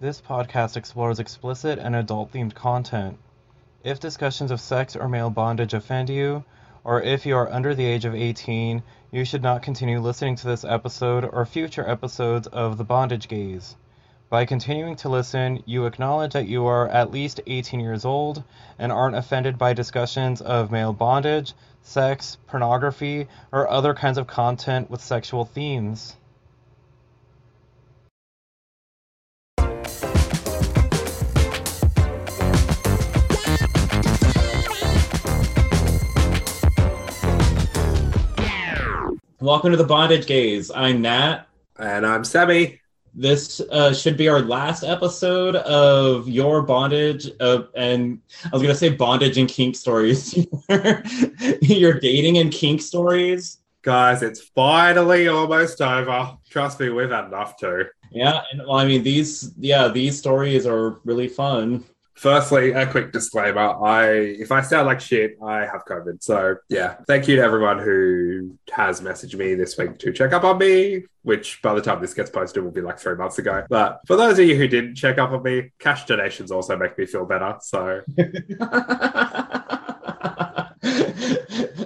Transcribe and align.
This 0.00 0.22
podcast 0.22 0.78
explores 0.78 1.18
explicit 1.18 1.78
and 1.78 1.94
adult 1.94 2.32
themed 2.32 2.54
content. 2.54 3.18
If 3.84 4.00
discussions 4.00 4.50
of 4.50 4.58
sex 4.58 4.96
or 4.96 5.10
male 5.10 5.28
bondage 5.28 5.74
offend 5.74 6.08
you, 6.08 6.42
or 6.84 7.02
if 7.02 7.26
you 7.26 7.36
are 7.36 7.52
under 7.52 7.74
the 7.74 7.84
age 7.84 8.06
of 8.06 8.14
18, 8.14 8.82
you 9.10 9.26
should 9.26 9.42
not 9.42 9.60
continue 9.60 10.00
listening 10.00 10.36
to 10.36 10.46
this 10.46 10.64
episode 10.64 11.26
or 11.30 11.44
future 11.44 11.86
episodes 11.86 12.46
of 12.46 12.78
The 12.78 12.84
Bondage 12.84 13.28
Gaze. 13.28 13.76
By 14.30 14.46
continuing 14.46 14.96
to 14.96 15.10
listen, 15.10 15.62
you 15.66 15.84
acknowledge 15.84 16.32
that 16.32 16.48
you 16.48 16.64
are 16.64 16.88
at 16.88 17.10
least 17.10 17.42
18 17.46 17.78
years 17.80 18.06
old 18.06 18.42
and 18.78 18.90
aren't 18.90 19.16
offended 19.16 19.58
by 19.58 19.74
discussions 19.74 20.40
of 20.40 20.70
male 20.70 20.94
bondage, 20.94 21.52
sex, 21.82 22.38
pornography, 22.46 23.28
or 23.52 23.68
other 23.68 23.92
kinds 23.92 24.16
of 24.16 24.26
content 24.26 24.88
with 24.88 25.02
sexual 25.02 25.44
themes. 25.44 26.16
Welcome 39.50 39.72
to 39.72 39.76
the 39.76 39.82
Bondage 39.82 40.28
Gaze. 40.28 40.70
I'm 40.70 41.02
Nat. 41.02 41.48
And 41.76 42.06
I'm 42.06 42.22
Sammy. 42.22 42.80
This 43.12 43.58
uh, 43.58 43.92
should 43.92 44.16
be 44.16 44.28
our 44.28 44.38
last 44.38 44.84
episode 44.84 45.56
of 45.56 46.28
your 46.28 46.62
bondage 46.62 47.28
of, 47.40 47.68
and 47.74 48.20
I 48.44 48.50
was 48.52 48.62
gonna 48.62 48.76
say 48.76 48.90
bondage 48.90 49.38
and 49.38 49.48
kink 49.48 49.74
stories. 49.74 50.38
your 51.62 51.94
dating 51.94 52.38
and 52.38 52.52
kink 52.52 52.80
stories, 52.80 53.58
guys. 53.82 54.22
It's 54.22 54.40
finally 54.40 55.26
almost 55.26 55.82
over. 55.82 56.38
Trust 56.48 56.78
me, 56.78 56.90
we've 56.90 57.10
had 57.10 57.24
enough 57.24 57.56
too. 57.56 57.86
Yeah, 58.12 58.42
and 58.52 58.60
well, 58.60 58.76
I 58.76 58.86
mean 58.86 59.02
these, 59.02 59.52
yeah, 59.58 59.88
these 59.88 60.16
stories 60.16 60.64
are 60.64 61.00
really 61.02 61.26
fun. 61.26 61.84
Firstly, 62.20 62.72
a 62.72 62.86
quick 62.86 63.12
disclaimer. 63.12 63.82
I 63.82 64.10
if 64.10 64.52
I 64.52 64.60
sound 64.60 64.86
like 64.86 65.00
shit, 65.00 65.38
I 65.42 65.60
have 65.60 65.86
COVID. 65.88 66.22
So 66.22 66.56
yeah, 66.68 66.96
thank 67.06 67.26
you 67.26 67.36
to 67.36 67.42
everyone 67.42 67.78
who 67.78 68.58
has 68.72 69.00
messaged 69.00 69.38
me 69.38 69.54
this 69.54 69.78
week 69.78 69.98
to 70.00 70.12
check 70.12 70.34
up 70.34 70.44
on 70.44 70.58
me, 70.58 71.04
which 71.22 71.62
by 71.62 71.72
the 71.72 71.80
time 71.80 72.02
this 72.02 72.12
gets 72.12 72.28
posted 72.28 72.62
will 72.62 72.72
be 72.72 72.82
like 72.82 72.98
three 72.98 73.14
months 73.14 73.38
ago. 73.38 73.64
But 73.70 74.02
for 74.06 74.16
those 74.16 74.38
of 74.38 74.44
you 74.44 74.54
who 74.54 74.68
didn't 74.68 74.96
check 74.96 75.16
up 75.16 75.30
on 75.30 75.42
me, 75.42 75.70
cash 75.78 76.04
donations 76.04 76.50
also 76.50 76.76
make 76.76 76.98
me 76.98 77.06
feel 77.06 77.24
better. 77.24 77.56
So 77.62 78.02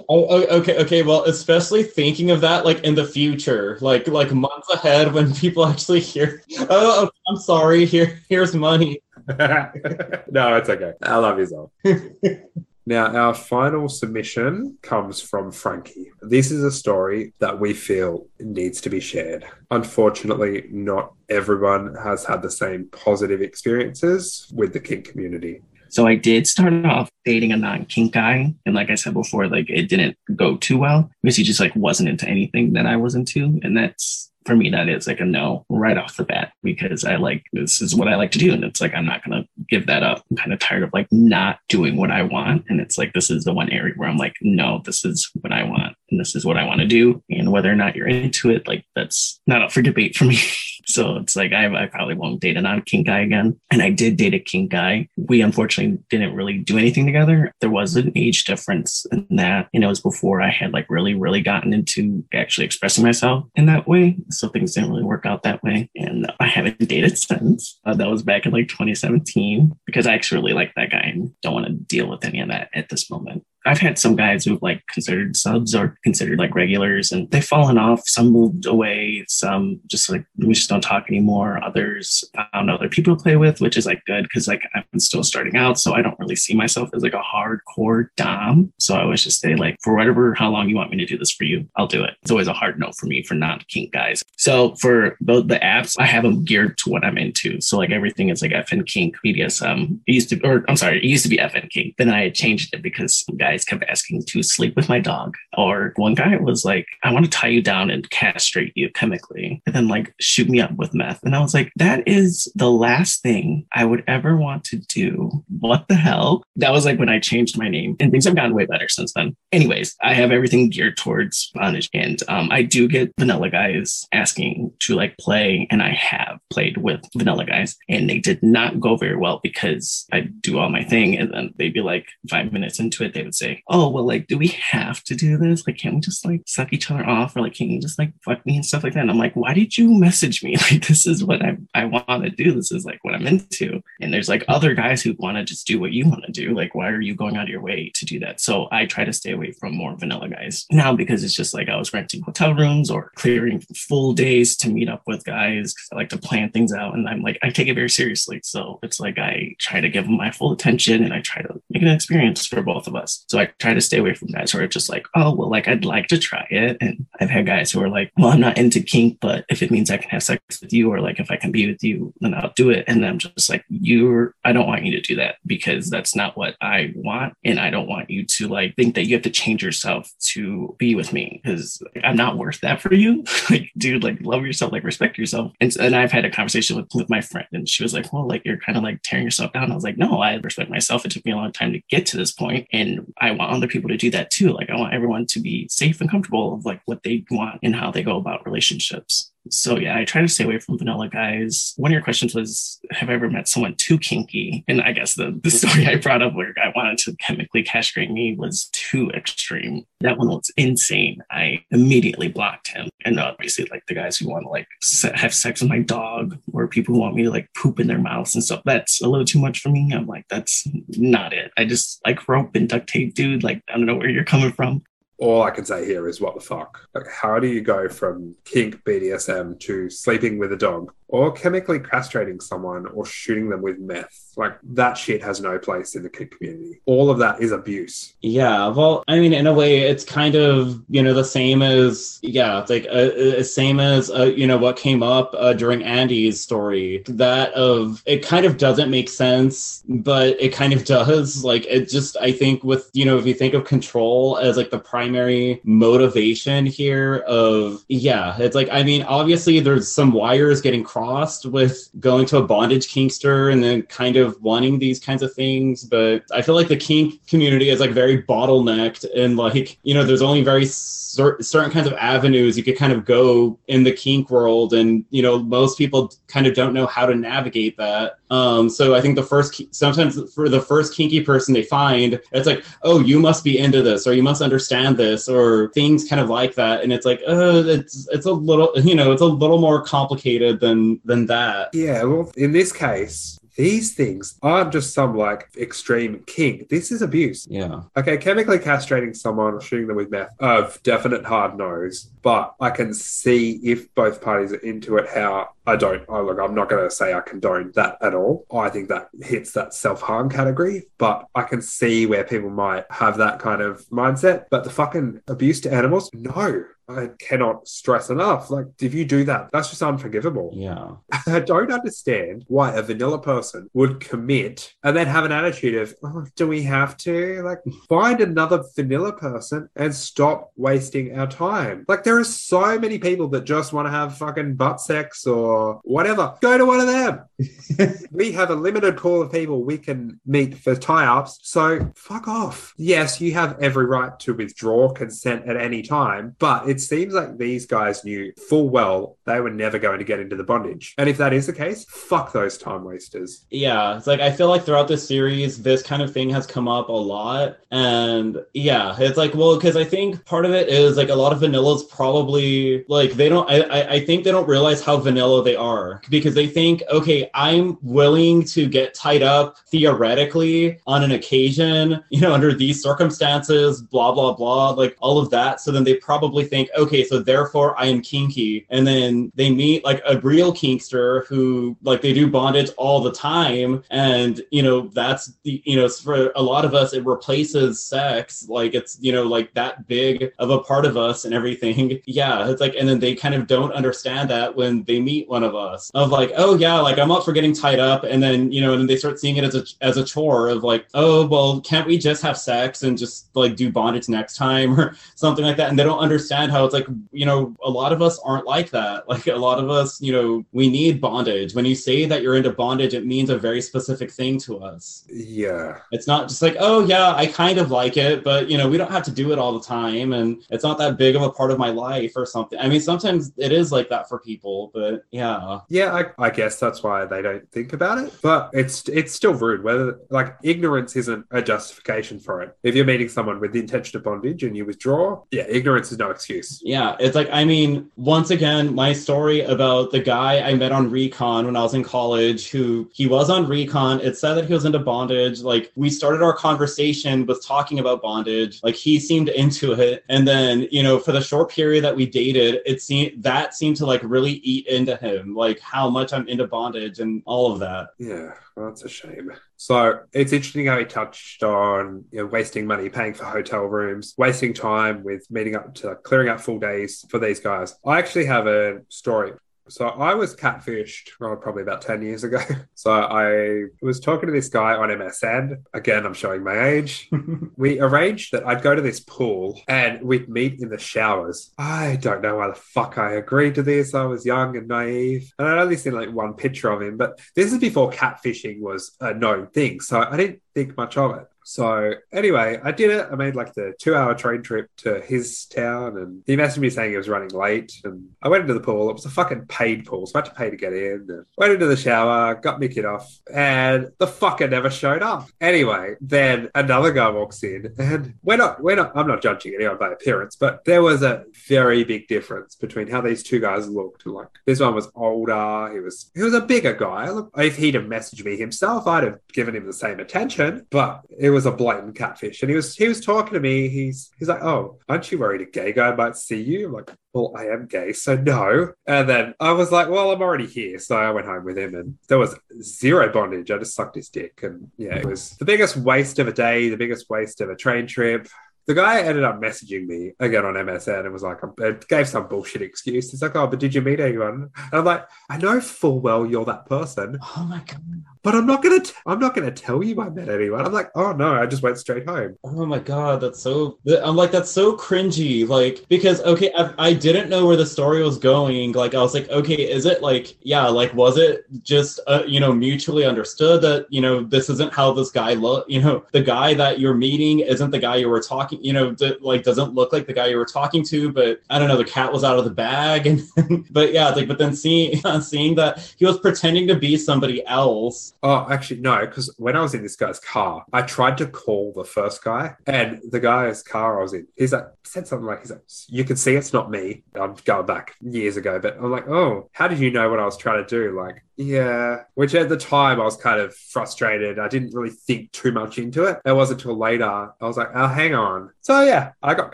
Oh, 0.07 0.27
oh, 0.29 0.59
okay, 0.59 0.77
okay. 0.83 1.01
Well, 1.01 1.23
especially 1.23 1.83
thinking 1.83 2.29
of 2.31 2.41
that, 2.41 2.63
like 2.63 2.83
in 2.83 2.93
the 2.93 3.05
future, 3.05 3.77
like 3.81 4.07
like 4.07 4.31
months 4.31 4.69
ahead, 4.69 5.13
when 5.13 5.33
people 5.33 5.65
actually 5.71 5.99
hear, 5.99 6.43
oh, 6.69 7.09
I'm 7.27 7.37
sorry, 7.37 7.85
here, 7.85 8.19
here's 8.29 8.53
money. 8.53 8.99
no, 10.29 10.55
it's 10.57 10.69
okay. 10.69 10.93
I 11.01 11.15
love 11.17 11.39
you, 11.39 11.45
Zol. 11.83 12.41
Now, 12.87 13.07
our 13.07 13.33
final 13.33 13.89
submission 13.89 14.77
comes 14.83 15.19
from 15.19 15.51
Frankie. 15.51 16.11
This 16.21 16.51
is 16.51 16.63
a 16.63 16.71
story 16.71 17.33
that 17.39 17.59
we 17.59 17.73
feel 17.73 18.27
needs 18.39 18.79
to 18.81 18.91
be 18.91 18.99
shared. 18.99 19.43
Unfortunately, 19.71 20.65
not 20.69 21.13
everyone 21.27 21.95
has 21.95 22.25
had 22.25 22.43
the 22.43 22.51
same 22.51 22.87
positive 22.91 23.41
experiences 23.41 24.51
with 24.53 24.73
the 24.73 24.79
kink 24.79 25.09
community. 25.09 25.61
So 25.89 26.05
I 26.05 26.13
did 26.13 26.45
start 26.45 26.85
off 26.85 27.09
dating 27.23 27.53
a 27.53 27.57
non-kink 27.57 28.13
guy. 28.13 28.53
And 28.67 28.75
like 28.75 28.91
I 28.91 28.95
said 28.95 29.13
before, 29.13 29.47
like 29.47 29.69
it 29.69 29.89
didn't 29.89 30.15
go 30.35 30.57
too 30.57 30.77
well 30.77 31.09
because 31.23 31.37
he 31.37 31.43
just 31.43 31.59
like 31.59 31.75
wasn't 31.75 32.09
into 32.09 32.27
anything 32.27 32.73
that 32.73 32.85
I 32.85 32.97
was 32.97 33.15
into. 33.15 33.59
And 33.63 33.75
that's 33.75 34.31
for 34.45 34.55
me, 34.55 34.69
that 34.69 34.87
is 34.87 35.07
like 35.07 35.19
a 35.19 35.25
no 35.25 35.65
right 35.69 35.97
off 35.97 36.17
the 36.17 36.23
bat 36.23 36.53
because 36.63 37.03
I 37.03 37.15
like 37.15 37.45
this 37.51 37.81
is 37.81 37.95
what 37.95 38.07
I 38.07 38.15
like 38.15 38.31
to 38.31 38.39
do. 38.39 38.53
And 38.53 38.63
it's 38.63 38.79
like, 38.79 38.93
I'm 38.93 39.05
not 39.05 39.23
going 39.23 39.41
to 39.41 39.49
give 39.69 39.87
that 39.87 40.03
up. 40.03 40.23
I'm 40.29 40.37
kind 40.37 40.53
of 40.53 40.59
tired 40.59 40.83
of 40.83 40.91
like 40.93 41.07
not 41.11 41.59
doing 41.67 41.97
what 41.97 42.11
I 42.11 42.21
want. 42.21 42.65
And 42.69 42.79
it's 42.79 42.97
like, 42.97 43.13
this 43.13 43.29
is 43.29 43.43
the 43.43 43.53
one 43.53 43.71
area 43.71 43.93
where 43.95 44.07
I'm 44.07 44.17
like, 44.17 44.35
no, 44.41 44.81
this 44.85 45.03
is 45.03 45.29
what 45.41 45.51
I 45.51 45.63
want. 45.63 45.95
And 46.15 46.21
this 46.21 46.33
is 46.33 46.45
what 46.45 46.55
I 46.55 46.63
want 46.63 46.79
to 46.79 46.87
do. 46.87 47.21
And 47.29 47.51
whether 47.51 47.69
or 47.69 47.75
not 47.75 47.93
you're 47.93 48.07
into 48.07 48.49
it, 48.49 48.65
like 48.69 48.85
that's 48.95 49.41
not 49.47 49.61
up 49.61 49.73
for 49.73 49.81
debate 49.81 50.15
for 50.15 50.23
me. 50.23 50.37
so 50.85 51.17
it's 51.17 51.35
like, 51.35 51.51
I, 51.51 51.83
I 51.83 51.87
probably 51.87 52.15
won't 52.15 52.39
date 52.39 52.55
a 52.55 52.61
non 52.61 52.83
kink 52.83 53.07
guy 53.07 53.19
again. 53.19 53.59
And 53.69 53.81
I 53.81 53.89
did 53.89 54.15
date 54.15 54.33
a 54.33 54.39
kink 54.39 54.71
guy. 54.71 55.09
We 55.17 55.41
unfortunately 55.41 56.01
didn't 56.09 56.33
really 56.33 56.57
do 56.57 56.77
anything 56.77 57.05
together. 57.05 57.51
There 57.59 57.69
was 57.69 57.97
an 57.97 58.13
age 58.15 58.45
difference 58.45 59.05
in 59.11 59.27
that. 59.31 59.67
And 59.73 59.83
it 59.83 59.87
was 59.87 59.99
before 59.99 60.41
I 60.41 60.51
had 60.51 60.71
like 60.71 60.85
really, 60.89 61.15
really 61.15 61.41
gotten 61.41 61.73
into 61.73 62.23
actually 62.33 62.63
expressing 62.63 63.03
myself 63.03 63.43
in 63.55 63.65
that 63.65 63.85
way 63.85 64.15
so 64.29 64.47
things 64.47 64.73
didn't 64.73 64.91
really 64.91 65.03
work 65.03 65.25
out 65.25 65.43
that 65.43 65.63
way. 65.63 65.89
And 65.97 66.31
I 66.39 66.47
haven't 66.47 66.79
dated 66.79 67.17
since. 67.17 67.77
Uh, 67.85 67.93
that 67.95 68.09
was 68.09 68.23
back 68.23 68.45
in 68.45 68.53
like 68.53 68.69
2017 68.69 69.73
because 69.85 70.07
I 70.07 70.13
actually 70.13 70.41
really 70.41 70.53
like 70.53 70.71
that 70.75 70.91
guy 70.91 71.11
and 71.13 71.33
don't 71.41 71.53
want 71.53 71.65
to 71.65 71.73
deal 71.73 72.09
with 72.09 72.23
any 72.23 72.39
of 72.39 72.47
that 72.47 72.69
at 72.73 72.87
this 72.87 73.11
moment. 73.11 73.43
I've 73.65 73.79
had 73.79 73.97
some 73.97 74.15
guys 74.15 74.45
who've 74.45 74.61
like 74.61 74.85
considered 74.87 75.35
subs 75.35 75.73
or 75.73 75.97
considered 76.03 76.39
like 76.39 76.53
regulars 76.55 77.11
and 77.11 77.29
they've 77.31 77.43
fallen 77.43 77.77
off. 77.77 78.07
Some 78.07 78.31
moved 78.31 78.65
away. 78.65 79.25
Some 79.27 79.79
just 79.87 80.09
like, 80.09 80.25
we 80.37 80.53
just 80.53 80.69
don't 80.69 80.81
talk 80.81 81.05
anymore. 81.09 81.63
Others 81.63 82.23
found 82.53 82.69
other 82.69 82.89
people 82.89 83.15
to 83.15 83.21
play 83.21 83.35
with, 83.35 83.61
which 83.61 83.77
is 83.77 83.85
like 83.85 84.03
good 84.05 84.23
because 84.23 84.47
like 84.47 84.61
I'm 84.75 84.99
still 84.99 85.23
starting 85.23 85.55
out. 85.55 85.79
So 85.79 85.93
I 85.93 86.01
don't 86.01 86.19
really 86.19 86.35
see 86.35 86.53
myself 86.53 86.89
as 86.93 87.03
like 87.03 87.13
a 87.13 87.21
hardcore 87.21 88.07
Dom. 88.15 88.71
So 88.79 88.95
I 88.95 89.03
always 89.03 89.23
just 89.23 89.41
say 89.41 89.55
like, 89.55 89.77
for 89.83 89.95
whatever, 89.95 90.33
how 90.35 90.49
long 90.49 90.69
you 90.69 90.75
want 90.75 90.91
me 90.91 90.97
to 90.97 91.05
do 91.05 91.17
this 91.17 91.31
for 91.31 91.43
you, 91.43 91.67
I'll 91.75 91.87
do 91.87 92.03
it. 92.03 92.15
It's 92.21 92.31
always 92.31 92.47
a 92.47 92.53
hard 92.53 92.79
no 92.79 92.91
for 92.91 93.07
me 93.07 93.23
for 93.23 93.33
non 93.33 93.61
kink 93.67 93.93
guys. 93.93 94.23
So 94.37 94.75
for 94.75 95.17
both 95.21 95.47
the 95.47 95.59
apps, 95.59 95.95
I 95.99 96.05
have 96.05 96.23
them 96.23 96.43
geared 96.43 96.77
to 96.79 96.89
what 96.89 97.03
I'm 97.03 97.17
into. 97.17 97.59
So 97.61 97.77
like 97.77 97.91
everything 97.91 98.29
is 98.29 98.41
like 98.41 98.51
FN 98.51 98.85
kink, 98.85 99.15
BDSM. 99.25 99.99
It 100.05 100.13
used 100.13 100.29
to, 100.29 100.41
or 100.41 100.65
I'm 100.67 100.77
sorry, 100.77 100.97
it 100.97 101.03
used 101.03 101.23
to 101.23 101.29
be 101.29 101.37
FN 101.37 101.69
kink. 101.69 101.95
Then 101.97 102.09
I 102.09 102.29
changed 102.29 102.73
it 102.73 102.81
because 102.81 103.25
guys 103.37 103.54
guys 103.55 103.63
kept 103.63 103.85
asking 103.87 104.23
to 104.25 104.43
sleep 104.43 104.75
with 104.75 104.89
my 104.89 104.99
dog. 104.99 105.37
Or 105.57 105.93
one 105.95 106.13
guy 106.13 106.35
was 106.35 106.65
like, 106.65 106.87
I 107.03 107.11
want 107.13 107.25
to 107.25 107.31
tie 107.31 107.47
you 107.47 107.61
down 107.61 107.89
and 107.89 108.09
castrate 108.09 108.73
you 108.75 108.89
chemically 108.91 109.61
and 109.65 109.73
then 109.73 109.87
like 109.87 110.13
shoot 110.19 110.49
me 110.49 110.59
up 110.59 110.73
with 110.73 110.93
meth. 110.93 111.21
And 111.23 111.35
I 111.35 111.39
was 111.39 111.53
like, 111.53 111.71
that 111.77 112.05
is 112.05 112.51
the 112.55 112.69
last 112.69 113.21
thing 113.21 113.65
I 113.73 113.85
would 113.85 114.03
ever 114.07 114.35
want 114.35 114.65
to 114.65 114.77
do. 114.77 115.43
What 115.59 115.87
the 115.87 115.95
hell? 115.95 116.43
That 116.57 116.71
was 116.71 116.85
like 116.85 116.99
when 116.99 117.09
I 117.09 117.19
changed 117.19 117.57
my 117.57 117.69
name 117.69 117.95
and 117.99 118.11
things 118.11 118.25
have 118.25 118.35
gotten 118.35 118.53
way 118.53 118.65
better 118.65 118.89
since 118.89 119.13
then. 119.13 119.35
Anyways, 119.53 119.95
I 120.03 120.13
have 120.13 120.31
everything 120.31 120.69
geared 120.69 120.97
towards 120.97 121.51
bondage 121.53 121.89
and 121.93 122.21
um, 122.27 122.49
I 122.51 122.61
do 122.63 122.89
get 122.89 123.13
vanilla 123.17 123.49
guys 123.49 124.05
asking 124.11 124.73
to 124.81 124.95
like 124.95 125.17
play 125.17 125.67
and 125.71 125.81
I 125.81 125.91
have 125.91 126.39
played 126.49 126.77
with 126.77 127.01
vanilla 127.15 127.45
guys 127.45 127.77
and 127.87 128.09
they 128.09 128.19
did 128.19 128.43
not 128.43 128.81
go 128.81 128.97
very 128.97 129.15
well 129.15 129.39
because 129.41 130.05
I 130.11 130.21
do 130.41 130.59
all 130.59 130.69
my 130.69 130.83
thing 130.83 131.17
and 131.17 131.33
then 131.33 131.53
they'd 131.57 131.73
be 131.73 131.81
like 131.81 132.07
five 132.29 132.51
minutes 132.51 132.79
into 132.79 133.05
it, 133.05 133.13
they 133.13 133.23
would 133.23 133.35
say, 133.35 133.44
say, 133.45 133.63
oh, 133.67 133.89
well, 133.89 134.05
like, 134.05 134.27
do 134.27 134.37
we 134.37 134.47
have 134.47 135.03
to 135.03 135.15
do 135.15 135.37
this? 135.37 135.65
Like, 135.65 135.77
can't 135.77 135.95
we 135.95 136.01
just 136.01 136.25
like 136.25 136.41
suck 136.47 136.73
each 136.73 136.89
other 136.89 137.07
off 137.07 137.35
or 137.35 137.41
like, 137.41 137.53
can 137.53 137.69
you 137.69 137.79
just 137.79 137.99
like 137.99 138.11
fuck 138.23 138.45
me 138.45 138.55
and 138.55 138.65
stuff 138.65 138.83
like 138.83 138.93
that? 138.93 139.01
And 139.01 139.11
I'm 139.11 139.17
like, 139.17 139.35
why 139.35 139.53
did 139.53 139.77
you 139.77 139.93
message 139.93 140.43
me? 140.43 140.55
Like, 140.65 140.87
this 140.87 141.05
is 141.05 141.23
what 141.23 141.43
I, 141.43 141.57
I 141.75 141.85
want 141.85 142.23
to 142.23 142.31
do. 142.31 142.51
This 142.51 142.71
is 142.71 142.85
like 142.85 142.97
what 143.03 143.13
I'm 143.13 143.27
into. 143.27 143.83
And 144.01 144.11
there's 144.11 144.27
like 144.27 144.43
other 144.47 144.73
guys 144.73 145.03
who 145.03 145.13
want 145.19 145.37
to 145.37 145.43
just 145.43 145.67
do 145.67 145.79
what 145.79 145.91
you 145.91 146.09
want 146.09 146.23
to 146.25 146.31
do. 146.31 146.55
Like, 146.55 146.73
why 146.73 146.89
are 146.89 147.01
you 147.01 147.13
going 147.13 147.37
out 147.37 147.43
of 147.43 147.49
your 147.49 147.61
way 147.61 147.91
to 147.93 148.05
do 148.05 148.19
that? 148.21 148.41
So 148.41 148.67
I 148.71 148.87
try 148.87 149.05
to 149.05 149.13
stay 149.13 149.31
away 149.31 149.51
from 149.51 149.75
more 149.75 149.95
vanilla 149.95 150.27
guys 150.27 150.65
now 150.71 150.95
because 150.95 151.23
it's 151.23 151.35
just 151.35 151.53
like 151.53 151.69
I 151.69 151.75
was 151.75 151.93
renting 151.93 152.23
hotel 152.23 152.55
rooms 152.55 152.89
or 152.89 153.11
clearing 153.13 153.61
full 153.75 154.13
days 154.13 154.57
to 154.57 154.69
meet 154.69 154.89
up 154.89 155.03
with 155.05 155.23
guys 155.23 155.75
because 155.75 155.89
I 155.91 155.97
like 155.97 156.09
to 156.09 156.17
plan 156.17 156.49
things 156.49 156.73
out. 156.73 156.95
And 156.95 157.07
I'm 157.07 157.21
like, 157.21 157.37
I 157.43 157.51
take 157.51 157.67
it 157.67 157.75
very 157.75 157.89
seriously. 157.89 158.39
So 158.43 158.79
it's 158.81 158.99
like 158.99 159.19
I 159.19 159.55
try 159.59 159.81
to 159.81 159.89
give 159.89 160.05
them 160.05 160.17
my 160.17 160.31
full 160.31 160.51
attention 160.51 161.03
and 161.03 161.13
I 161.13 161.21
try 161.21 161.43
to 161.43 161.61
make 161.69 161.83
an 161.83 161.89
experience 161.89 162.47
for 162.47 162.63
both 162.63 162.87
of 162.87 162.95
us. 162.95 163.23
So 163.29 163.34
so 163.35 163.41
I 163.41 163.51
try 163.59 163.73
to 163.73 163.81
stay 163.81 163.97
away 163.97 164.13
from 164.13 164.29
guys 164.29 164.53
who 164.53 164.59
are 164.59 164.67
just 164.67 164.89
like, 164.89 165.05
oh, 165.13 165.35
well, 165.35 165.49
like 165.49 165.67
I'd 165.67 165.83
like 165.83 166.07
to 166.07 166.17
try 166.17 166.47
it. 166.49 166.77
And 166.79 167.05
I've 167.19 167.29
had 167.29 167.45
guys 167.45 167.69
who 167.69 167.81
are 167.81 167.89
like, 167.89 168.13
well, 168.17 168.29
I'm 168.29 168.39
not 168.39 168.57
into 168.57 168.79
kink, 168.79 169.17
but 169.19 169.43
if 169.49 169.61
it 169.61 169.71
means 169.71 169.91
I 169.91 169.97
can 169.97 170.09
have 170.11 170.23
sex 170.23 170.61
with 170.61 170.71
you 170.71 170.89
or 170.89 171.01
like 171.01 171.19
if 171.19 171.29
I 171.29 171.35
can 171.35 171.51
be 171.51 171.67
with 171.67 171.83
you, 171.83 172.13
then 172.21 172.33
I'll 172.33 172.53
do 172.55 172.69
it. 172.69 172.85
And 172.87 173.05
I'm 173.05 173.17
just 173.17 173.49
like, 173.49 173.65
you're, 173.67 174.35
I 174.45 174.53
don't 174.53 174.67
want 174.67 174.85
you 174.85 174.91
to 174.93 175.01
do 175.01 175.17
that 175.17 175.35
because 175.45 175.89
that's 175.89 176.15
not 176.15 176.37
what 176.37 176.55
I 176.61 176.93
want. 176.95 177.33
And 177.43 177.59
I 177.59 177.69
don't 177.71 177.89
want 177.89 178.09
you 178.09 178.25
to 178.25 178.47
like 178.47 178.73
think 178.77 178.95
that 178.95 179.05
you 179.05 179.15
have 179.15 179.23
to 179.23 179.29
change 179.29 179.61
yourself 179.61 180.09
to 180.31 180.73
be 180.79 180.95
with 180.95 181.11
me 181.11 181.41
because 181.43 181.83
I'm 182.05 182.15
not 182.15 182.37
worth 182.37 182.61
that 182.61 182.81
for 182.81 182.93
you. 182.93 183.25
like, 183.49 183.69
dude, 183.77 184.05
like 184.05 184.21
love 184.21 184.45
yourself, 184.45 184.71
like 184.71 184.85
respect 184.85 185.17
yourself. 185.17 185.51
And, 185.59 185.75
and 185.75 185.93
I've 185.93 186.13
had 186.13 186.23
a 186.23 186.31
conversation 186.31 186.77
with, 186.77 186.87
with 186.95 187.09
my 187.09 187.19
friend 187.19 187.47
and 187.51 187.67
she 187.67 187.83
was 187.83 187.93
like, 187.93 188.13
well, 188.13 188.25
like 188.25 188.43
you're 188.45 188.59
kind 188.59 188.77
of 188.77 188.83
like 188.85 189.01
tearing 189.03 189.25
yourself 189.25 189.51
down. 189.51 189.73
I 189.73 189.75
was 189.75 189.83
like, 189.83 189.97
no, 189.97 190.21
I 190.21 190.35
respect 190.35 190.69
myself. 190.69 191.05
It 191.05 191.11
took 191.11 191.25
me 191.25 191.33
a 191.33 191.35
long 191.35 191.51
time 191.51 191.73
to 191.73 191.81
get 191.89 192.05
to 192.05 192.17
this 192.17 192.31
point 192.31 192.69
and 192.71 193.13
I 193.19 193.31
want 193.31 193.51
other 193.51 193.67
people 193.67 193.89
to 193.89 193.97
do 193.97 194.11
that 194.11 194.31
too. 194.31 194.51
Like 194.51 194.69
I 194.69 194.75
want 194.75 194.93
everyone 194.93 195.25
to 195.27 195.39
be 195.39 195.67
safe 195.69 196.01
and 196.01 196.09
comfortable 196.09 196.53
of 196.53 196.65
like 196.65 196.81
what 196.85 197.03
they 197.03 197.23
want 197.31 197.59
and 197.63 197.75
how 197.75 197.91
they 197.91 198.03
go 198.03 198.17
about 198.17 198.45
relationships. 198.45 199.31
So 199.49 199.77
yeah, 199.77 199.97
I 199.97 200.05
try 200.05 200.21
to 200.21 200.27
stay 200.27 200.43
away 200.43 200.59
from 200.59 200.77
vanilla 200.77 201.09
guys. 201.09 201.73
One 201.77 201.91
of 201.91 201.93
your 201.93 202.01
questions 202.01 202.33
was, 202.33 202.79
have 202.91 203.09
I 203.09 203.13
ever 203.13 203.29
met 203.29 203.47
someone 203.47 203.75
too 203.75 203.97
kinky? 203.97 204.63
And 204.67 204.81
I 204.81 204.91
guess 204.91 205.15
the, 205.15 205.37
the 205.41 205.51
story 205.51 205.87
I 205.87 205.95
brought 205.95 206.21
up 206.21 206.33
where 206.33 206.53
guy 206.53 206.71
wanted 206.75 206.97
to 206.99 207.15
chemically 207.17 207.63
castrate 207.63 208.11
me 208.11 208.35
was 208.35 208.69
too 208.73 209.09
extreme. 209.11 209.85
That 210.01 210.17
one 210.17 210.29
was 210.29 210.51
insane. 210.57 211.21
I 211.31 211.63
immediately 211.71 212.27
blocked 212.27 212.69
him. 212.69 212.89
And 213.05 213.19
obviously, 213.19 213.67
like 213.71 213.85
the 213.87 213.93
guys 213.93 214.17
who 214.17 214.29
want 214.29 214.43
to 214.43 214.49
like 214.49 214.67
have 215.15 215.33
sex 215.33 215.61
with 215.61 215.69
my 215.69 215.79
dog, 215.79 216.37
or 216.53 216.67
people 216.67 216.95
who 216.95 217.01
want 217.01 217.15
me 217.15 217.23
to 217.23 217.29
like 217.29 217.49
poop 217.55 217.79
in 217.79 217.87
their 217.87 217.99
mouths 217.99 218.35
and 218.35 218.43
stuff. 218.43 218.61
That's 218.65 219.01
a 219.01 219.07
little 219.07 219.25
too 219.25 219.39
much 219.39 219.59
for 219.59 219.69
me. 219.69 219.91
I'm 219.93 220.07
like, 220.07 220.25
that's 220.29 220.67
not 220.89 221.33
it. 221.33 221.51
I 221.57 221.65
just 221.65 222.01
like 222.05 222.27
rope 222.27 222.55
and 222.55 222.67
duct 222.67 222.87
tape, 222.87 223.13
dude. 223.13 223.43
Like 223.43 223.61
I 223.69 223.73
don't 223.77 223.85
know 223.85 223.95
where 223.95 224.09
you're 224.09 224.23
coming 224.23 224.51
from 224.51 224.83
all 225.17 225.43
I 225.43 225.51
can 225.51 225.65
say 225.65 225.85
here 225.85 226.07
is 226.07 226.19
what 226.19 226.35
the 226.35 226.41
fuck. 226.41 226.87
Like, 226.93 227.07
how 227.07 227.39
do 227.39 227.47
you 227.47 227.61
go 227.61 227.87
from 227.87 228.35
kink 228.43 228.83
BDSM 228.83 229.59
to 229.61 229.89
sleeping 229.89 230.37
with 230.37 230.51
a 230.51 230.57
dog 230.57 230.93
or 231.15 231.31
chemically 231.31 231.79
castrating 231.79 232.41
someone 232.41 232.85
or 232.87 233.05
shooting 233.05 233.49
them 233.49 233.61
with 233.61 233.79
meth? 233.79 234.33
Like, 234.35 234.57
that 234.63 234.95
shit 234.95 235.23
has 235.23 235.39
no 235.39 235.57
place 235.57 235.95
in 235.95 236.03
the 236.03 236.09
kid 236.09 236.37
community. 236.37 236.81
All 236.85 237.09
of 237.09 237.19
that 237.19 237.41
is 237.41 237.53
abuse. 237.53 238.13
Yeah. 238.21 238.67
Well, 238.67 239.05
I 239.07 239.19
mean, 239.19 239.31
in 239.31 239.47
a 239.47 239.53
way, 239.53 239.83
it's 239.83 240.03
kind 240.03 240.35
of, 240.35 240.83
you 240.89 241.01
know, 241.01 241.13
the 241.13 241.23
same 241.23 241.61
as, 241.61 242.19
yeah, 242.21 242.59
it's 242.59 242.69
like, 242.69 242.85
uh, 242.87 243.39
uh, 243.39 243.43
same 243.43 243.79
as, 243.79 244.11
uh, 244.11 244.25
you 244.25 244.45
know, 244.45 244.57
what 244.57 244.75
came 244.75 245.01
up 245.01 245.33
uh, 245.37 245.53
during 245.53 245.83
Andy's 245.83 246.41
story. 246.41 247.03
That 247.07 247.53
of, 247.53 248.03
it 248.05 248.25
kind 248.25 248.45
of 248.45 248.57
doesn't 248.57 248.91
make 248.91 249.07
sense, 249.07 249.83
but 249.87 250.35
it 250.41 250.51
kind 250.53 250.73
of 250.73 250.83
does. 250.97 251.45
Like, 251.45 251.65
it 251.67 251.87
just, 251.87 252.17
I 252.17 252.33
think 252.33 252.61
with, 252.61 252.89
you 252.91 253.05
know, 253.05 253.17
if 253.17 253.25
you 253.25 253.33
think 253.33 253.53
of 253.53 253.63
control 253.63 254.37
as 254.37 254.57
like 254.57 254.69
the 254.69 254.79
primary 254.79 255.61
motivation 255.63 256.65
here 256.65 257.19
of, 257.19 257.85
yeah, 257.87 258.35
it's 258.37 258.55
like, 258.55 258.67
I 258.69 258.83
mean, 258.83 259.03
obviously 259.03 259.61
there's 259.61 259.89
some 259.89 260.11
wires 260.11 260.59
getting 260.59 260.83
crossed 260.83 261.04
with 261.45 261.89
going 261.99 262.25
to 262.27 262.37
a 262.37 262.43
bondage 262.43 262.87
kinkster 262.87 263.51
and 263.51 263.63
then 263.63 263.83
kind 263.83 264.17
of 264.17 264.41
wanting 264.41 264.79
these 264.79 264.99
kinds 264.99 265.21
of 265.21 265.33
things. 265.33 265.83
But 265.83 266.23
I 266.33 266.41
feel 266.41 266.55
like 266.55 266.67
the 266.67 266.77
kink 266.77 267.25
community 267.27 267.69
is 267.69 267.79
like 267.79 267.91
very 267.91 268.23
bottlenecked 268.23 269.05
and 269.15 269.37
like, 269.37 269.77
you 269.83 269.93
know, 269.93 270.03
there's 270.03 270.21
only 270.21 270.43
very 270.43 270.65
cer- 270.65 271.41
certain 271.41 271.71
kinds 271.71 271.87
of 271.87 271.93
avenues 271.93 272.57
you 272.57 272.63
could 272.63 272.77
kind 272.77 272.93
of 272.93 273.05
go 273.05 273.57
in 273.67 273.83
the 273.83 273.91
kink 273.91 274.29
world. 274.29 274.73
And, 274.73 275.05
you 275.09 275.21
know, 275.21 275.39
most 275.39 275.77
people 275.77 276.13
kind 276.27 276.47
of 276.47 276.53
don't 276.53 276.73
know 276.73 276.85
how 276.85 277.05
to 277.05 277.15
navigate 277.15 277.77
that. 277.77 278.19
Um, 278.35 278.69
so 278.69 278.83
I 278.97 279.01
think 279.01 279.15
the 279.15 279.23
first, 279.33 279.49
sometimes 279.73 280.13
for 280.33 280.49
the 280.49 280.61
first 280.71 280.89
kinky 280.97 281.21
person 281.21 281.53
they 281.53 281.63
find, 281.63 282.11
it's 282.31 282.47
like, 282.51 282.63
oh, 282.83 282.99
you 282.99 283.17
must 283.19 283.43
be 283.43 283.57
into 283.65 283.81
this, 283.81 284.05
or 284.07 284.13
you 284.13 284.23
must 284.23 284.41
understand 284.41 284.97
this, 284.97 285.29
or 285.35 285.69
things 285.73 286.07
kind 286.09 286.21
of 286.23 286.29
like 286.29 286.53
that. 286.55 286.83
And 286.83 286.91
it's 286.95 287.05
like, 287.05 287.21
uh, 287.27 287.63
it's 287.77 288.07
it's 288.15 288.25
a 288.25 288.31
little, 288.49 288.71
you 288.89 288.95
know, 288.99 289.11
it's 289.13 289.21
a 289.21 289.25
little 289.43 289.61
more 289.67 289.79
complicated 289.95 290.59
than 290.59 290.99
than 291.05 291.27
that. 291.27 291.69
Yeah. 291.73 292.03
Well, 292.03 292.31
in 292.35 292.51
this 292.51 292.71
case, 292.71 293.39
these 293.55 293.95
things 293.95 294.37
aren't 294.41 294.73
just 294.73 294.93
some 294.93 295.15
like 295.15 295.49
extreme 295.57 296.23
kink. 296.27 296.69
This 296.69 296.91
is 296.91 297.01
abuse. 297.01 297.47
Yeah. 297.49 297.83
Okay, 297.95 298.17
chemically 298.17 298.59
castrating 298.59 299.15
someone 299.15 299.53
or 299.53 299.61
shooting 299.61 299.87
them 299.87 299.95
with 299.95 300.11
meth 300.11 300.35
of 300.39 300.81
definite 300.83 301.25
hard 301.25 301.57
nose, 301.57 302.09
but 302.25 302.55
I 302.59 302.71
can 302.71 302.91
see 302.91 303.59
if 303.63 303.93
both 303.93 304.19
parties 304.19 304.51
are 304.51 304.55
into 304.55 304.97
it 304.97 305.07
how 305.07 305.49
I 305.67 305.75
don't. 305.75 306.03
Oh, 306.09 306.23
look, 306.23 306.39
I'm 306.39 306.55
not 306.55 306.69
going 306.69 306.83
to 306.83 306.89
say 306.89 307.13
I 307.13 307.21
condone 307.21 307.71
that 307.75 307.97
at 308.01 308.15
all. 308.15 308.47
I 308.51 308.69
think 308.69 308.89
that 308.89 309.09
hits 309.21 309.51
that 309.53 309.75
self 309.75 310.01
harm 310.01 310.29
category, 310.29 310.87
but 310.97 311.27
I 311.35 311.43
can 311.43 311.61
see 311.61 312.07
where 312.07 312.23
people 312.23 312.49
might 312.49 312.85
have 312.89 313.17
that 313.17 313.37
kind 313.37 313.61
of 313.61 313.85
mindset. 313.89 314.45
But 314.49 314.63
the 314.63 314.71
fucking 314.71 315.21
abuse 315.27 315.61
to 315.61 315.73
animals, 315.73 316.09
no. 316.13 316.65
I 316.87 317.09
cannot 317.19 317.67
stress 317.67 318.09
enough. 318.09 318.51
Like, 318.51 318.67
if 318.79 318.93
you 318.93 319.05
do 319.05 319.23
that, 319.23 319.49
that's 319.51 319.69
just 319.69 319.81
unforgivable. 319.81 320.51
Yeah. 320.53 320.91
I 321.27 321.39
don't 321.39 321.71
understand 321.71 322.45
why 322.47 322.73
a 322.73 322.81
vanilla 322.81 323.19
person 323.19 323.69
would 323.73 323.99
commit 323.99 324.73
and 324.83 324.95
then 324.95 325.07
have 325.07 325.25
an 325.25 325.31
attitude 325.31 325.75
of, 325.75 325.95
oh, 326.03 326.25
do 326.35 326.47
we 326.47 326.61
have 326.63 326.95
to? 326.97 327.41
Like, 327.43 327.59
find 327.89 328.21
another 328.21 328.63
vanilla 328.75 329.13
person 329.13 329.67
and 329.75 329.95
stop 329.95 330.51
wasting 330.55 331.17
our 331.17 331.27
time. 331.27 331.85
Like, 331.87 332.03
there 332.03 332.14
are 332.15 332.23
so 332.23 332.79
many 332.79 332.99
people 332.99 333.27
that 333.29 333.43
just 333.43 333.73
want 333.73 333.85
to 333.87 333.91
have 333.91 334.17
fucking 334.17 334.55
butt 334.55 334.81
sex 334.81 335.25
or 335.25 335.81
whatever. 335.83 336.35
Go 336.41 336.57
to 336.57 336.65
one 336.65 336.79
of 336.79 336.87
them. 336.87 337.25
we 338.11 338.31
have 338.31 338.49
a 338.49 338.55
limited 338.55 338.97
pool 338.97 339.21
of 339.21 339.31
people 339.31 339.63
we 339.63 339.77
can 339.77 340.19
meet 340.25 340.57
for 340.57 340.75
tie 340.75 341.05
ups. 341.05 341.39
So 341.43 341.91
fuck 341.95 342.27
off. 342.27 342.73
Yes, 342.77 343.19
you 343.19 343.33
have 343.33 343.59
every 343.61 343.85
right 343.85 344.17
to 344.21 344.33
withdraw 344.33 344.89
consent 344.89 345.45
at 345.47 345.57
any 345.57 345.81
time, 345.81 346.35
but 346.39 346.69
it 346.69 346.81
seems 346.81 347.13
like 347.13 347.37
these 347.37 347.65
guys 347.65 348.03
knew 348.03 348.33
full 348.49 348.69
well 348.69 349.17
they 349.25 349.39
were 349.41 349.49
never 349.49 349.79
going 349.79 349.99
to 349.99 350.05
get 350.05 350.19
into 350.19 350.35
the 350.35 350.43
bondage. 350.43 350.93
And 350.97 351.09
if 351.09 351.17
that 351.17 351.33
is 351.33 351.47
the 351.47 351.53
case, 351.53 351.85
fuck 351.85 352.31
those 352.31 352.57
time 352.57 352.83
wasters. 352.83 353.45
Yeah, 353.49 353.97
it's 353.97 354.07
like 354.07 354.19
I 354.19 354.31
feel 354.31 354.47
like 354.47 354.63
throughout 354.63 354.87
this 354.87 355.07
series, 355.07 355.61
this 355.61 355.81
kind 355.81 356.01
of 356.01 356.13
thing 356.13 356.29
has 356.29 356.45
come 356.45 356.67
up 356.67 356.89
a 356.89 356.93
lot. 356.93 357.57
And 357.71 358.37
yeah, 358.53 358.95
it's 358.97 359.17
like, 359.17 359.33
well, 359.33 359.55
because 359.55 359.75
I 359.75 359.83
think 359.83 360.23
part 360.25 360.45
of 360.45 360.51
it 360.51 360.69
is 360.69 360.97
like 360.97 361.09
a 361.09 361.15
lot 361.15 361.33
of 361.33 361.39
vanillas 361.39 361.89
probably 362.05 362.85
like 362.87 363.13
they 363.13 363.27
don't, 363.29 363.49
I, 363.49 363.95
I, 363.95 364.05
think 364.05 364.23
they 364.23 364.31
don't 364.31 364.47
realize 364.47 364.83
how 364.83 364.97
vanilla 364.97 365.43
they 365.43 365.55
are 365.55 366.01
because 366.11 366.35
they 366.35 366.45
think, 366.45 366.83
okay, 366.91 367.31
I'm 367.33 367.79
willing 367.81 368.43
to 368.45 368.67
get 368.67 368.93
tied 368.93 369.23
up 369.23 369.57
theoretically 369.71 370.79
on 370.85 371.01
an 371.01 371.13
occasion, 371.13 372.03
you 372.11 372.21
know, 372.21 372.31
under 372.31 372.53
these 372.53 372.79
circumstances, 372.79 373.81
blah, 373.81 374.11
blah, 374.11 374.33
blah, 374.33 374.69
like 374.69 374.95
all 374.99 375.17
of 375.17 375.31
that. 375.31 375.61
So 375.61 375.71
then 375.71 375.83
they 375.83 375.95
probably 375.95 376.45
think, 376.45 376.69
okay, 376.77 377.03
so 377.03 377.23
therefore 377.23 377.73
I 377.79 377.87
am 377.87 378.01
kinky. 378.01 378.67
And 378.69 378.85
then 378.85 379.31
they 379.33 379.49
meet 379.49 379.83
like 379.83 380.03
a 380.07 380.19
real 380.19 380.53
kinkster 380.53 381.25
who 381.25 381.75
like 381.81 382.03
they 382.03 382.13
do 382.13 382.29
bondage 382.29 382.69
all 382.77 383.01
the 383.01 383.13
time. 383.13 383.83
And, 383.89 384.41
you 384.51 384.61
know, 384.61 384.89
that's 384.89 385.33
the, 385.41 385.59
you 385.65 385.75
know, 385.75 385.89
for 385.89 386.31
a 386.35 386.41
lot 386.43 386.65
of 386.65 386.75
us, 386.75 386.93
it 386.93 387.03
replaces 387.03 387.83
sex. 387.83 388.47
Like 388.47 388.75
it's, 388.75 388.99
you 389.01 389.11
know, 389.11 389.23
like 389.23 389.55
that 389.55 389.87
big 389.87 390.31
of 390.37 390.51
a 390.51 390.59
part 390.59 390.85
of 390.85 390.97
us 390.97 391.25
and 391.25 391.33
everything. 391.33 391.93
Yeah. 392.05 392.49
It's 392.49 392.61
like, 392.61 392.75
and 392.75 392.87
then 392.87 392.99
they 392.99 393.15
kind 393.15 393.35
of 393.35 393.47
don't 393.47 393.71
understand 393.71 394.29
that 394.29 394.55
when 394.55 394.83
they 394.83 394.99
meet 394.99 395.29
one 395.29 395.43
of 395.43 395.55
us 395.55 395.89
of 395.93 396.09
like, 396.09 396.31
oh 396.35 396.55
yeah, 396.55 396.79
like 396.79 396.97
I'm 396.97 397.11
up 397.11 397.25
for 397.25 397.31
getting 397.31 397.53
tied 397.53 397.79
up. 397.79 398.03
And 398.03 398.21
then, 398.21 398.51
you 398.51 398.61
know, 398.61 398.71
and 398.71 398.81
then 398.81 398.87
they 398.87 398.97
start 398.97 399.19
seeing 399.19 399.37
it 399.37 399.43
as 399.43 399.55
a, 399.55 399.63
as 399.81 399.97
a 399.97 400.05
chore 400.05 400.49
of 400.49 400.63
like, 400.63 400.87
oh, 400.93 401.27
well, 401.27 401.61
can't 401.61 401.87
we 401.87 401.97
just 401.97 402.21
have 402.21 402.37
sex 402.37 402.83
and 402.83 402.97
just 402.97 403.35
like 403.35 403.55
do 403.55 403.71
bondage 403.71 404.09
next 404.09 404.35
time 404.35 404.79
or 404.79 404.95
something 405.15 405.45
like 405.45 405.57
that? 405.57 405.69
And 405.69 405.77
they 405.77 405.83
don't 405.83 405.99
understand 405.99 406.51
how 406.51 406.65
it's 406.65 406.73
like, 406.73 406.87
you 407.11 407.25
know, 407.25 407.55
a 407.63 407.69
lot 407.69 407.93
of 407.93 408.01
us 408.01 408.19
aren't 408.19 408.45
like 408.45 408.69
that. 408.71 409.03
Like 409.15 409.27
a 409.27 409.35
lot 409.35 409.59
of 409.59 409.69
us, 409.69 410.01
you 410.01 410.11
know, 410.11 410.43
we 410.51 410.69
need 410.69 410.99
bondage. 410.99 411.55
When 411.55 411.63
you 411.63 411.73
say 411.73 412.05
that 412.05 412.21
you're 412.21 412.35
into 412.35 412.51
bondage, 412.51 412.93
it 412.93 413.05
means 413.05 413.29
a 413.29 413.37
very 413.37 413.61
specific 413.61 414.11
thing 414.11 414.37
to 414.39 414.59
us. 414.59 415.05
Yeah. 415.09 415.79
It's 415.91 416.05
not 416.05 416.27
just 416.27 416.41
like, 416.41 416.57
oh 416.59 416.85
yeah, 416.85 417.15
I 417.15 417.27
kind 417.27 417.57
of 417.57 417.71
like 417.71 417.95
it, 417.95 418.25
but 418.25 418.49
you 418.49 418.57
know, 418.57 418.67
we 418.67 418.77
don't 418.77 418.91
have 418.91 419.03
to 419.03 419.11
do 419.11 419.31
it 419.31 419.39
all 419.39 419.57
the 419.57 419.65
time 419.65 420.11
and 420.11 420.43
it's 420.49 420.63
not 420.63 420.77
that 420.79 420.97
big 420.97 421.15
of 421.15 421.21
a 421.21 421.29
part 421.29 421.51
of 421.51 421.57
my 421.57 421.69
life 421.69 421.84
or 422.15 422.25
something. 422.25 422.59
I 422.59 422.67
mean, 422.67 422.81
sometimes 422.81 423.31
it 423.37 423.51
is 423.51 423.71
like 423.71 423.89
that 423.89 424.09
for 424.09 424.19
people, 424.19 424.71
but 424.73 425.05
yeah. 425.11 425.59
Yeah, 425.69 425.93
I, 425.93 426.25
I 426.25 426.29
guess 426.29 426.59
that's 426.59 426.83
why 426.83 427.05
they 427.05 427.21
don't 427.21 427.49
think 427.51 427.73
about 427.73 427.99
it. 427.99 428.13
But 428.21 428.49
it's 428.53 428.87
it's 428.89 429.13
still 429.13 429.33
rude. 429.33 429.63
Whether 429.63 429.99
like 430.09 430.35
ignorance 430.43 430.95
isn't 430.95 431.25
a 431.31 431.41
justification 431.41 432.19
for 432.19 432.41
it. 432.41 432.57
If 432.63 432.75
you're 432.75 432.85
meeting 432.85 433.09
someone 433.09 433.39
with 433.39 433.53
the 433.53 433.59
intention 433.59 433.97
of 433.97 434.03
bondage 434.03 434.43
and 434.43 434.55
you 434.55 434.65
withdraw, 434.65 435.23
yeah, 435.31 435.45
ignorance 435.47 435.91
is 435.91 435.97
no 435.97 436.11
excuse. 436.11 436.61
Yeah, 436.63 436.95
it's 436.99 437.15
like 437.15 437.29
I 437.31 437.45
mean, 437.45 437.89
once 437.95 438.29
again, 438.31 438.73
my 438.73 438.93
story 438.93 439.41
about 439.41 439.91
the 439.91 439.99
guy 439.99 440.41
I 440.41 440.53
met 440.55 440.71
on 440.71 440.89
Recon 440.89 441.45
when 441.45 441.55
I 441.55 441.61
was 441.61 441.73
in 441.73 441.83
college, 441.83 442.49
who 442.49 442.89
he 442.93 443.07
was 443.07 443.29
on 443.29 443.47
Recon. 443.47 443.99
It 444.01 444.17
said 444.17 444.35
that 444.35 444.45
he 444.45 444.53
was 444.53 444.65
into 444.65 444.79
bondage. 444.79 445.41
Like 445.41 445.71
we 445.75 445.89
started 445.89 446.21
our 446.21 446.33
conversation 446.33 447.25
with 447.25 447.45
talking 447.45 447.79
about 447.79 448.01
bondage. 448.01 448.61
Like 448.63 448.75
he 448.75 448.99
seemed 448.99 449.29
into 449.29 449.73
it, 449.73 450.03
and 450.09 450.27
then 450.27 450.67
you 450.71 450.83
know, 450.83 450.99
for 450.99 451.11
the 451.11 451.21
short 451.21 451.49
period 451.49 451.64
that 451.81 451.95
we 451.95 452.05
dated, 452.05 452.61
it 452.65 452.81
seemed 452.81 453.23
that 453.23 453.53
seemed 453.53 453.77
to 453.77 453.85
like 453.85 454.01
really 454.03 454.33
eat 454.33 454.67
into 454.67 454.95
him, 454.97 455.35
like 455.35 455.59
how 455.59 455.89
much 455.89 456.13
I'm 456.13 456.27
into 456.27 456.47
bondage 456.47 456.99
and 456.99 457.21
all 457.25 457.51
of 457.51 457.59
that. 457.59 457.89
Yeah, 457.99 458.31
well, 458.55 458.67
that's 458.67 458.83
a 458.83 458.89
shame. 458.89 459.31
So 459.57 460.01
it's 460.13 460.33
interesting 460.33 460.67
how 460.67 460.77
he 460.77 460.85
touched 460.85 461.43
on 461.43 462.05
you 462.11 462.19
know, 462.19 462.25
wasting 462.25 462.67
money, 462.67 462.89
paying 462.89 463.13
for 463.13 463.25
hotel 463.25 463.61
rooms, 463.61 464.13
wasting 464.17 464.53
time 464.53 465.03
with 465.03 465.29
meeting 465.31 465.55
up 465.55 465.75
to 465.75 465.95
clearing 465.95 466.29
out 466.29 466.41
full 466.41 466.59
days 466.59 467.05
for 467.09 467.19
these 467.19 467.39
guys. 467.39 467.75
I 467.85 467.99
actually 467.99 468.25
have 468.25 468.47
a 468.47 468.81
story. 468.89 469.33
So 469.67 469.87
I 469.87 470.13
was 470.13 470.35
catfished 470.35 471.09
oh, 471.21 471.35
probably 471.35 471.63
about 471.63 471.81
10 471.81 472.01
years 472.01 472.23
ago. 472.23 472.39
So 472.77 472.91
I 472.91 473.65
was 473.81 473.99
talking 473.99 474.27
to 474.27 474.33
this 474.33 474.49
guy 474.49 474.75
on 474.75 474.89
MSN. 474.89 475.63
Again, 475.73 476.05
I'm 476.05 476.13
showing 476.13 476.43
my 476.43 476.67
age. 476.67 477.09
we 477.57 477.79
arranged 477.79 478.33
that 478.33 478.45
I'd 478.45 478.61
go 478.61 478.75
to 478.75 478.81
this 478.81 478.99
pool 478.99 479.59
and 479.67 480.03
we'd 480.03 480.29
meet 480.29 480.59
in 480.59 480.69
the 480.69 480.77
showers. 480.77 481.51
I 481.57 481.95
don't 481.95 482.21
know 482.21 482.35
why 482.35 482.49
the 482.49 482.55
fuck 482.55 482.97
I 482.97 483.13
agreed 483.13 483.55
to 483.55 483.63
this. 483.63 483.95
I 483.95 484.03
was 484.03 484.25
young 484.25 484.55
and 484.57 484.67
naive. 484.67 485.33
And 485.39 485.47
I'd 485.47 485.57
only 485.57 485.77
seen 485.77 485.93
like 485.93 486.11
one 486.11 486.33
picture 486.33 486.69
of 486.69 486.81
him, 486.81 486.97
but 486.97 487.19
this 487.33 487.53
is 487.53 487.59
before 487.59 487.91
catfishing 487.91 488.59
was 488.59 488.95
a 488.99 489.13
known 489.13 489.47
thing. 489.47 489.79
So 489.79 490.01
I 490.01 490.17
didn't 490.17 490.41
think 490.53 490.77
much 490.77 490.97
of 490.97 491.15
it. 491.15 491.27
So 491.45 491.93
anyway, 492.11 492.59
I 492.63 492.71
did 492.71 492.89
it. 492.89 493.07
I 493.11 493.15
made 493.15 493.35
like 493.35 493.53
the 493.53 493.73
two 493.79 493.95
hour 493.95 494.15
train 494.15 494.41
trip 494.41 494.67
to 494.77 494.99
his 495.01 495.45
town 495.45 495.95
and 495.97 496.23
he 496.25 496.35
messaged 496.35 496.57
me 496.57 496.71
saying 496.71 496.89
he 496.89 496.97
was 496.97 497.07
running 497.07 497.29
late. 497.29 497.71
And 497.83 498.09
I 498.21 498.29
went 498.29 498.41
into 498.41 498.55
the 498.55 498.59
pool. 498.59 498.89
It 498.89 498.93
was 498.93 499.05
a 499.05 499.11
fucking 499.11 499.45
paid 499.45 499.85
pool. 499.85 500.07
So 500.07 500.13
I 500.15 500.23
had 500.23 500.29
to 500.29 500.35
pay 500.35 500.49
to 500.49 500.57
get 500.57 500.73
in. 500.73 501.05
And 501.07 501.25
went 501.37 501.53
into 501.53 501.67
the 501.67 501.77
shower, 501.77 502.33
got 502.33 502.59
my 502.59 502.65
off, 502.83 503.19
and 503.31 503.91
the 503.99 504.07
fucker 504.07 504.49
never 504.49 504.71
showed 504.71 505.03
up. 505.03 505.29
Anyway, 505.39 505.95
then 506.01 506.49
another 506.55 506.91
guy 506.91 507.09
walks 507.09 507.43
in 507.43 507.73
and 507.77 508.15
we're 508.23 508.37
not, 508.37 508.61
we're 508.61 508.75
not, 508.75 508.91
I'm 508.95 509.07
not 509.07 509.21
judging 509.21 509.53
anyone 509.53 509.77
by 509.77 509.91
appearance, 509.91 510.35
but 510.35 510.65
there 510.65 510.81
was 510.81 511.03
a 511.03 511.25
very 511.47 511.83
big 511.83 512.07
difference 512.07 512.55
between 512.55 512.87
how 512.87 513.01
these 513.01 513.21
two 513.21 513.39
guys 513.39 513.69
looked. 513.69 514.07
Like 514.07 514.29
this 514.47 514.59
one 514.59 514.73
was 514.73 514.89
older. 514.95 515.71
He 515.71 515.79
was, 515.79 516.09
he 516.15 516.23
was 516.23 516.33
a 516.33 516.41
bigger 516.41 516.73
guy. 516.73 517.07
If 517.37 517.55
he'd 517.57 517.75
have 517.75 517.83
messaged 517.83 518.25
me 518.25 518.35
himself, 518.35 518.87
I'd 518.87 519.03
have 519.03 519.19
given 519.31 519.55
him 519.55 519.67
the 519.67 519.73
same 519.73 519.99
attention, 519.99 520.65
but 520.71 521.01
it 521.17 521.34
was 521.35 521.45
a 521.45 521.51
blatant 521.51 521.95
catfish. 521.95 522.41
And 522.41 522.49
he 522.49 522.55
was, 522.55 522.75
he 522.75 522.87
was 522.87 523.01
talking 523.01 523.33
to 523.33 523.39
me. 523.39 523.67
He's, 523.67 524.09
he's 524.17 524.27
like, 524.27 524.41
Oh, 524.41 524.79
aren't 524.89 525.11
you 525.11 525.19
worried 525.19 525.41
a 525.41 525.45
gay 525.45 525.73
guy 525.73 525.93
might 525.93 526.15
see 526.15 526.41
you? 526.41 526.67
I'm 526.67 526.73
like, 526.73 526.91
well, 527.15 527.31
I 527.37 527.45
am 527.45 527.65
gay, 527.65 527.93
so 527.93 528.17
no. 528.17 528.73
And 528.85 529.07
then 529.07 529.35
I 529.39 529.53
was 529.53 529.71
like, 529.71 529.87
well, 529.87 530.11
I'm 530.11 530.21
already 530.21 530.47
here. 530.47 530.77
So 530.79 530.97
I 530.97 531.11
went 531.11 531.25
home 531.25 531.45
with 531.45 531.57
him 531.57 531.73
and 531.73 531.97
there 532.09 532.17
was 532.17 532.35
zero 532.61 533.09
bondage. 533.11 533.49
I 533.51 533.57
just 533.57 533.73
sucked 533.73 533.95
his 533.95 534.09
dick. 534.09 534.43
And 534.43 534.69
yeah, 534.75 534.95
it 534.95 535.05
was 535.05 535.29
the 535.37 535.45
biggest 535.45 535.77
waste 535.77 536.19
of 536.19 536.27
a 536.27 536.33
day, 536.33 536.67
the 536.67 536.75
biggest 536.75 537.09
waste 537.09 537.39
of 537.39 537.49
a 537.49 537.55
train 537.55 537.87
trip. 537.87 538.27
The 538.67 538.73
guy 538.73 539.01
ended 539.01 539.23
up 539.23 539.39
messaging 539.39 539.87
me 539.87 540.13
again 540.19 540.45
on 540.45 540.55
MSN 540.55 541.01
and 541.01 541.13
was 541.13 541.23
like, 541.23 541.37
it 541.59 541.87
gave 541.87 542.07
some 542.07 542.27
bullshit 542.27 542.61
excuse. 542.61 543.11
He's 543.11 543.21
like, 543.21 543.35
oh, 543.35 543.47
but 543.47 543.59
did 543.59 543.75
you 543.75 543.81
meet 543.81 543.99
anyone? 543.99 544.49
And 544.57 544.73
I'm 544.73 544.85
like, 544.85 545.07
I 545.29 545.37
know 545.37 545.59
full 545.61 545.99
well 545.99 546.25
you're 546.25 546.45
that 546.45 546.65
person. 546.67 547.19
Oh 547.37 547.45
my 547.49 547.61
god. 547.65 548.03
But 548.25 548.33
I'm 548.33 548.47
not 548.47 548.63
gonna. 548.63 548.79
T- 548.79 548.91
I'm 549.05 549.19
not 549.19 549.35
gonna 549.35 549.51
tell 549.51 549.83
you 549.83 550.01
I 550.01 550.09
met 550.09 550.29
anyone. 550.29 550.65
I'm 550.65 550.73
like, 550.73 550.89
oh 550.95 551.11
no, 551.11 551.35
I 551.35 551.45
just 551.45 551.61
went 551.61 551.77
straight 551.77 552.09
home. 552.09 552.35
Oh 552.43 552.65
my 552.65 552.79
god, 552.79 553.21
that's 553.21 553.39
so. 553.39 553.77
I'm 554.03 554.15
like, 554.15 554.31
that's 554.31 554.49
so 554.49 554.75
cringy. 554.75 555.47
Like, 555.47 555.85
because 555.89 556.21
okay, 556.21 556.51
I, 556.57 556.73
I 556.79 556.93
didn't 556.93 557.29
know 557.29 557.45
where 557.45 557.55
the 557.55 557.67
story 557.67 558.01
was 558.01 558.17
going. 558.17 558.71
Like, 558.71 558.95
I 558.95 558.99
was 558.99 559.13
like, 559.13 559.29
okay, 559.29 559.71
is 559.71 559.85
it 559.85 560.01
like, 560.01 560.37
yeah, 560.41 560.65
like, 560.65 560.91
was 560.95 561.19
it 561.19 561.45
just, 561.61 561.99
uh, 562.07 562.23
you 562.25 562.39
know, 562.39 562.51
mutually 562.51 563.05
understood 563.05 563.61
that 563.61 563.85
you 563.91 564.01
know 564.01 564.23
this 564.23 564.49
isn't 564.49 564.73
how 564.73 564.91
this 564.91 565.11
guy 565.11 565.35
look. 565.35 565.69
You 565.69 565.83
know, 565.83 566.03
the 566.11 566.21
guy 566.21 566.55
that 566.55 566.79
you're 566.79 566.95
meeting 566.95 567.41
isn't 567.41 567.69
the 567.69 567.77
guy 567.77 567.97
you 567.97 568.09
were 568.09 568.21
talking. 568.21 568.54
You 568.61 568.73
know, 568.73 568.95
like 569.21 569.43
doesn't 569.43 569.73
look 569.73 569.93
like 569.93 570.07
the 570.07 570.13
guy 570.13 570.27
you 570.27 570.37
were 570.37 570.45
talking 570.45 570.83
to. 570.85 571.11
But 571.11 571.41
I 571.49 571.59
don't 571.59 571.67
know, 571.67 571.77
the 571.77 571.85
cat 571.85 572.11
was 572.11 572.23
out 572.23 572.37
of 572.37 572.45
the 572.45 572.51
bag. 572.51 573.07
And 573.37 573.65
but 573.69 573.93
yeah, 573.93 574.09
like, 574.09 574.27
but 574.27 574.37
then 574.37 574.55
seeing 574.55 575.01
uh, 575.05 575.19
seeing 575.19 575.55
that 575.55 575.93
he 575.97 576.05
was 576.05 576.19
pretending 576.19 576.67
to 576.67 576.75
be 576.75 576.97
somebody 576.97 577.45
else 577.45 578.13
Oh, 578.23 578.47
actually, 578.49 578.81
no, 578.81 579.05
because 579.05 579.33
when 579.37 579.55
I 579.55 579.61
was 579.61 579.73
in 579.73 579.83
this 579.83 579.95
guy's 579.95 580.19
car, 580.19 580.65
I 580.73 580.81
tried 580.81 581.17
to 581.19 581.27
call 581.27 581.73
the 581.73 581.83
first 581.83 582.23
guy, 582.23 582.55
and 582.65 582.99
the 583.11 583.19
guy's 583.19 583.61
car 583.63 583.99
I 583.99 584.01
was 584.01 584.13
in, 584.13 584.27
he's 584.35 584.53
like, 584.53 584.65
said 584.83 585.07
something 585.07 585.25
like, 585.25 585.41
he's 585.41 585.51
like, 585.51 585.61
you 585.87 586.03
can 586.03 586.15
see 586.15 586.35
it's 586.35 586.53
not 586.53 586.71
me. 586.71 587.03
I'm 587.13 587.35
going 587.45 587.65
back 587.65 587.95
years 588.01 588.37
ago, 588.37 588.59
but 588.59 588.77
I'm 588.77 588.91
like, 588.91 589.07
oh, 589.07 589.49
how 589.51 589.67
did 589.67 589.79
you 589.79 589.91
know 589.91 590.09
what 590.09 590.19
I 590.19 590.25
was 590.25 590.37
trying 590.37 590.65
to 590.65 590.69
do? 590.69 590.99
Like, 590.99 591.23
yeah, 591.37 592.03
which 592.13 592.33
at 592.33 592.49
the 592.49 592.57
time 592.57 593.01
I 593.01 593.03
was 593.03 593.17
kind 593.17 593.39
of 593.39 593.55
frustrated. 593.55 594.39
I 594.39 594.47
didn't 594.47 594.73
really 594.73 594.89
think 594.89 595.31
too 595.31 595.51
much 595.51 595.77
into 595.77 596.05
it. 596.05 596.19
It 596.25 596.31
wasn't 596.31 596.61
until 596.61 596.77
later 596.77 597.05
I 597.39 597.45
was 597.45 597.57
like, 597.57 597.69
oh, 597.73 597.87
hang 597.87 598.15
on. 598.15 598.44
So 598.61 598.81
yeah, 598.81 599.11
I 599.21 599.33
got 599.33 599.53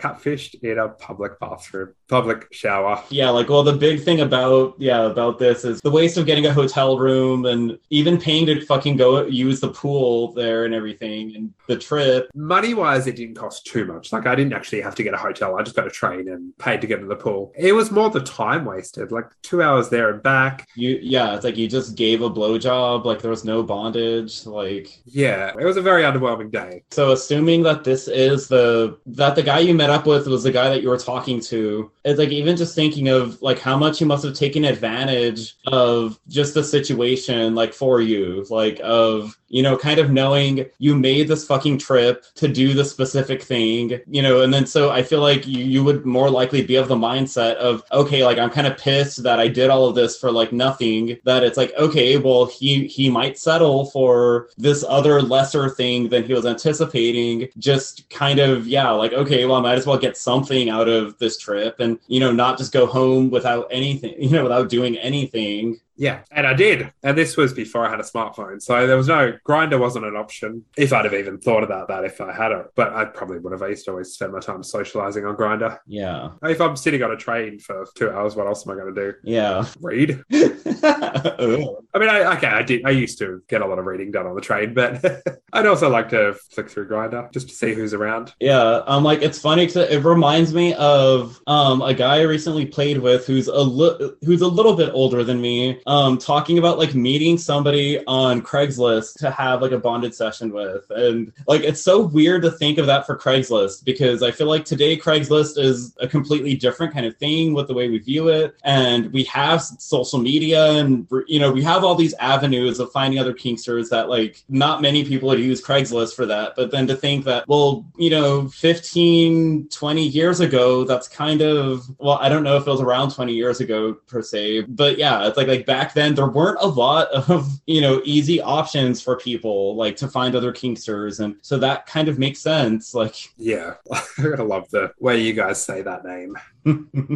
catfished 0.00 0.62
in 0.62 0.78
a 0.78 0.88
public 0.88 1.38
bathroom, 1.38 1.94
public 2.08 2.46
shower. 2.52 3.02
Yeah, 3.10 3.30
like 3.30 3.48
well, 3.48 3.62
the 3.62 3.72
big 3.72 4.02
thing 4.02 4.20
about 4.20 4.74
yeah 4.78 5.02
about 5.02 5.38
this 5.38 5.64
is 5.64 5.80
the 5.80 5.90
waste 5.90 6.16
of 6.16 6.26
getting 6.26 6.46
a 6.46 6.52
hotel 6.52 6.98
room 6.98 7.46
and 7.46 7.78
even 7.90 8.18
paying 8.18 8.46
to 8.46 8.64
fucking 8.64 8.96
go 8.96 9.26
use 9.26 9.60
the 9.60 9.68
pool 9.68 10.32
there 10.32 10.64
and 10.64 10.74
everything 10.74 11.34
and 11.36 11.52
the 11.68 11.76
trip. 11.76 12.30
Money 12.34 12.74
wise, 12.74 13.06
it 13.06 13.16
didn't 13.16 13.36
cost 13.36 13.66
too 13.66 13.84
much. 13.84 14.12
Like 14.12 14.26
I 14.26 14.34
didn't 14.34 14.52
actually 14.52 14.80
have 14.80 14.94
to 14.96 15.02
get 15.02 15.14
a 15.14 15.18
hotel. 15.18 15.56
I 15.56 15.62
just 15.62 15.76
got 15.76 15.86
a 15.86 15.90
train 15.90 16.28
and 16.28 16.56
paid 16.58 16.80
to 16.80 16.86
get 16.86 17.00
to 17.00 17.06
the 17.06 17.16
pool. 17.16 17.52
It 17.56 17.72
was 17.72 17.90
more 17.90 18.10
the 18.10 18.20
time 18.20 18.64
wasted, 18.64 19.12
like 19.12 19.26
two 19.42 19.62
hours 19.62 19.88
there 19.88 20.10
and 20.10 20.22
back. 20.22 20.68
You 20.74 20.98
yeah, 21.02 21.34
it's 21.34 21.44
like 21.44 21.56
you 21.56 21.68
just 21.68 21.96
gave 21.96 22.22
a 22.22 22.30
blowjob, 22.30 23.04
like 23.04 23.20
there 23.20 23.30
was 23.30 23.44
no 23.44 23.62
bondage, 23.62 24.46
like 24.46 25.00
Yeah, 25.04 25.52
it 25.58 25.64
was 25.64 25.76
a 25.76 25.82
very 25.82 26.02
underwhelming 26.02 26.50
day. 26.50 26.84
So 26.90 27.12
assuming 27.12 27.62
that 27.64 27.84
this 27.84 28.08
is 28.08 28.48
the 28.48 28.81
that 29.06 29.34
the 29.34 29.42
guy 29.42 29.60
you 29.60 29.74
met 29.74 29.90
up 29.90 30.06
with 30.06 30.26
was 30.26 30.42
the 30.42 30.52
guy 30.52 30.68
that 30.68 30.82
you 30.82 30.88
were 30.88 30.98
talking 30.98 31.40
to, 31.40 31.90
it's 32.04 32.18
like 32.18 32.30
even 32.30 32.56
just 32.56 32.74
thinking 32.74 33.08
of 33.08 33.40
like 33.42 33.58
how 33.58 33.76
much 33.76 33.98
he 33.98 34.04
must 34.04 34.24
have 34.24 34.34
taken 34.34 34.64
advantage 34.64 35.56
of 35.66 36.18
just 36.28 36.54
the 36.54 36.64
situation 36.64 37.54
like 37.54 37.72
for 37.72 38.00
you, 38.00 38.44
like 38.50 38.80
of 38.82 39.36
you 39.52 39.62
know, 39.62 39.76
kind 39.76 40.00
of 40.00 40.10
knowing 40.10 40.64
you 40.78 40.96
made 40.96 41.28
this 41.28 41.46
fucking 41.46 41.76
trip 41.76 42.24
to 42.36 42.48
do 42.48 42.72
the 42.72 42.84
specific 42.84 43.42
thing, 43.42 44.00
you 44.08 44.22
know, 44.22 44.40
and 44.40 44.52
then 44.52 44.64
so 44.64 44.90
I 44.90 45.02
feel 45.02 45.20
like 45.20 45.46
you, 45.46 45.62
you 45.62 45.84
would 45.84 46.06
more 46.06 46.30
likely 46.30 46.64
be 46.64 46.76
of 46.76 46.88
the 46.88 46.96
mindset 46.96 47.56
of, 47.56 47.82
okay, 47.92 48.24
like 48.24 48.38
I'm 48.38 48.48
kind 48.48 48.66
of 48.66 48.78
pissed 48.78 49.22
that 49.24 49.38
I 49.38 49.48
did 49.48 49.68
all 49.68 49.86
of 49.86 49.94
this 49.94 50.18
for 50.18 50.32
like 50.32 50.52
nothing, 50.52 51.18
that 51.24 51.44
it's 51.44 51.58
like, 51.58 51.74
okay, 51.78 52.16
well, 52.16 52.46
he 52.46 52.86
he 52.86 53.10
might 53.10 53.38
settle 53.38 53.90
for 53.90 54.48
this 54.56 54.82
other 54.88 55.20
lesser 55.20 55.68
thing 55.68 56.08
than 56.08 56.24
he 56.24 56.32
was 56.32 56.46
anticipating, 56.46 57.48
just 57.58 58.08
kind 58.08 58.38
of, 58.38 58.66
yeah, 58.66 58.90
like, 58.90 59.12
okay, 59.12 59.44
well, 59.44 59.56
I 59.56 59.60
might 59.60 59.78
as 59.78 59.86
well 59.86 59.98
get 59.98 60.16
something 60.16 60.70
out 60.70 60.88
of 60.88 61.18
this 61.18 61.36
trip 61.36 61.78
and, 61.78 61.98
you 62.06 62.20
know, 62.20 62.32
not 62.32 62.56
just 62.56 62.72
go 62.72 62.86
home 62.86 63.28
without 63.28 63.68
anything, 63.70 64.14
you 64.18 64.30
know, 64.30 64.44
without 64.44 64.70
doing 64.70 64.96
anything. 64.96 65.78
Yeah, 65.96 66.20
and 66.30 66.46
I 66.46 66.54
did. 66.54 66.92
And 67.02 67.16
this 67.16 67.36
was 67.36 67.52
before 67.52 67.86
I 67.86 67.90
had 67.90 68.00
a 68.00 68.04
smartphone. 68.04 68.60
So 68.62 68.86
there 68.86 68.96
was 68.96 69.08
no 69.08 69.34
Grindr 69.46 69.78
wasn't 69.78 70.06
an 70.06 70.16
option. 70.16 70.64
If 70.76 70.92
I'd 70.92 71.04
have 71.04 71.14
even 71.14 71.38
thought 71.38 71.62
about 71.62 71.88
that 71.88 72.04
if 72.04 72.20
I 72.20 72.32
had 72.32 72.52
it. 72.52 72.66
But 72.74 72.92
I 72.94 73.04
probably 73.04 73.38
would 73.38 73.52
have. 73.52 73.62
I 73.62 73.68
used 73.68 73.84
to 73.86 73.92
always 73.92 74.12
spend 74.12 74.32
my 74.32 74.40
time 74.40 74.62
socializing 74.62 75.24
on 75.26 75.36
Grindr. 75.36 75.78
Yeah. 75.86 76.30
If 76.42 76.60
I'm 76.60 76.76
sitting 76.76 77.02
on 77.02 77.10
a 77.10 77.16
train 77.16 77.58
for 77.58 77.86
two 77.94 78.10
hours, 78.10 78.36
what 78.36 78.46
else 78.46 78.66
am 78.66 78.74
I 78.74 78.78
gonna 78.78 78.94
do? 78.94 79.14
Yeah. 79.24 79.66
Read. 79.80 80.22
I 80.32 81.98
mean 81.98 82.08
I 82.08 82.36
okay, 82.36 82.46
I 82.46 82.62
did 82.62 82.84
I 82.84 82.90
used 82.90 83.18
to 83.18 83.42
get 83.48 83.62
a 83.62 83.66
lot 83.66 83.78
of 83.78 83.86
reading 83.86 84.10
done 84.10 84.26
on 84.26 84.34
the 84.34 84.40
train, 84.40 84.74
but 84.74 85.04
I'd 85.52 85.66
also 85.66 85.88
like 85.88 86.08
to 86.10 86.34
flick 86.50 86.70
through 86.70 86.88
Grindr 86.88 87.30
just 87.32 87.48
to 87.48 87.54
see 87.54 87.74
who's 87.74 87.94
around. 87.94 88.32
Yeah, 88.40 88.82
um, 88.86 89.04
like 89.04 89.22
it's 89.22 89.38
funny 89.38 89.66
to 89.68 89.94
it 89.94 90.04
reminds 90.04 90.54
me 90.54 90.74
of 90.74 91.38
um 91.46 91.82
a 91.82 91.94
guy 91.94 92.16
I 92.18 92.22
recently 92.22 92.66
played 92.66 92.98
with 92.98 93.26
who's 93.26 93.48
a 93.48 93.60
li- 93.60 94.12
who's 94.24 94.40
a 94.40 94.48
little 94.48 94.74
bit 94.74 94.90
older 94.92 95.22
than 95.24 95.40
me. 95.40 95.80
Um, 95.86 95.91
Um, 95.92 96.16
talking 96.16 96.56
about 96.56 96.78
like 96.78 96.94
meeting 96.94 97.36
somebody 97.36 98.02
on 98.06 98.40
Craigslist 98.40 99.18
to 99.18 99.30
have 99.30 99.60
like 99.60 99.72
a 99.72 99.78
bonded 99.78 100.14
session 100.14 100.50
with, 100.50 100.86
and 100.88 101.30
like 101.46 101.60
it's 101.60 101.82
so 101.82 102.00
weird 102.00 102.40
to 102.44 102.50
think 102.50 102.78
of 102.78 102.86
that 102.86 103.04
for 103.04 103.14
Craigslist 103.14 103.84
because 103.84 104.22
I 104.22 104.30
feel 104.30 104.46
like 104.46 104.64
today 104.64 104.96
Craigslist 104.96 105.58
is 105.58 105.94
a 106.00 106.08
completely 106.08 106.54
different 106.54 106.94
kind 106.94 107.04
of 107.04 107.18
thing 107.18 107.52
with 107.52 107.68
the 107.68 107.74
way 107.74 107.90
we 107.90 107.98
view 107.98 108.28
it, 108.28 108.56
and 108.64 109.12
we 109.12 109.24
have 109.24 109.60
social 109.60 110.18
media 110.18 110.70
and 110.70 111.06
you 111.26 111.38
know 111.38 111.52
we 111.52 111.62
have 111.62 111.84
all 111.84 111.94
these 111.94 112.14
avenues 112.14 112.80
of 112.80 112.90
finding 112.90 113.20
other 113.20 113.34
kinksters 113.34 113.90
that 113.90 114.08
like 114.08 114.42
not 114.48 114.80
many 114.80 115.04
people 115.04 115.28
would 115.28 115.40
use 115.40 115.62
Craigslist 115.62 116.14
for 116.14 116.24
that, 116.24 116.54
but 116.56 116.70
then 116.70 116.86
to 116.86 116.96
think 116.96 117.26
that 117.26 117.46
well 117.48 117.84
you 117.98 118.08
know 118.08 118.48
15 118.48 119.68
20 119.68 120.08
years 120.08 120.40
ago 120.40 120.84
that's 120.84 121.06
kind 121.06 121.42
of 121.42 121.84
well 121.98 122.16
I 122.18 122.30
don't 122.30 122.44
know 122.44 122.56
if 122.56 122.66
it 122.66 122.70
was 122.70 122.80
around 122.80 123.10
20 123.10 123.34
years 123.34 123.60
ago 123.60 123.92
per 124.06 124.22
se, 124.22 124.62
but 124.62 124.96
yeah 124.96 125.28
it's 125.28 125.36
like 125.36 125.48
like 125.48 125.66
back 125.72 125.94
then 125.94 126.14
there 126.14 126.28
weren't 126.28 126.58
a 126.60 126.66
lot 126.66 127.08
of 127.30 127.48
you 127.66 127.80
know 127.80 128.02
easy 128.04 128.42
options 128.42 129.00
for 129.00 129.16
people 129.16 129.74
like 129.74 129.96
to 129.96 130.06
find 130.06 130.36
other 130.36 130.52
kinksters 130.52 131.20
and 131.20 131.34
so 131.40 131.58
that 131.58 131.86
kind 131.86 132.08
of 132.08 132.18
makes 132.18 132.40
sense 132.40 132.94
like 132.94 133.32
Yeah. 133.38 133.74
I 134.18 134.42
love 134.42 134.68
the 134.70 134.92
way 135.00 135.22
you 135.22 135.32
guys 135.32 135.64
say 135.64 135.80
that 135.80 136.04
name. 136.04 136.36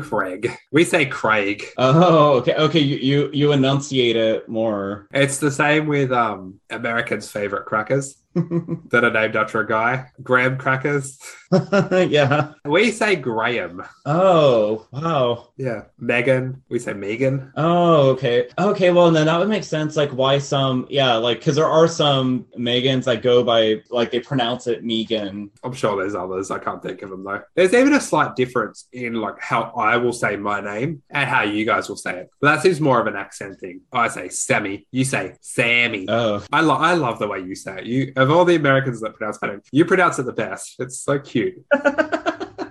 Craig. 0.00 0.50
We 0.72 0.84
say 0.84 1.06
Craig. 1.06 1.64
oh 1.78 2.34
okay 2.38 2.54
okay 2.54 2.80
you, 2.80 2.96
you 2.96 3.30
you 3.32 3.52
enunciate 3.52 4.16
it 4.16 4.48
more 4.48 5.06
It's 5.12 5.38
the 5.38 5.50
same 5.50 5.86
with 5.86 6.12
um 6.12 6.60
Americans' 6.70 7.30
favorite 7.30 7.66
crackers 7.66 8.16
that 8.34 9.00
are 9.02 9.10
named 9.10 9.34
after 9.34 9.60
a 9.60 9.66
guy. 9.66 10.06
Graham 10.22 10.58
crackers. 10.58 11.18
yeah 11.90 12.52
We 12.66 12.90
say 12.90 13.16
Graham. 13.16 13.82
oh 14.04 14.86
wow 14.90 15.48
Yeah. 15.56 15.82
Megan. 15.98 16.62
We 16.68 16.78
say 16.78 16.92
Megan. 16.92 17.52
Oh, 17.56 18.10
okay. 18.10 18.48
Okay, 18.58 18.90
well, 18.90 19.10
then 19.10 19.26
that 19.26 19.38
would 19.38 19.48
make 19.48 19.64
sense. 19.64 19.96
Like, 19.96 20.10
why 20.10 20.38
some, 20.38 20.86
yeah, 20.90 21.14
like, 21.14 21.38
because 21.38 21.56
there 21.56 21.66
are 21.66 21.88
some 21.88 22.44
Megans 22.58 23.04
that 23.04 23.22
go 23.22 23.42
by, 23.42 23.80
like, 23.90 24.10
they 24.10 24.20
pronounce 24.20 24.66
it 24.66 24.84
Megan. 24.84 25.50
I'm 25.64 25.72
sure 25.72 25.96
there's 25.96 26.14
others. 26.14 26.50
I 26.50 26.58
can't 26.58 26.82
think 26.82 27.00
of 27.02 27.10
them 27.10 27.24
though. 27.24 27.42
There's 27.54 27.72
even 27.72 27.94
a 27.94 28.00
slight 28.00 28.36
difference 28.36 28.86
in 28.92 29.14
like 29.14 29.35
how 29.40 29.72
I 29.76 29.96
will 29.96 30.12
say 30.12 30.36
my 30.36 30.60
name 30.60 31.02
and 31.10 31.28
how 31.28 31.42
you 31.42 31.64
guys 31.64 31.88
will 31.88 31.96
say 31.96 32.20
it. 32.20 32.30
But 32.40 32.54
that 32.54 32.62
seems 32.62 32.80
more 32.80 33.00
of 33.00 33.06
an 33.06 33.16
accent 33.16 33.60
thing. 33.60 33.82
I 33.92 34.08
say 34.08 34.28
Sammy. 34.28 34.86
You 34.90 35.04
say 35.04 35.34
Sammy. 35.40 36.06
Oh, 36.08 36.44
I, 36.52 36.60
lo- 36.60 36.74
I 36.76 36.94
love 36.94 37.18
the 37.18 37.28
way 37.28 37.40
you 37.40 37.54
say 37.54 37.78
it. 37.78 37.86
You 37.86 38.12
of 38.16 38.30
all 38.30 38.44
the 38.44 38.56
Americans 38.56 39.00
that 39.00 39.14
pronounce 39.14 39.40
my 39.40 39.48
name, 39.48 39.62
you 39.72 39.84
pronounce 39.84 40.18
it 40.18 40.26
the 40.26 40.32
best. 40.32 40.76
It's 40.78 40.98
so 40.98 41.18
cute. 41.18 41.64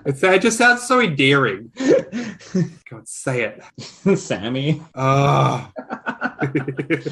it's, 0.06 0.24
it 0.24 0.42
just 0.42 0.58
sounds 0.58 0.84
so 0.84 1.02
endearing. 1.02 1.72
God, 2.90 3.08
say 3.08 3.42
it. 3.44 3.64
Sammy. 4.20 4.80
Oh, 4.94 5.72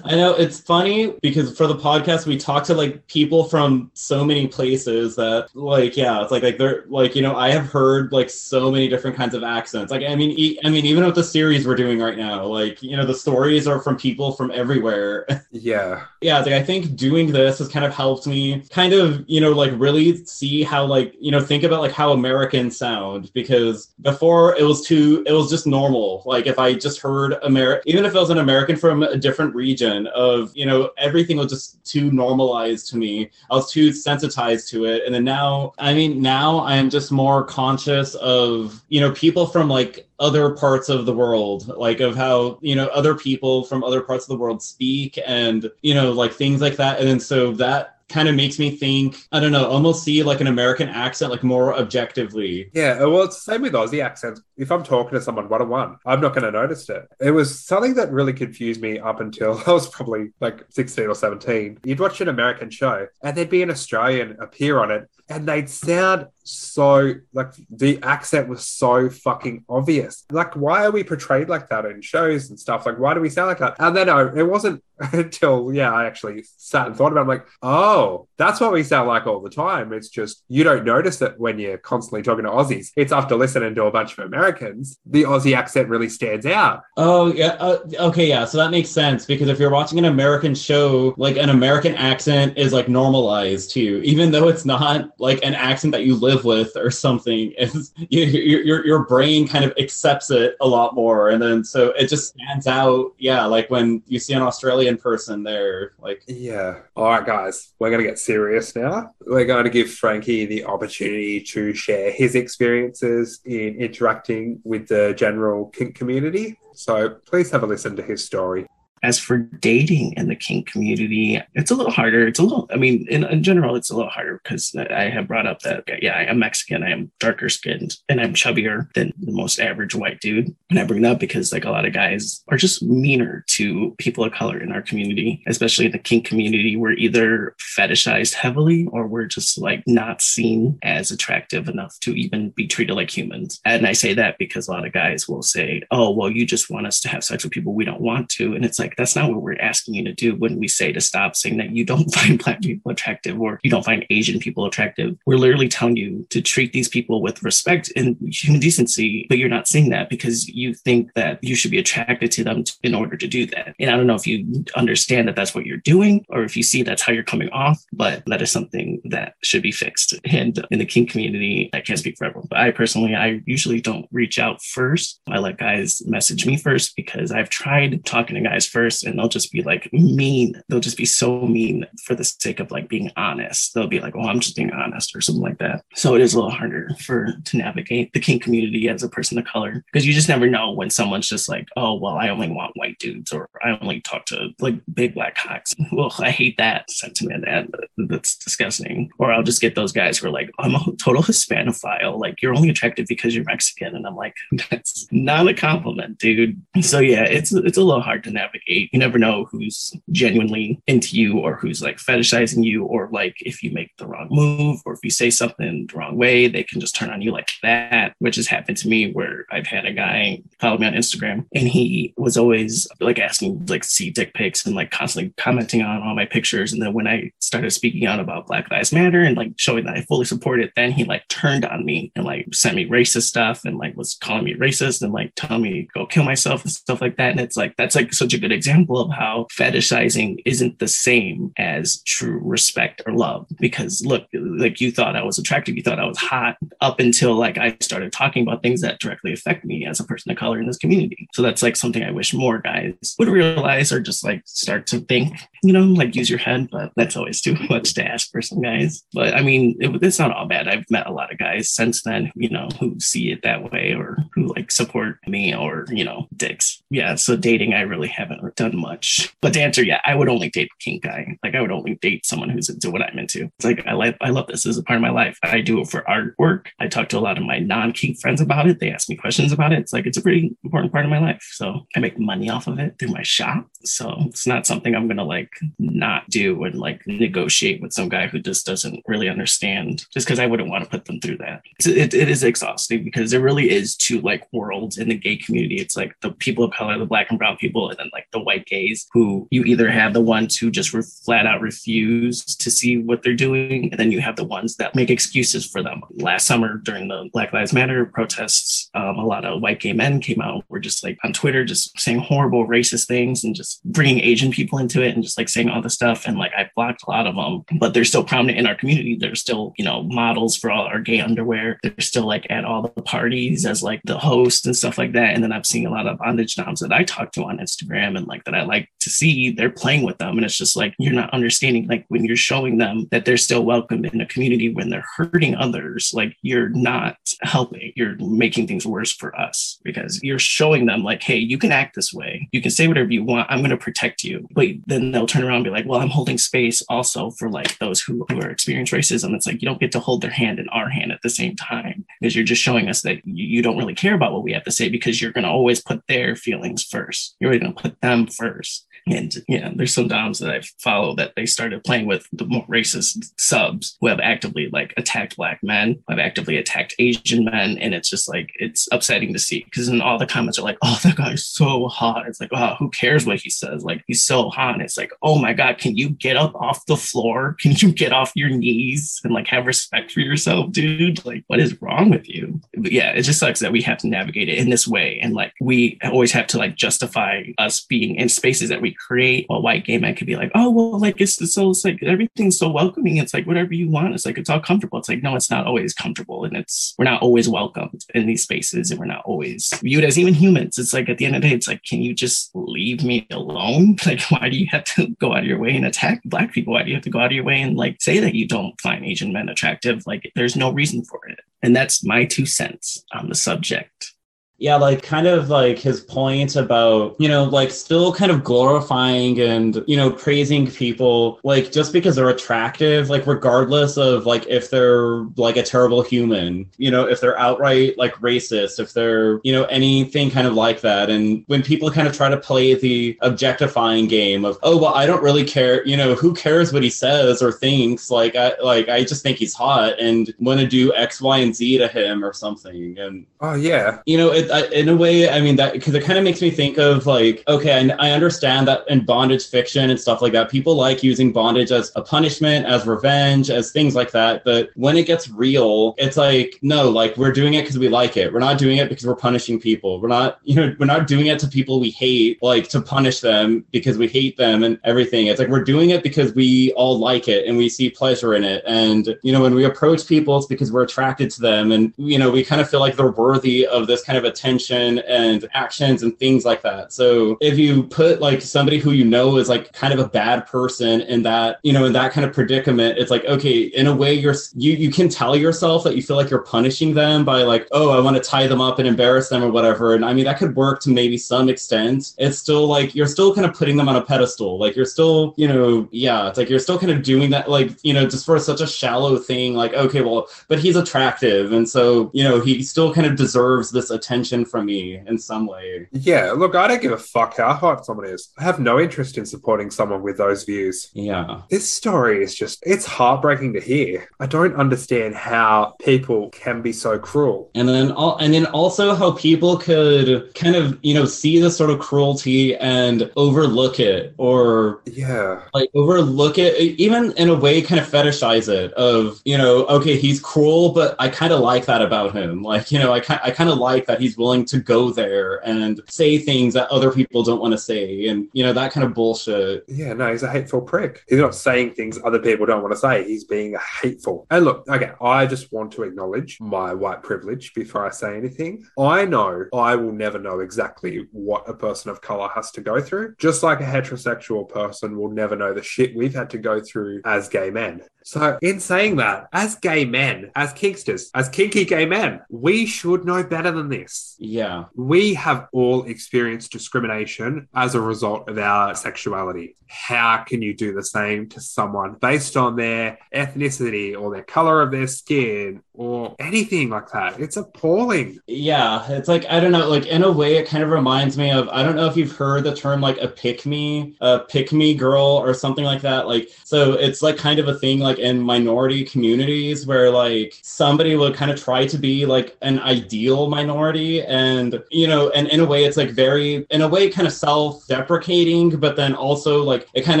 I 0.04 0.16
know 0.16 0.34
it's 0.34 0.60
funny 0.60 1.14
because 1.22 1.56
for 1.56 1.66
the 1.66 1.76
podcast 1.76 2.26
we 2.26 2.36
talk 2.36 2.64
to 2.64 2.74
like 2.74 3.06
people 3.06 3.44
from 3.44 3.90
so 3.94 4.24
many 4.24 4.48
places 4.48 5.14
that 5.16 5.48
like 5.54 5.96
yeah 5.96 6.22
it's 6.22 6.32
like 6.32 6.42
like 6.42 6.58
they're 6.58 6.84
like 6.88 7.14
you 7.14 7.22
know 7.22 7.36
I 7.36 7.50
have 7.50 7.66
heard 7.66 8.12
like 8.12 8.30
so 8.30 8.70
many 8.70 8.88
different 8.88 9.16
kinds 9.16 9.34
of 9.34 9.42
accents 9.42 9.90
like 9.90 10.02
I 10.02 10.14
mean 10.16 10.30
e- 10.30 10.58
I 10.64 10.70
mean 10.70 10.86
even 10.86 11.04
with 11.04 11.14
the 11.14 11.24
series 11.24 11.66
we're 11.66 11.76
doing 11.76 11.98
right 11.98 12.16
now 12.16 12.44
like 12.44 12.82
you 12.82 12.96
know 12.96 13.06
the 13.06 13.14
stories 13.14 13.68
are 13.68 13.80
from 13.80 13.96
people 13.96 14.32
from 14.32 14.50
everywhere 14.50 15.26
yeah 15.52 16.04
yeah 16.20 16.40
like 16.40 16.52
I 16.52 16.62
think 16.62 16.96
doing 16.96 17.30
this 17.30 17.58
has 17.58 17.68
kind 17.68 17.84
of 17.84 17.94
helped 17.94 18.26
me 18.26 18.62
kind 18.70 18.92
of 18.92 19.24
you 19.28 19.40
know 19.40 19.52
like 19.52 19.72
really 19.76 20.24
see 20.24 20.62
how 20.62 20.84
like 20.84 21.14
you 21.20 21.30
know 21.30 21.40
think 21.40 21.62
about 21.62 21.80
like 21.80 21.92
how 21.92 22.12
Americans 22.12 22.76
sound 22.76 23.30
because 23.34 23.92
before 24.00 24.56
it 24.56 24.64
was 24.64 24.86
too 24.86 25.22
it 25.26 25.32
was 25.32 25.50
just 25.50 25.66
normal. 25.70 26.22
Like 26.26 26.46
if 26.46 26.58
I 26.58 26.74
just 26.74 27.00
heard 27.00 27.34
American 27.42 27.88
even 27.88 28.04
if 28.04 28.14
it 28.14 28.18
was 28.18 28.30
an 28.30 28.38
American 28.38 28.76
from 28.76 29.02
a 29.02 29.16
different 29.16 29.54
region 29.54 30.08
of 30.08 30.50
you 30.54 30.66
know 30.66 30.90
everything 30.98 31.36
was 31.36 31.50
just 31.50 31.84
too 31.84 32.10
normalized 32.10 32.88
to 32.90 32.96
me. 32.96 33.30
I 33.50 33.54
was 33.54 33.72
too 33.72 33.92
sensitized 33.92 34.68
to 34.70 34.84
it. 34.84 35.02
And 35.06 35.14
then 35.14 35.24
now 35.24 35.72
I 35.78 35.94
mean 35.94 36.20
now 36.20 36.64
I'm 36.64 36.90
just 36.90 37.12
more 37.12 37.44
conscious 37.44 38.14
of 38.16 38.82
you 38.88 39.00
know 39.00 39.12
people 39.12 39.46
from 39.46 39.68
like 39.68 40.08
other 40.18 40.50
parts 40.50 40.88
of 40.88 41.06
the 41.06 41.14
world. 41.14 41.68
Like 41.68 42.00
of 42.00 42.16
how 42.16 42.58
you 42.60 42.74
know 42.74 42.86
other 42.88 43.14
people 43.14 43.64
from 43.64 43.84
other 43.84 44.00
parts 44.00 44.24
of 44.24 44.28
the 44.28 44.38
world 44.38 44.62
speak 44.62 45.18
and 45.26 45.70
you 45.82 45.94
know 45.94 46.12
like 46.12 46.32
things 46.32 46.60
like 46.60 46.76
that. 46.76 46.98
And 46.98 47.08
then 47.08 47.20
so 47.20 47.52
that 47.52 47.99
kind 48.10 48.28
of 48.28 48.34
makes 48.34 48.58
me 48.58 48.70
think 48.70 49.16
i 49.32 49.40
don't 49.40 49.52
know 49.52 49.66
almost 49.66 50.04
see 50.04 50.22
like 50.22 50.40
an 50.40 50.46
american 50.46 50.88
accent 50.88 51.30
like 51.30 51.42
more 51.42 51.74
objectively 51.74 52.70
Yeah, 52.74 52.98
uh, 53.02 53.08
well, 53.08 53.22
it's 53.22 53.42
the 53.44 53.52
same 53.52 53.62
with 53.62 53.72
Aussie 53.72 54.02
accents. 54.04 54.40
If 54.56 54.70
I'm 54.70 54.82
talking 54.82 55.12
to 55.18 55.20
someone 55.20 55.48
one 55.48 55.62
on 55.62 55.68
one, 55.68 55.96
I'm 56.06 56.20
not 56.20 56.34
going 56.34 56.44
to 56.44 56.50
notice 56.50 56.88
it. 56.88 57.06
It 57.20 57.30
was 57.30 57.64
something 57.64 57.94
that 57.94 58.12
really 58.12 58.32
confused 58.32 58.80
me 58.80 58.98
up 58.98 59.20
until 59.20 59.62
I 59.66 59.72
was 59.72 59.88
probably 59.88 60.32
like 60.40 60.64
16 60.70 61.06
or 61.06 61.14
17. 61.14 61.78
You'd 61.84 62.00
watch 62.00 62.20
an 62.20 62.28
American 62.28 62.70
show 62.70 63.06
and 63.22 63.36
there'd 63.36 63.50
be 63.50 63.62
an 63.62 63.70
Australian 63.70 64.36
appear 64.40 64.78
on 64.80 64.90
it 64.90 65.08
and 65.30 65.46
they'd 65.46 65.70
sound 65.70 66.26
so 66.42 67.14
like 67.32 67.52
the 67.70 68.02
accent 68.02 68.48
was 68.48 68.66
so 68.66 69.08
fucking 69.08 69.64
obvious. 69.68 70.24
Like, 70.30 70.56
why 70.56 70.84
are 70.84 70.90
we 70.90 71.04
portrayed 71.04 71.48
like 71.48 71.68
that 71.68 71.86
in 71.86 72.02
shows 72.02 72.50
and 72.50 72.58
stuff? 72.58 72.84
Like, 72.84 72.98
why 72.98 73.14
do 73.14 73.20
we 73.20 73.30
sound 73.30 73.48
like 73.48 73.58
that? 73.58 73.76
And 73.78 73.96
then 73.96 74.08
I, 74.08 74.22
it 74.34 74.42
wasn't 74.42 74.82
until, 75.12 75.72
yeah, 75.72 75.92
I 75.92 76.04
actually 76.06 76.44
sat 76.56 76.88
and 76.88 76.96
thought 76.96 77.12
about 77.12 77.20
it. 77.20 77.22
I'm 77.22 77.28
like, 77.28 77.46
oh, 77.62 78.26
that's 78.40 78.58
what 78.58 78.72
we 78.72 78.82
sound 78.82 79.06
like 79.06 79.26
all 79.26 79.40
the 79.40 79.50
time. 79.50 79.92
It's 79.92 80.08
just 80.08 80.44
you 80.48 80.64
don't 80.64 80.84
notice 80.84 81.20
it 81.20 81.34
when 81.38 81.58
you're 81.58 81.76
constantly 81.76 82.22
talking 82.22 82.44
to 82.44 82.50
Aussies. 82.50 82.90
It's 82.96 83.12
after 83.12 83.36
listening 83.36 83.74
to 83.74 83.84
a 83.84 83.90
bunch 83.90 84.16
of 84.16 84.24
Americans, 84.24 84.98
the 85.04 85.24
Aussie 85.24 85.54
accent 85.54 85.88
really 85.88 86.08
stands 86.08 86.46
out. 86.46 86.82
Oh 86.96 87.32
yeah. 87.32 87.56
Uh, 87.60 87.78
okay, 87.98 88.26
yeah. 88.26 88.46
So 88.46 88.56
that 88.56 88.70
makes 88.70 88.88
sense 88.88 89.26
because 89.26 89.48
if 89.48 89.58
you're 89.58 89.70
watching 89.70 89.98
an 89.98 90.06
American 90.06 90.54
show, 90.54 91.14
like 91.18 91.36
an 91.36 91.50
American 91.50 91.94
accent 91.96 92.56
is 92.56 92.72
like 92.72 92.88
normalized 92.88 93.72
to 93.72 93.80
you, 93.80 93.98
even 93.98 94.30
though 94.30 94.48
it's 94.48 94.64
not 94.64 95.10
like 95.18 95.44
an 95.44 95.54
accent 95.54 95.92
that 95.92 96.04
you 96.04 96.16
live 96.16 96.44
with 96.44 96.74
or 96.76 96.90
something. 96.90 97.52
It's 97.58 97.92
you, 97.96 98.24
your 98.24 98.62
your 98.62 98.86
your 98.86 99.04
brain 99.04 99.46
kind 99.46 99.66
of 99.66 99.74
accepts 99.78 100.30
it 100.30 100.56
a 100.62 100.66
lot 100.66 100.94
more, 100.94 101.28
and 101.28 101.42
then 101.42 101.62
so 101.62 101.88
it 101.90 102.08
just 102.08 102.34
stands 102.34 102.66
out. 102.66 103.12
Yeah, 103.18 103.44
like 103.44 103.68
when 103.68 104.02
you 104.06 104.18
see 104.18 104.32
an 104.32 104.42
Australian 104.42 104.96
person 104.96 105.42
there, 105.42 105.92
like 105.98 106.22
Yeah. 106.26 106.78
All 106.96 107.04
right, 107.04 107.26
guys, 107.26 107.72
we're 107.78 107.90
going 107.90 108.02
to 108.02 108.08
get 108.08 108.18
serious 108.30 108.76
now. 108.76 109.12
We're 109.26 109.44
going 109.44 109.64
to 109.64 109.70
give 109.70 109.90
Frankie 109.90 110.46
the 110.46 110.64
opportunity 110.64 111.40
to 111.52 111.74
share 111.74 112.12
his 112.12 112.36
experiences 112.36 113.40
in 113.44 113.74
interacting 113.74 114.60
with 114.62 114.86
the 114.86 115.14
general 115.16 115.66
kink 115.70 115.96
community. 115.96 116.56
So 116.72 116.94
please 117.26 117.50
have 117.50 117.64
a 117.64 117.66
listen 117.66 117.96
to 117.96 118.02
his 118.02 118.24
story. 118.24 118.68
As 119.02 119.18
for 119.18 119.38
dating 119.38 120.14
in 120.16 120.28
the 120.28 120.36
kink 120.36 120.70
community, 120.70 121.40
it's 121.54 121.70
a 121.70 121.74
little 121.74 121.92
harder. 121.92 122.26
It's 122.26 122.38
a 122.38 122.42
little, 122.42 122.68
I 122.72 122.76
mean, 122.76 123.06
in, 123.08 123.24
in 123.24 123.42
general, 123.42 123.76
it's 123.76 123.90
a 123.90 123.96
little 123.96 124.10
harder 124.10 124.40
because 124.42 124.74
I 124.74 125.08
have 125.08 125.28
brought 125.28 125.46
up 125.46 125.60
that, 125.60 125.84
yeah, 126.02 126.12
I 126.12 126.24
am 126.24 126.38
Mexican, 126.38 126.82
I 126.82 126.90
am 126.90 127.10
darker 127.18 127.48
skinned, 127.48 127.96
and 128.08 128.20
I'm 128.20 128.34
chubbier 128.34 128.92
than 128.94 129.12
the 129.18 129.32
most 129.32 129.58
average 129.58 129.94
white 129.94 130.20
dude. 130.20 130.54
And 130.68 130.78
I 130.78 130.84
bring 130.84 131.02
that 131.02 131.12
up 131.12 131.20
because, 131.20 131.52
like, 131.52 131.64
a 131.64 131.70
lot 131.70 131.86
of 131.86 131.92
guys 131.92 132.42
are 132.48 132.56
just 132.56 132.82
meaner 132.82 133.44
to 133.48 133.94
people 133.98 134.24
of 134.24 134.32
color 134.32 134.60
in 134.60 134.72
our 134.72 134.82
community, 134.82 135.42
especially 135.46 135.86
in 135.86 135.92
the 135.92 135.98
kink 135.98 136.24
community. 136.26 136.76
We're 136.76 136.92
either 136.92 137.54
fetishized 137.76 138.34
heavily 138.34 138.86
or 138.92 139.06
we're 139.06 139.26
just 139.26 139.58
like 139.58 139.82
not 139.86 140.22
seen 140.22 140.78
as 140.82 141.10
attractive 141.10 141.68
enough 141.68 141.98
to 142.00 142.14
even 142.14 142.50
be 142.50 142.66
treated 142.66 142.94
like 142.94 143.10
humans. 143.16 143.60
And 143.64 143.86
I 143.86 143.92
say 143.92 144.14
that 144.14 144.38
because 144.38 144.68
a 144.68 144.72
lot 144.72 144.86
of 144.86 144.92
guys 144.92 145.28
will 145.28 145.42
say, 145.42 145.82
oh, 145.90 146.10
well, 146.10 146.30
you 146.30 146.46
just 146.46 146.70
want 146.70 146.86
us 146.86 147.00
to 147.00 147.08
have 147.08 147.24
sex 147.24 147.44
with 147.44 147.52
people 147.52 147.74
we 147.74 147.84
don't 147.84 148.00
want 148.00 148.28
to. 148.30 148.54
And 148.54 148.64
it's 148.64 148.78
like, 148.78 148.89
that's 148.96 149.16
not 149.16 149.30
what 149.30 149.42
we're 149.42 149.60
asking 149.60 149.94
you 149.94 150.04
to 150.04 150.12
do 150.12 150.34
when 150.34 150.58
we 150.58 150.68
say 150.68 150.92
to 150.92 151.00
stop 151.00 151.36
saying 151.36 151.56
that 151.58 151.70
you 151.70 151.84
don't 151.84 152.08
find 152.14 152.42
black 152.42 152.60
people 152.60 152.90
attractive 152.90 153.40
or 153.40 153.60
you 153.62 153.70
don't 153.70 153.84
find 153.84 154.06
Asian 154.10 154.38
people 154.38 154.66
attractive. 154.66 155.16
We're 155.26 155.36
literally 155.36 155.68
telling 155.68 155.96
you 155.96 156.26
to 156.30 156.40
treat 156.40 156.72
these 156.72 156.88
people 156.88 157.22
with 157.22 157.42
respect 157.42 157.92
and 157.96 158.16
human 158.32 158.60
decency, 158.60 159.26
but 159.28 159.38
you're 159.38 159.48
not 159.48 159.68
seeing 159.68 159.90
that 159.90 160.08
because 160.08 160.48
you 160.48 160.74
think 160.74 161.12
that 161.14 161.42
you 161.42 161.54
should 161.54 161.70
be 161.70 161.78
attracted 161.78 162.30
to 162.32 162.44
them 162.44 162.64
in 162.82 162.94
order 162.94 163.16
to 163.16 163.26
do 163.26 163.46
that. 163.46 163.74
And 163.78 163.90
I 163.90 163.96
don't 163.96 164.06
know 164.06 164.14
if 164.14 164.26
you 164.26 164.64
understand 164.76 165.28
that 165.28 165.36
that's 165.36 165.54
what 165.54 165.66
you're 165.66 165.78
doing 165.78 166.24
or 166.28 166.42
if 166.42 166.56
you 166.56 166.62
see 166.62 166.82
that's 166.82 167.02
how 167.02 167.12
you're 167.12 167.22
coming 167.22 167.50
off, 167.50 167.82
but 167.92 168.22
that 168.26 168.42
is 168.42 168.50
something 168.50 169.00
that 169.04 169.34
should 169.42 169.62
be 169.62 169.72
fixed. 169.72 170.14
And 170.24 170.64
in 170.70 170.78
the 170.78 170.86
kink 170.86 171.10
community, 171.10 171.70
I 171.72 171.80
can't 171.80 171.98
speak 171.98 172.16
for 172.18 172.26
everyone, 172.26 172.48
but 172.50 172.58
I 172.58 172.70
personally, 172.70 173.14
I 173.14 173.40
usually 173.46 173.80
don't 173.80 174.06
reach 174.12 174.38
out 174.38 174.62
first. 174.62 175.20
I 175.28 175.38
let 175.38 175.58
guys 175.58 176.02
message 176.06 176.46
me 176.46 176.56
first 176.56 176.96
because 176.96 177.32
I've 177.32 177.50
tried 177.50 178.04
talking 178.04 178.36
to 178.36 178.48
guys 178.48 178.66
first 178.66 178.79
and 178.88 179.18
they'll 179.18 179.28
just 179.28 179.52
be 179.52 179.62
like 179.62 179.92
mean. 179.92 180.60
They'll 180.68 180.80
just 180.80 180.96
be 180.96 181.04
so 181.04 181.42
mean 181.42 181.86
for 182.02 182.14
the 182.14 182.24
sake 182.24 182.60
of 182.60 182.70
like 182.70 182.88
being 182.88 183.10
honest. 183.16 183.74
They'll 183.74 183.86
be 183.86 184.00
like, 184.00 184.14
oh, 184.16 184.26
I'm 184.26 184.40
just 184.40 184.56
being 184.56 184.72
honest 184.72 185.14
or 185.14 185.20
something 185.20 185.42
like 185.42 185.58
that. 185.58 185.84
So 185.94 186.14
it 186.14 186.20
is 186.20 186.34
a 186.34 186.36
little 186.36 186.50
harder 186.50 186.90
for 187.00 187.28
to 187.44 187.56
navigate 187.56 188.12
the 188.12 188.20
kink 188.20 188.42
community 188.42 188.88
as 188.88 189.02
a 189.02 189.08
person 189.08 189.38
of 189.38 189.44
color 189.44 189.84
because 189.92 190.06
you 190.06 190.12
just 190.12 190.28
never 190.28 190.48
know 190.48 190.70
when 190.70 190.90
someone's 190.90 191.28
just 191.28 191.48
like, 191.48 191.68
oh, 191.76 191.94
well, 191.94 192.14
I 192.14 192.28
only 192.28 192.48
want 192.48 192.76
white 192.76 192.98
dudes 192.98 193.32
or 193.32 193.48
I 193.62 193.78
only 193.80 194.00
talk 194.00 194.26
to 194.26 194.50
like 194.60 194.74
big 194.92 195.14
black 195.14 195.36
cocks. 195.36 195.74
Well, 195.92 196.14
I 196.20 196.30
hate 196.30 196.56
that 196.56 196.88
sentiment. 196.90 197.44
That, 197.44 197.68
that's 198.08 198.36
disgusting. 198.36 199.10
Or 199.18 199.32
I'll 199.32 199.42
just 199.42 199.60
get 199.60 199.74
those 199.74 199.92
guys 199.92 200.18
who 200.18 200.28
are 200.28 200.30
like, 200.30 200.50
I'm 200.58 200.74
a 200.74 200.96
total 200.96 201.22
Hispanophile. 201.22 202.18
Like 202.18 202.40
you're 202.40 202.54
only 202.54 202.70
attractive 202.70 203.06
because 203.06 203.34
you're 203.34 203.44
Mexican. 203.44 203.96
And 203.96 204.06
I'm 204.06 204.14
like, 204.14 204.34
that's 204.70 205.06
not 205.10 205.48
a 205.48 205.54
compliment, 205.54 206.18
dude. 206.18 206.60
So 206.80 207.00
yeah, 207.00 207.24
it's 207.24 207.52
it's 207.52 207.76
a 207.76 207.82
little 207.82 208.02
hard 208.02 208.24
to 208.24 208.30
navigate. 208.30 208.62
You 208.70 208.98
never 208.98 209.18
know 209.18 209.46
who's 209.50 209.92
genuinely 210.10 210.80
into 210.86 211.16
you 211.16 211.38
or 211.38 211.56
who's 211.56 211.82
like 211.82 211.98
fetishizing 211.98 212.64
you 212.64 212.84
or 212.84 213.08
like 213.12 213.36
if 213.40 213.62
you 213.62 213.70
make 213.72 213.96
the 213.96 214.06
wrong 214.06 214.28
move 214.30 214.80
or 214.84 214.92
if 214.92 215.00
you 215.02 215.10
say 215.10 215.30
something 215.30 215.86
the 215.86 215.98
wrong 215.98 216.16
way, 216.16 216.46
they 216.48 216.62
can 216.62 216.80
just 216.80 216.94
turn 216.94 217.10
on 217.10 217.22
you 217.22 217.32
like 217.32 217.50
that, 217.62 218.14
which 218.18 218.36
has 218.36 218.46
happened 218.46 218.76
to 218.78 218.88
me 218.88 219.12
where 219.12 219.46
I've 219.50 219.66
had 219.66 219.86
a 219.86 219.92
guy 219.92 220.42
follow 220.60 220.78
me 220.78 220.86
on 220.86 220.94
Instagram 220.94 221.46
and 221.54 221.68
he 221.68 222.14
was 222.16 222.36
always 222.36 222.86
like 223.00 223.18
asking 223.18 223.66
like 223.66 223.84
see 223.84 224.10
dick 224.10 224.34
pics 224.34 224.66
and 224.66 224.74
like 224.74 224.90
constantly 224.90 225.32
commenting 225.36 225.82
on 225.82 226.02
all 226.02 226.14
my 226.14 226.26
pictures. 226.26 226.72
And 226.72 226.82
then 226.82 226.92
when 226.92 227.06
I 227.06 227.32
started 227.40 227.70
speaking 227.70 228.06
out 228.06 228.20
about 228.20 228.46
Black 228.46 228.70
Lives 228.70 228.92
Matter 228.92 229.20
and 229.20 229.36
like 229.36 229.52
showing 229.56 229.84
that 229.84 229.96
I 229.96 230.02
fully 230.02 230.24
support 230.24 230.60
it, 230.60 230.72
then 230.76 230.92
he 230.92 231.04
like 231.04 231.26
turned 231.28 231.64
on 231.64 231.84
me 231.84 232.12
and 232.14 232.24
like 232.24 232.46
sent 232.54 232.76
me 232.76 232.88
racist 232.88 233.22
stuff 233.22 233.64
and 233.64 233.78
like 233.78 233.96
was 233.96 234.14
calling 234.20 234.44
me 234.44 234.54
racist 234.54 235.02
and 235.02 235.12
like 235.12 235.32
telling 235.36 235.62
me 235.62 235.88
go 235.94 236.06
kill 236.06 236.24
myself 236.24 236.62
and 236.62 236.72
stuff 236.72 237.00
like 237.00 237.16
that. 237.16 237.30
And 237.30 237.40
it's 237.40 237.56
like 237.56 237.76
that's 237.76 237.96
like 237.96 238.12
such 238.12 238.34
a 238.34 238.38
good 238.38 238.52
example 238.60 239.00
of 239.00 239.10
how 239.10 239.46
fetishizing 239.50 240.42
isn't 240.44 240.78
the 240.80 240.86
same 240.86 241.50
as 241.56 242.02
true 242.02 242.38
respect 242.42 243.00
or 243.06 243.14
love. 243.14 243.46
Because 243.58 244.04
look, 244.04 244.26
like 244.34 244.82
you 244.82 244.92
thought 244.92 245.16
I 245.16 245.22
was 245.22 245.38
attractive, 245.38 245.76
you 245.76 245.82
thought 245.82 245.98
I 245.98 246.04
was 246.04 246.18
hot 246.18 246.56
up 246.82 247.00
until 247.00 247.34
like 247.34 247.56
I 247.56 247.78
started 247.80 248.12
talking 248.12 248.42
about 248.42 248.62
things 248.62 248.82
that 248.82 249.00
directly 249.00 249.32
affect 249.32 249.64
me 249.64 249.86
as 249.86 249.98
a 249.98 250.04
person 250.04 250.30
of 250.30 250.36
color 250.36 250.60
in 250.60 250.66
this 250.66 250.76
community. 250.76 251.26
So 251.32 251.40
that's 251.40 251.62
like 251.62 251.74
something 251.74 252.04
I 252.04 252.10
wish 252.10 252.34
more 252.34 252.58
guys 252.58 253.14
would 253.18 253.28
realize 253.28 253.92
or 253.92 254.00
just 254.00 254.22
like 254.22 254.42
start 254.44 254.86
to 254.88 255.00
think, 255.00 255.32
you 255.62 255.72
know, 255.72 255.84
like 255.84 256.14
use 256.14 256.30
your 256.30 256.38
head. 256.38 256.68
But 256.70 256.92
that's 256.96 257.16
always 257.16 257.40
too 257.40 257.56
much 257.70 257.94
to 257.94 258.04
ask 258.04 258.30
for 258.30 258.42
some 258.42 258.60
guys. 258.60 259.02
But 259.12 259.34
I 259.34 259.42
mean, 259.42 259.76
it, 259.80 260.02
it's 260.02 260.18
not 260.18 260.32
all 260.32 260.46
bad. 260.46 260.68
I've 260.68 260.90
met 260.90 261.06
a 261.06 261.12
lot 261.12 261.32
of 261.32 261.38
guys 261.38 261.70
since 261.70 262.02
then, 262.02 262.32
you 262.34 262.48
know, 262.48 262.68
who 262.78 262.98
see 263.00 263.30
it 263.30 263.42
that 263.42 263.70
way 263.70 263.94
or 263.94 264.18
who 264.34 264.52
like 264.54 264.70
support 264.70 265.18
me 265.26 265.54
or, 265.54 265.86
you 265.90 266.04
know, 266.04 266.28
dicks. 266.36 266.82
Yeah. 266.90 267.14
So 267.14 267.36
dating, 267.36 267.74
I 267.74 267.82
really 267.82 268.08
haven't 268.08 268.54
done 268.56 268.76
much. 268.76 269.34
But 269.40 269.54
to 269.54 269.60
answer, 269.60 269.82
yeah, 269.82 270.00
I 270.04 270.14
would 270.14 270.28
only 270.28 270.50
date 270.50 270.68
a 270.68 270.82
kink 270.82 271.04
guy. 271.04 271.38
Like 271.42 271.54
I 271.54 271.60
would 271.60 271.72
only 271.72 271.96
date 271.96 272.26
someone 272.26 272.50
who's 272.50 272.68
into 272.68 272.90
what 272.90 273.02
I'm 273.02 273.18
into. 273.18 273.50
It's 273.56 273.64
like 273.64 273.86
I 273.86 273.92
like 273.92 274.16
I 274.20 274.30
love 274.30 274.46
this. 274.46 274.64
This 274.64 274.76
is 274.76 274.78
a 274.78 274.82
part 274.82 274.96
of 274.96 275.02
my 275.02 275.10
life. 275.10 275.38
I 275.42 275.60
do 275.60 275.80
it 275.80 275.88
for 275.88 276.02
artwork. 276.02 276.66
I 276.78 276.88
talk 276.88 277.08
to 277.10 277.18
a 277.18 277.20
lot 277.20 277.38
of 277.38 277.44
my 277.44 277.58
non-kink 277.58 278.20
friends 278.20 278.40
about 278.40 278.68
it. 278.68 278.80
They 278.80 278.90
ask 278.90 279.08
me 279.08 279.16
questions 279.16 279.52
about 279.52 279.72
it. 279.72 279.78
It's 279.78 279.92
like 279.92 280.06
it's 280.06 280.18
a 280.18 280.22
pretty 280.22 280.56
important 280.64 280.92
part 280.92 281.04
of 281.04 281.10
my 281.10 281.20
life. 281.20 281.46
So 281.52 281.86
I 281.96 282.00
make 282.00 282.18
money 282.18 282.50
off 282.50 282.66
of 282.66 282.78
it 282.78 282.98
through 282.98 283.08
my 283.08 283.22
shop. 283.22 283.69
So 283.84 284.14
it's 284.26 284.46
not 284.46 284.66
something 284.66 284.94
I'm 284.94 285.08
gonna 285.08 285.24
like 285.24 285.52
not 285.78 286.28
do 286.28 286.64
and 286.64 286.78
like 286.78 287.02
negotiate 287.06 287.80
with 287.80 287.92
some 287.92 288.08
guy 288.08 288.26
who 288.26 288.38
just 288.38 288.66
doesn't 288.66 289.02
really 289.06 289.28
understand. 289.28 290.06
Just 290.12 290.26
because 290.26 290.38
I 290.38 290.46
wouldn't 290.46 290.70
want 290.70 290.84
to 290.84 290.90
put 290.90 291.04
them 291.04 291.20
through 291.20 291.38
that. 291.38 291.62
It, 291.80 292.14
it 292.14 292.28
is 292.28 292.44
exhausting 292.44 293.04
because 293.04 293.30
there 293.30 293.40
really 293.40 293.70
is 293.70 293.96
two 293.96 294.20
like 294.20 294.46
worlds 294.52 294.98
in 294.98 295.08
the 295.08 295.16
gay 295.16 295.36
community. 295.36 295.76
It's 295.76 295.96
like 295.96 296.14
the 296.20 296.32
people 296.32 296.64
of 296.64 296.72
color, 296.72 296.98
the 296.98 297.06
black 297.06 297.30
and 297.30 297.38
brown 297.38 297.56
people, 297.56 297.88
and 297.88 297.98
then 297.98 298.10
like 298.12 298.26
the 298.32 298.40
white 298.40 298.66
gays 298.66 299.06
who 299.12 299.48
you 299.50 299.64
either 299.64 299.90
have 299.90 300.12
the 300.12 300.20
ones 300.20 300.56
who 300.56 300.70
just 300.70 300.92
re- 300.92 301.02
flat 301.24 301.46
out 301.46 301.60
refuse 301.60 302.44
to 302.44 302.70
see 302.70 302.98
what 302.98 303.22
they're 303.22 303.34
doing, 303.34 303.90
and 303.90 303.98
then 303.98 304.12
you 304.12 304.20
have 304.20 304.36
the 304.36 304.44
ones 304.44 304.76
that 304.76 304.94
make 304.94 305.10
excuses 305.10 305.66
for 305.66 305.82
them. 305.82 306.02
Last 306.16 306.46
summer 306.46 306.76
during 306.76 307.08
the 307.08 307.28
Black 307.32 307.52
Lives 307.52 307.72
Matter 307.72 308.06
protests, 308.06 308.90
um, 308.94 309.16
a 309.16 309.24
lot 309.24 309.44
of 309.44 309.60
white 309.62 309.80
gay 309.80 309.92
men 309.92 310.20
came 310.20 310.40
out. 310.40 310.64
Were 310.68 310.80
just 310.80 311.02
like 311.04 311.18
on 311.24 311.32
Twitter, 311.32 311.64
just 311.64 311.98
saying 311.98 312.20
horrible 312.20 312.66
racist 312.66 313.06
things 313.06 313.44
and 313.44 313.54
just 313.54 313.69
bringing 313.84 314.20
Asian 314.20 314.50
people 314.50 314.78
into 314.78 315.02
it 315.02 315.14
and 315.14 315.22
just 315.22 315.38
like 315.38 315.48
saying 315.48 315.68
all 315.68 315.82
the 315.82 315.90
stuff. 315.90 316.26
And 316.26 316.38
like 316.38 316.52
I 316.56 316.70
blocked 316.74 317.04
a 317.06 317.10
lot 317.10 317.26
of 317.26 317.36
them, 317.36 317.78
but 317.78 317.94
they're 317.94 318.04
still 318.04 318.24
prominent 318.24 318.58
in 318.58 318.66
our 318.66 318.74
community. 318.74 319.16
They're 319.16 319.34
still 319.34 319.74
you 319.78 319.84
know 319.84 320.02
models 320.04 320.56
for 320.56 320.70
all 320.70 320.86
our 320.86 321.00
gay 321.00 321.20
underwear. 321.20 321.78
They're 321.82 321.94
still 321.98 322.26
like 322.26 322.46
at 322.50 322.64
all 322.64 322.82
the 322.82 323.02
parties 323.02 323.66
as 323.66 323.82
like 323.82 324.00
the 324.04 324.18
host 324.18 324.66
and 324.66 324.76
stuff 324.76 324.98
like 324.98 325.12
that. 325.12 325.34
And 325.34 325.42
then 325.42 325.52
I've 325.52 325.66
seen 325.66 325.86
a 325.86 325.90
lot 325.90 326.06
of 326.06 326.18
bondage 326.18 326.58
noms 326.58 326.80
that 326.80 326.92
I 326.92 327.04
talk 327.04 327.32
to 327.32 327.44
on 327.44 327.58
Instagram 327.58 328.16
and 328.16 328.26
like 328.26 328.44
that 328.44 328.54
I 328.54 328.62
like 328.62 328.88
to 329.00 329.10
see. 329.10 329.50
They're 329.50 329.70
playing 329.70 330.04
with 330.04 330.18
them, 330.18 330.36
and 330.36 330.44
it's 330.44 330.58
just 330.58 330.76
like 330.76 330.94
you're 330.98 331.12
not 331.12 331.32
understanding 331.32 331.86
like 331.86 332.04
when 332.08 332.24
you're 332.24 332.36
showing 332.36 332.78
them 332.78 333.06
that 333.10 333.24
they're 333.24 333.36
still 333.36 333.64
welcome 333.64 334.04
in 334.04 334.20
a 334.20 334.26
community 334.26 334.72
when 334.72 334.90
they're 334.90 335.04
hurting 335.16 335.54
others. 335.54 336.12
Like 336.14 336.36
you're 336.42 336.68
not 336.68 337.16
helping. 337.42 337.92
You're 337.96 338.16
making 338.16 338.66
things 338.66 338.86
worse 338.86 339.12
for 339.12 339.38
us 339.38 339.78
because 339.82 340.22
you're 340.22 340.38
showing 340.38 340.86
them 340.86 341.02
like, 341.02 341.22
hey, 341.22 341.36
you 341.36 341.58
can 341.58 341.72
act 341.72 341.94
this 341.94 342.12
way. 342.12 342.48
You 342.52 342.60
can 342.60 342.70
say 342.70 342.88
whatever 342.88 343.10
you 343.10 343.24
want. 343.24 343.50
I'm 343.50 343.59
going 343.62 343.70
to 343.70 343.76
protect 343.76 344.24
you. 344.24 344.46
But 344.52 344.68
then 344.86 345.12
they'll 345.12 345.26
turn 345.26 345.44
around 345.44 345.56
and 345.56 345.64
be 345.64 345.70
like, 345.70 345.86
well, 345.86 346.00
I'm 346.00 346.08
holding 346.08 346.38
space 346.38 346.82
also 346.88 347.30
for 347.30 347.50
like 347.50 347.78
those 347.78 348.00
who, 348.00 348.26
who 348.28 348.40
are 348.40 348.50
experiencing 348.50 348.98
racism. 348.98 349.34
It's 349.34 349.46
like 349.46 349.60
you 349.62 349.66
don't 349.66 349.80
get 349.80 349.92
to 349.92 350.00
hold 350.00 350.22
their 350.22 350.30
hand 350.30 350.58
in 350.58 350.68
our 350.70 350.88
hand 350.88 351.12
at 351.12 351.20
the 351.22 351.30
same 351.30 351.56
time 351.56 352.04
because 352.20 352.34
you're 352.34 352.44
just 352.44 352.62
showing 352.62 352.88
us 352.88 353.02
that 353.02 353.26
you, 353.26 353.46
you 353.46 353.62
don't 353.62 353.78
really 353.78 353.94
care 353.94 354.14
about 354.14 354.32
what 354.32 354.42
we 354.42 354.52
have 354.52 354.64
to 354.64 354.70
say 354.70 354.88
because 354.88 355.20
you're 355.20 355.32
going 355.32 355.44
to 355.44 355.50
always 355.50 355.80
put 355.80 356.06
their 356.06 356.36
feelings 356.36 356.84
first. 356.84 357.36
You're 357.40 357.58
going 357.58 357.74
to 357.74 357.80
put 357.80 358.00
them 358.00 358.26
first. 358.26 358.86
And 359.06 359.34
yeah, 359.48 359.70
there's 359.74 359.94
some 359.94 360.08
DOMs 360.08 360.38
that 360.40 360.50
I 360.50 360.60
follow 360.78 361.14
that 361.16 361.34
they 361.34 361.46
started 361.46 361.84
playing 361.84 362.06
with 362.06 362.26
the 362.32 362.44
more 362.44 362.66
racist 362.66 363.32
subs 363.38 363.96
who 364.00 364.08
have 364.08 364.20
actively 364.20 364.68
like 364.72 364.94
attacked 364.96 365.36
black 365.36 365.60
men, 365.62 366.02
have 366.08 366.18
actively 366.18 366.56
attacked 366.56 366.94
Asian 366.98 367.44
men. 367.44 367.78
And 367.78 367.94
it's 367.94 368.10
just 368.10 368.28
like, 368.28 368.52
it's 368.56 368.88
upsetting 368.92 369.32
to 369.32 369.38
see 369.38 369.64
because 369.64 369.88
then 369.88 370.00
all 370.00 370.18
the 370.18 370.26
comments 370.26 370.58
are 370.58 370.62
like, 370.62 370.78
oh, 370.82 370.98
that 371.02 371.16
guy's 371.16 371.44
so 371.44 371.88
hot. 371.88 372.26
It's 372.26 372.40
like, 372.40 372.50
oh, 372.52 372.76
who 372.78 372.90
cares 372.90 373.26
what 373.26 373.40
says? 373.50 373.84
Like, 373.84 374.02
he's 374.06 374.24
so 374.24 374.48
hot. 374.48 374.74
And 374.74 374.82
it's 374.82 374.96
like, 374.96 375.12
oh 375.22 375.38
my 375.38 375.52
God, 375.52 375.78
can 375.78 375.96
you 375.96 376.10
get 376.10 376.36
up 376.36 376.54
off 376.54 376.86
the 376.86 376.96
floor? 376.96 377.56
Can 377.60 377.72
you 377.72 377.92
get 377.92 378.12
off 378.12 378.32
your 378.34 378.48
knees 378.48 379.20
and 379.24 379.32
like 379.32 379.46
have 379.48 379.66
respect 379.66 380.12
for 380.12 380.20
yourself, 380.20 380.72
dude? 380.72 381.24
Like, 381.24 381.44
what 381.46 381.60
is 381.60 381.80
wrong 381.82 382.10
with 382.10 382.28
you? 382.28 382.60
But 382.76 382.92
yeah, 382.92 383.10
it 383.10 383.22
just 383.22 383.38
sucks 383.38 383.60
that 383.60 383.72
we 383.72 383.82
have 383.82 383.98
to 383.98 384.08
navigate 384.08 384.48
it 384.48 384.58
in 384.58 384.70
this 384.70 384.88
way. 384.88 385.18
And 385.20 385.34
like, 385.34 385.52
we 385.60 385.98
always 386.04 386.32
have 386.32 386.46
to 386.48 386.58
like 386.58 386.76
justify 386.76 387.44
us 387.58 387.82
being 387.82 388.16
in 388.16 388.28
spaces 388.28 388.68
that 388.70 388.80
we 388.80 388.92
create. 388.94 389.44
While 389.48 389.62
white 389.62 389.84
gay 389.84 389.98
men 389.98 390.14
could 390.14 390.26
be 390.26 390.36
like, 390.36 390.50
oh, 390.54 390.70
well, 390.70 390.98
like, 390.98 391.20
it's, 391.20 391.40
it's 391.40 391.54
so, 391.54 391.70
it's 391.70 391.84
like 391.84 392.02
everything's 392.02 392.58
so 392.58 392.70
welcoming. 392.70 393.18
It's 393.18 393.34
like 393.34 393.46
whatever 393.46 393.74
you 393.74 393.90
want. 393.90 394.14
It's 394.14 394.26
like, 394.26 394.38
it's 394.38 394.50
all 394.50 394.60
comfortable. 394.60 394.98
It's 394.98 395.08
like, 395.08 395.22
no, 395.22 395.36
it's 395.36 395.50
not 395.50 395.66
always 395.66 395.94
comfortable. 395.94 396.44
And 396.44 396.56
it's, 396.56 396.94
we're 396.98 397.04
not 397.04 397.22
always 397.22 397.48
welcomed 397.48 398.04
in 398.14 398.26
these 398.26 398.42
spaces 398.42 398.90
and 398.90 398.98
we're 398.98 399.06
not 399.06 399.24
always 399.24 399.72
viewed 399.82 400.04
as 400.04 400.18
even 400.18 400.34
humans. 400.34 400.78
It's 400.78 400.94
like, 400.94 401.08
at 401.08 401.18
the 401.18 401.26
end 401.26 401.36
of 401.36 401.42
the 401.42 401.48
day, 401.48 401.54
it's 401.54 401.68
like, 401.68 401.82
can 401.84 402.00
you 402.00 402.14
just 402.14 402.50
leave 402.54 403.04
me 403.04 403.26
alone? 403.30 403.39
Like, 404.06 404.22
why 404.30 404.48
do 404.48 404.56
you 404.56 404.66
have 404.70 404.84
to 404.84 405.08
go 405.20 405.32
out 405.32 405.40
of 405.40 405.44
your 405.44 405.58
way 405.58 405.76
and 405.76 405.84
attack 405.84 406.22
black 406.24 406.52
people? 406.52 406.72
Why 406.72 406.82
do 406.82 406.88
you 406.88 406.94
have 406.94 407.04
to 407.04 407.10
go 407.10 407.20
out 407.20 407.26
of 407.26 407.32
your 407.32 407.44
way 407.44 407.60
and 407.60 407.76
like 407.76 408.00
say 408.00 408.18
that 408.18 408.34
you 408.34 408.46
don't 408.46 408.80
find 408.80 409.04
Asian 409.04 409.32
men 409.32 409.48
attractive? 409.48 410.06
Like, 410.06 410.30
there's 410.34 410.56
no 410.56 410.72
reason 410.72 411.04
for 411.04 411.20
it. 411.28 411.40
And 411.62 411.76
that's 411.76 412.04
my 412.04 412.24
two 412.24 412.46
cents 412.46 413.04
on 413.12 413.28
the 413.28 413.34
subject 413.34 414.14
yeah 414.60 414.76
like 414.76 415.02
kind 415.02 415.26
of 415.26 415.50
like 415.50 415.78
his 415.78 416.00
point 416.00 416.54
about 416.54 417.16
you 417.18 417.28
know 417.28 417.44
like 417.44 417.70
still 417.70 418.12
kind 418.12 418.30
of 418.30 418.44
glorifying 418.44 419.40
and 419.40 419.82
you 419.86 419.96
know 419.96 420.10
praising 420.10 420.70
people 420.70 421.40
like 421.42 421.72
just 421.72 421.92
because 421.92 422.14
they're 422.14 422.28
attractive 422.28 423.10
like 423.10 423.26
regardless 423.26 423.96
of 423.96 424.26
like 424.26 424.46
if 424.46 424.70
they're 424.70 425.22
like 425.36 425.56
a 425.56 425.62
terrible 425.62 426.02
human 426.02 426.70
you 426.76 426.90
know 426.90 427.06
if 427.08 427.20
they're 427.20 427.38
outright 427.38 427.96
like 427.98 428.14
racist 428.16 428.78
if 428.78 428.92
they're 428.92 429.40
you 429.42 429.52
know 429.52 429.64
anything 429.64 430.30
kind 430.30 430.46
of 430.46 430.54
like 430.54 430.80
that. 430.82 431.10
And 431.10 431.44
when 431.46 431.62
people 431.62 431.90
kind 431.90 432.06
of 432.06 432.14
try 432.14 432.28
to 432.28 432.36
play 432.36 432.74
the 432.74 433.18
objectifying 433.22 434.06
game 434.06 434.44
of 434.44 434.58
oh 434.62 434.76
well 434.76 434.94
i 434.94 435.06
don't 435.06 435.22
really 435.22 435.44
care 435.44 435.86
you 435.86 435.96
know 435.96 436.14
who 436.14 436.34
cares 436.34 436.72
what 436.72 436.82
he 436.82 436.90
says 436.90 437.42
or 437.42 437.52
thinks? 437.52 438.10
Like 438.10 438.36
i 438.36 438.54
like 438.62 438.88
i 438.88 439.02
just 439.02 439.22
think 439.22 439.38
he's 439.38 439.54
hot 439.54 439.98
and 439.98 440.34
want 440.38 440.60
to 440.60 440.66
do 440.66 440.94
x 440.94 441.20
y 441.20 441.38
and 441.38 441.54
z 441.54 441.78
to 441.78 441.88
him 441.88 442.24
or 442.24 442.32
something. 442.32 442.98
And 442.98 443.26
oh 443.40 443.54
yeah. 443.54 444.00
you 444.06 444.18
know 444.18 444.32
it 444.32 444.49
In 444.72 444.88
a 444.88 444.96
way, 444.96 445.28
I 445.30 445.40
mean 445.40 445.56
that 445.56 445.72
because 445.72 445.94
it 445.94 446.04
kind 446.04 446.18
of 446.18 446.24
makes 446.24 446.40
me 446.40 446.50
think 446.50 446.78
of 446.78 447.06
like, 447.06 447.42
okay, 447.48 447.90
I, 447.90 448.08
I 448.08 448.10
understand 448.12 448.68
that 448.68 448.88
in 448.88 449.04
bondage 449.04 449.46
fiction 449.48 449.90
and 449.90 449.98
stuff 449.98 450.20
like 450.22 450.32
that, 450.32 450.50
people 450.50 450.74
like 450.74 451.02
using 451.02 451.32
bondage 451.32 451.70
as 451.72 451.92
a 451.96 452.02
punishment, 452.02 452.66
as 452.66 452.86
revenge, 452.86 453.50
as 453.50 453.70
things 453.70 453.94
like 453.94 454.10
that. 454.12 454.44
But 454.44 454.70
when 454.74 454.96
it 454.96 455.06
gets 455.06 455.30
real, 455.30 455.94
it's 455.98 456.16
like, 456.16 456.58
no, 456.62 456.90
like 456.90 457.16
we're 457.16 457.32
doing 457.32 457.54
it 457.54 457.62
because 457.62 457.78
we 457.78 457.88
like 457.88 458.16
it. 458.16 458.32
We're 458.32 458.40
not 458.40 458.58
doing 458.58 458.78
it 458.78 458.88
because 458.88 459.06
we're 459.06 459.16
punishing 459.16 459.60
people. 459.60 460.00
We're 460.00 460.08
not, 460.08 460.38
you 460.44 460.56
know, 460.56 460.74
we're 460.78 460.86
not 460.86 461.06
doing 461.06 461.26
it 461.26 461.38
to 461.40 461.48
people 461.48 461.80
we 461.80 461.90
hate, 461.90 462.42
like 462.42 462.68
to 462.70 462.80
punish 462.80 463.20
them 463.20 463.64
because 463.70 463.98
we 463.98 464.08
hate 464.08 464.36
them 464.36 464.62
and 464.62 464.78
everything. 464.84 465.28
It's 465.28 465.38
like 465.38 465.48
we're 465.48 465.64
doing 465.64 465.90
it 465.90 466.02
because 466.02 466.34
we 466.34 466.72
all 466.72 466.98
like 466.98 467.28
it 467.28 467.46
and 467.46 467.56
we 467.56 467.68
see 467.68 467.90
pleasure 467.90 468.34
in 468.34 468.44
it. 468.44 468.64
And 468.66 469.16
you 469.22 469.32
know, 469.32 469.42
when 469.42 469.54
we 469.54 469.64
approach 469.64 470.06
people, 470.06 470.36
it's 470.36 470.46
because 470.46 470.72
we're 470.72 470.82
attracted 470.82 471.30
to 471.32 471.40
them, 471.40 471.72
and 471.72 471.92
you 471.96 472.18
know, 472.18 472.30
we 472.30 472.44
kind 472.44 472.60
of 472.60 472.68
feel 472.68 472.80
like 472.80 472.96
they're 472.96 473.10
worthy 473.10 473.66
of 473.66 473.86
this 473.86 474.02
kind 474.02 474.18
of 474.18 474.24
attention 474.24 474.39
and 474.44 475.48
actions 475.54 476.02
and 476.02 476.18
things 476.18 476.44
like 476.44 476.62
that. 476.62 476.92
So 476.92 477.36
if 477.40 477.58
you 477.58 477.84
put 477.84 478.20
like 478.20 478.42
somebody 478.42 478.78
who 478.78 478.92
you 478.92 479.04
know 479.04 479.36
is 479.36 479.48
like 479.48 479.72
kind 479.72 479.92
of 479.92 479.98
a 479.98 480.08
bad 480.08 480.46
person 480.46 481.00
in 481.02 481.22
that, 481.22 481.58
you 481.62 481.72
know, 481.72 481.84
in 481.84 481.92
that 481.94 482.12
kind 482.12 482.24
of 482.24 482.32
predicament, 482.32 482.98
it's 482.98 483.10
like, 483.10 483.24
okay, 483.24 483.62
in 483.62 483.86
a 483.86 483.94
way 483.94 484.14
you're 484.14 484.34
you 484.54 484.72
you 484.72 484.90
can 484.90 485.08
tell 485.08 485.36
yourself 485.36 485.84
that 485.84 485.96
you 485.96 486.02
feel 486.02 486.16
like 486.16 486.30
you're 486.30 486.42
punishing 486.42 486.94
them 486.94 487.24
by 487.24 487.42
like, 487.42 487.68
oh, 487.72 487.90
I 487.90 488.00
want 488.00 488.16
to 488.16 488.22
tie 488.22 488.46
them 488.46 488.60
up 488.60 488.78
and 488.78 488.88
embarrass 488.88 489.28
them 489.28 489.42
or 489.42 489.50
whatever. 489.50 489.94
And 489.94 490.04
I 490.04 490.12
mean 490.12 490.24
that 490.24 490.38
could 490.38 490.56
work 490.56 490.80
to 490.82 490.90
maybe 490.90 491.18
some 491.18 491.48
extent. 491.48 492.14
It's 492.18 492.38
still 492.38 492.66
like 492.66 492.94
you're 492.94 493.06
still 493.06 493.34
kind 493.34 493.46
of 493.46 493.54
putting 493.54 493.76
them 493.76 493.88
on 493.88 493.96
a 493.96 494.02
pedestal. 494.02 494.58
Like 494.58 494.76
you're 494.76 494.84
still, 494.84 495.34
you 495.36 495.48
know, 495.48 495.88
yeah, 495.90 496.28
it's 496.28 496.38
like 496.38 496.48
you're 496.48 496.58
still 496.58 496.78
kind 496.78 496.92
of 496.92 497.02
doing 497.02 497.30
that, 497.30 497.50
like, 497.50 497.70
you 497.82 497.92
know, 497.92 498.06
just 498.06 498.24
for 498.24 498.38
such 498.38 498.60
a 498.60 498.66
shallow 498.66 499.18
thing, 499.18 499.54
like, 499.54 499.72
okay, 499.74 500.02
well, 500.02 500.28
but 500.48 500.58
he's 500.58 500.76
attractive. 500.76 501.52
And 501.52 501.68
so, 501.68 502.10
you 502.14 502.22
know, 502.22 502.40
he 502.40 502.62
still 502.62 502.94
kind 502.94 503.06
of 503.06 503.16
deserves 503.16 503.70
this 503.70 503.90
attention 503.90 504.29
from 504.30 504.66
me 504.66 505.00
in 505.06 505.18
some 505.18 505.46
way. 505.46 505.88
Yeah, 505.92 506.32
look, 506.32 506.54
I 506.54 506.68
don't 506.68 506.82
give 506.82 506.92
a 506.92 506.98
fuck 506.98 507.36
how 507.36 507.52
hot 507.52 507.84
someone 507.84 508.06
is. 508.06 508.30
I 508.38 508.44
have 508.44 508.58
no 508.58 508.78
interest 508.78 509.18
in 509.18 509.26
supporting 509.26 509.70
someone 509.70 510.02
with 510.02 510.18
those 510.18 510.44
views. 510.44 510.90
Yeah. 510.94 511.42
This 511.50 511.70
story 511.70 512.22
is 512.22 512.34
just, 512.34 512.62
it's 512.66 512.86
heartbreaking 512.86 513.52
to 513.54 513.60
hear. 513.60 514.08
I 514.20 514.26
don't 514.26 514.54
understand 514.54 515.14
how 515.14 515.74
people 515.80 516.30
can 516.30 516.62
be 516.62 516.72
so 516.72 516.98
cruel. 516.98 517.50
And 517.54 517.68
then, 517.68 517.92
all, 517.92 518.16
and 518.18 518.32
then 518.32 518.46
also 518.46 518.94
how 518.94 519.12
people 519.12 519.56
could 519.56 520.34
kind 520.34 520.56
of, 520.56 520.78
you 520.82 520.94
know, 520.94 521.04
see 521.04 521.40
this 521.40 521.56
sort 521.56 521.70
of 521.70 521.80
cruelty 521.80 522.56
and 522.56 523.10
overlook 523.16 523.80
it 523.80 524.14
or, 524.18 524.82
yeah, 524.86 525.42
like 525.54 525.70
overlook 525.74 526.38
it, 526.38 526.56
even 526.78 527.12
in 527.12 527.28
a 527.28 527.34
way, 527.34 527.62
kind 527.62 527.80
of 527.80 527.88
fetishize 527.88 528.48
it 528.48 528.72
of, 528.74 529.20
you 529.24 529.36
know, 529.36 529.66
okay, 529.66 529.96
he's 529.96 530.20
cruel, 530.20 530.72
but 530.72 530.96
I 530.98 531.08
kind 531.08 531.32
of 531.32 531.40
like 531.40 531.66
that 531.66 531.82
about 531.82 532.14
him. 532.14 532.42
Like, 532.42 532.70
you 532.70 532.78
know, 532.78 532.92
I, 532.92 532.98
I 533.08 533.30
kind 533.30 533.50
of 533.50 533.58
like 533.58 533.86
that 533.86 534.00
he's 534.00 534.16
willing 534.20 534.44
to 534.44 534.60
go 534.60 534.90
there 534.90 535.36
and 535.46 535.80
say 535.88 536.18
things 536.18 536.52
that 536.54 536.68
other 536.68 536.92
people 536.92 537.22
don't 537.22 537.40
want 537.40 537.52
to 537.52 537.58
say 537.58 538.06
and 538.08 538.28
you 538.34 538.44
know 538.44 538.52
that 538.52 538.72
kind 538.72 538.84
of 538.84 538.94
bullshit. 538.94 539.64
Yeah 539.66 539.94
no 539.94 540.12
he's 540.12 540.22
a 540.22 540.30
hateful 540.30 540.60
prick. 540.60 541.02
He's 541.08 541.18
not 541.18 541.34
saying 541.34 541.72
things 541.72 541.98
other 542.04 542.18
people 542.18 542.46
don't 542.46 542.62
want 542.62 542.74
to 542.74 542.78
say. 542.78 543.04
He's 543.04 543.24
being 543.24 543.56
hateful. 543.82 544.26
And 544.30 544.44
look 544.44 544.68
okay 544.68 544.92
i 545.00 545.26
just 545.26 545.50
want 545.52 545.72
to 545.72 545.82
acknowledge 545.84 546.38
hmm. 546.38 546.50
my 546.50 546.74
white 546.74 547.02
privilege 547.02 547.54
before 547.54 547.86
i 547.86 547.90
say 547.90 548.16
anything. 548.16 548.66
I 548.78 549.06
know 549.06 549.46
i 549.54 549.74
will 549.74 549.92
never 549.92 550.18
know 550.18 550.40
exactly 550.40 551.06
what 551.12 551.48
a 551.48 551.54
person 551.54 551.90
of 551.90 552.02
color 552.02 552.28
has 552.34 552.50
to 552.52 552.60
go 552.60 552.80
through. 552.80 553.14
Just 553.18 553.42
like 553.42 553.60
a 553.60 553.64
heterosexual 553.64 554.48
person 554.48 554.98
will 554.98 555.10
never 555.10 555.34
know 555.34 555.54
the 555.54 555.62
shit 555.62 555.96
we've 555.96 556.14
had 556.14 556.30
to 556.30 556.38
go 556.38 556.60
through 556.60 557.00
as 557.04 557.28
gay 557.28 557.50
men 557.50 557.82
So, 558.10 558.40
in 558.42 558.58
saying 558.58 558.96
that, 558.96 559.28
as 559.32 559.54
gay 559.54 559.84
men, 559.84 560.32
as 560.34 560.52
kinksters, 560.52 561.10
as 561.14 561.28
kinky 561.28 561.64
gay 561.64 561.86
men, 561.86 562.20
we 562.28 562.66
should 562.66 563.04
know 563.04 563.22
better 563.22 563.52
than 563.52 563.68
this. 563.68 564.16
Yeah. 564.18 564.64
We 564.74 565.14
have 565.14 565.46
all 565.52 565.84
experienced 565.84 566.50
discrimination 566.50 567.46
as 567.54 567.76
a 567.76 567.80
result 567.80 568.28
of 568.28 568.36
our 568.36 568.74
sexuality. 568.74 569.54
How 569.68 570.24
can 570.26 570.42
you 570.42 570.52
do 570.52 570.74
the 570.74 570.82
same 570.82 571.28
to 571.28 571.40
someone 571.40 571.94
based 572.00 572.36
on 572.36 572.56
their 572.56 572.98
ethnicity 573.14 573.96
or 573.96 574.12
their 574.12 574.24
color 574.24 574.62
of 574.62 574.72
their 574.72 574.88
skin 574.88 575.62
or 575.74 576.16
anything 576.18 576.70
like 576.70 576.90
that? 576.90 577.20
It's 577.20 577.36
appalling. 577.36 578.18
Yeah, 578.26 578.90
it's 578.90 579.06
like 579.06 579.26
I 579.30 579.38
don't 579.38 579.52
know, 579.52 579.68
like 579.68 579.86
in 579.86 580.02
a 580.02 580.10
way 580.10 580.38
it 580.38 580.48
kind 580.48 580.64
of 580.64 580.70
reminds 580.70 581.16
me 581.16 581.30
of 581.30 581.48
I 581.50 581.62
don't 581.62 581.76
know 581.76 581.86
if 581.86 581.96
you've 581.96 582.16
heard 582.16 582.42
the 582.42 582.56
term 582.56 582.80
like 582.80 582.98
a 582.98 583.06
pick 583.06 583.46
me, 583.46 583.96
a 584.00 584.18
pick 584.18 584.52
me 584.52 584.74
girl 584.74 585.04
or 585.04 585.32
something 585.34 585.64
like 585.64 585.82
that. 585.82 586.08
Like 586.08 586.30
so 586.42 586.72
it's 586.72 587.00
like 587.00 587.16
kind 587.16 587.38
of 587.38 587.46
a 587.46 587.54
thing 587.54 587.78
like 587.78 587.99
in 588.00 588.20
minority 588.20 588.84
communities 588.84 589.66
where 589.66 589.90
like 589.90 590.38
somebody 590.42 590.96
would 590.96 591.14
kind 591.14 591.30
of 591.30 591.40
try 591.40 591.66
to 591.66 591.78
be 591.78 592.06
like 592.06 592.36
an 592.42 592.58
ideal 592.60 593.28
minority 593.28 594.02
and 594.02 594.62
you 594.70 594.86
know, 594.86 595.10
and 595.10 595.28
in 595.28 595.40
a 595.40 595.46
way 595.46 595.64
it's 595.64 595.76
like 595.76 595.90
very 595.90 596.46
in 596.50 596.62
a 596.62 596.68
way 596.68 596.88
kind 596.90 597.06
of 597.06 597.12
self-deprecating, 597.12 598.58
but 598.58 598.76
then 598.76 598.94
also 598.94 599.42
like 599.42 599.68
it 599.74 599.82
kind 599.82 600.00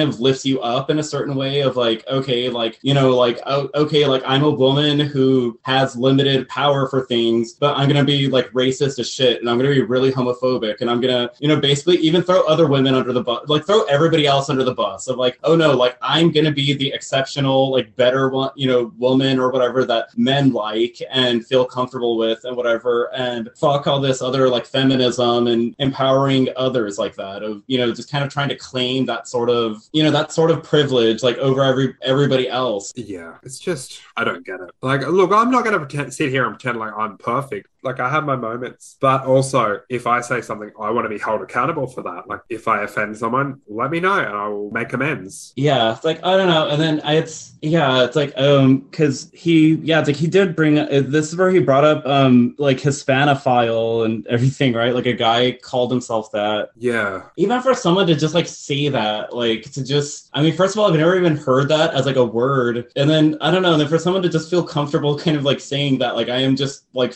of 0.00 0.20
lifts 0.20 0.44
you 0.44 0.60
up 0.60 0.90
in 0.90 0.98
a 0.98 1.02
certain 1.02 1.34
way 1.34 1.60
of 1.60 1.76
like, 1.76 2.06
okay, 2.08 2.48
like, 2.48 2.78
you 2.82 2.94
know, 2.94 3.16
like 3.16 3.38
oh, 3.46 3.68
okay, 3.74 4.06
like 4.06 4.22
I'm 4.26 4.42
a 4.42 4.50
woman 4.50 5.00
who 5.00 5.58
has 5.62 5.96
limited 5.96 6.48
power 6.48 6.88
for 6.88 7.06
things, 7.06 7.52
but 7.52 7.76
I'm 7.76 7.88
gonna 7.88 8.04
be 8.04 8.28
like 8.28 8.50
racist 8.50 8.98
as 8.98 9.10
shit, 9.10 9.40
and 9.40 9.48
I'm 9.48 9.58
gonna 9.58 9.70
be 9.70 9.82
really 9.82 10.12
homophobic, 10.12 10.80
and 10.80 10.90
I'm 10.90 11.00
gonna, 11.00 11.30
you 11.38 11.48
know, 11.48 11.60
basically 11.60 11.96
even 11.98 12.22
throw 12.22 12.42
other 12.42 12.66
women 12.66 12.94
under 12.94 13.12
the 13.12 13.22
bus, 13.22 13.48
like 13.48 13.66
throw 13.66 13.82
everybody 13.84 14.26
else 14.26 14.50
under 14.50 14.64
the 14.64 14.74
bus 14.74 15.08
of 15.08 15.16
like, 15.16 15.38
oh 15.44 15.56
no, 15.56 15.76
like 15.76 15.96
I'm 16.02 16.30
gonna 16.30 16.52
be 16.52 16.72
the 16.74 16.92
exceptional, 16.92 17.70
like 17.70 17.79
better 17.82 18.28
one, 18.28 18.50
you 18.56 18.68
know, 18.68 18.92
woman 18.98 19.38
or 19.38 19.50
whatever 19.50 19.84
that 19.84 20.16
men 20.16 20.52
like 20.52 21.00
and 21.10 21.46
feel 21.46 21.64
comfortable 21.64 22.16
with 22.16 22.44
and 22.44 22.56
whatever, 22.56 23.10
and 23.14 23.50
fuck 23.56 23.86
all 23.86 24.00
this 24.00 24.22
other 24.22 24.48
like 24.48 24.66
feminism 24.66 25.46
and 25.46 25.74
empowering 25.78 26.48
others 26.56 26.98
like 26.98 27.14
that 27.14 27.42
of 27.42 27.62
you 27.66 27.78
know 27.78 27.92
just 27.92 28.10
kind 28.10 28.24
of 28.24 28.32
trying 28.32 28.48
to 28.48 28.56
claim 28.56 29.06
that 29.06 29.28
sort 29.28 29.50
of 29.50 29.82
you 29.92 30.02
know 30.02 30.10
that 30.10 30.32
sort 30.32 30.50
of 30.50 30.62
privilege 30.62 31.22
like 31.22 31.36
over 31.38 31.62
every 31.62 31.94
everybody 32.02 32.48
else. 32.48 32.92
Yeah, 32.96 33.36
it's 33.42 33.58
just 33.58 34.00
I 34.16 34.24
don't 34.24 34.44
get 34.44 34.60
it. 34.60 34.70
Like, 34.82 35.06
look, 35.06 35.32
I'm 35.32 35.50
not 35.50 35.64
to 35.64 35.78
pretend, 35.78 36.12
sit 36.12 36.30
here 36.30 36.46
and 36.46 36.58
pretend 36.58 36.78
like 36.78 36.92
I'm 36.96 37.18
perfect. 37.18 37.68
Like, 37.82 38.00
I 38.00 38.08
have 38.10 38.24
my 38.24 38.36
moments, 38.36 38.96
but 39.00 39.24
also 39.24 39.80
if 39.88 40.06
I 40.06 40.20
say 40.20 40.40
something, 40.40 40.70
I 40.80 40.90
want 40.90 41.04
to 41.04 41.08
be 41.08 41.18
held 41.18 41.42
accountable 41.42 41.86
for 41.86 42.02
that. 42.02 42.28
Like, 42.28 42.40
if 42.48 42.68
I 42.68 42.82
offend 42.82 43.16
someone, 43.16 43.60
let 43.68 43.90
me 43.90 44.00
know 44.00 44.18
and 44.18 44.28
I 44.36 44.48
will 44.48 44.70
make 44.70 44.92
amends. 44.92 45.52
Yeah, 45.56 45.92
it's 45.94 46.04
like 46.04 46.18
I 46.24 46.36
don't 46.36 46.48
know, 46.48 46.68
and 46.68 46.80
then 46.80 47.00
it's 47.04 47.52
yeah, 47.62 48.04
it's 48.04 48.16
like 48.16 48.32
um, 48.36 48.78
because 48.80 49.30
he 49.32 49.74
yeah, 49.82 50.00
it's 50.00 50.08
like 50.08 50.16
he 50.16 50.26
did 50.26 50.56
bring 50.56 50.78
uh, 50.78 51.02
this 51.06 51.28
is 51.28 51.36
where 51.36 51.50
he 51.50 51.60
brought 51.60 51.84
up 51.84 52.04
um 52.06 52.54
like 52.58 52.78
Hispanophile 52.78 54.04
and 54.04 54.26
everything, 54.26 54.72
right? 54.74 54.94
Like 54.94 55.06
a 55.06 55.12
guy 55.12 55.52
called 55.52 55.90
himself 55.90 56.30
that. 56.32 56.70
Yeah, 56.76 57.22
Even 57.36 57.60
for 57.62 57.74
someone 57.74 58.06
to 58.06 58.14
just 58.14 58.34
like 58.34 58.46
say 58.46 58.88
that, 58.88 59.34
like 59.34 59.62
to 59.72 59.84
just, 59.84 60.30
I 60.32 60.42
mean, 60.42 60.54
first 60.54 60.74
of 60.74 60.80
all, 60.80 60.88
I've 60.90 60.98
never 60.98 61.16
even 61.16 61.36
heard 61.36 61.68
that 61.68 61.94
as 61.94 62.06
like 62.06 62.16
a 62.16 62.24
word, 62.24 62.90
and 62.96 63.08
then 63.08 63.36
I 63.40 63.50
don't 63.50 63.62
know, 63.62 63.72
and 63.72 63.80
then 63.80 63.88
for 63.88 63.98
someone 63.98 64.22
to 64.22 64.28
just 64.28 64.50
feel 64.50 64.62
comfortable, 64.62 65.18
kind 65.18 65.36
of 65.36 65.44
like 65.44 65.60
saying 65.60 65.98
that, 65.98 66.16
like 66.16 66.28
I 66.28 66.36
am 66.38 66.56
just 66.56 66.84
like 66.94 67.12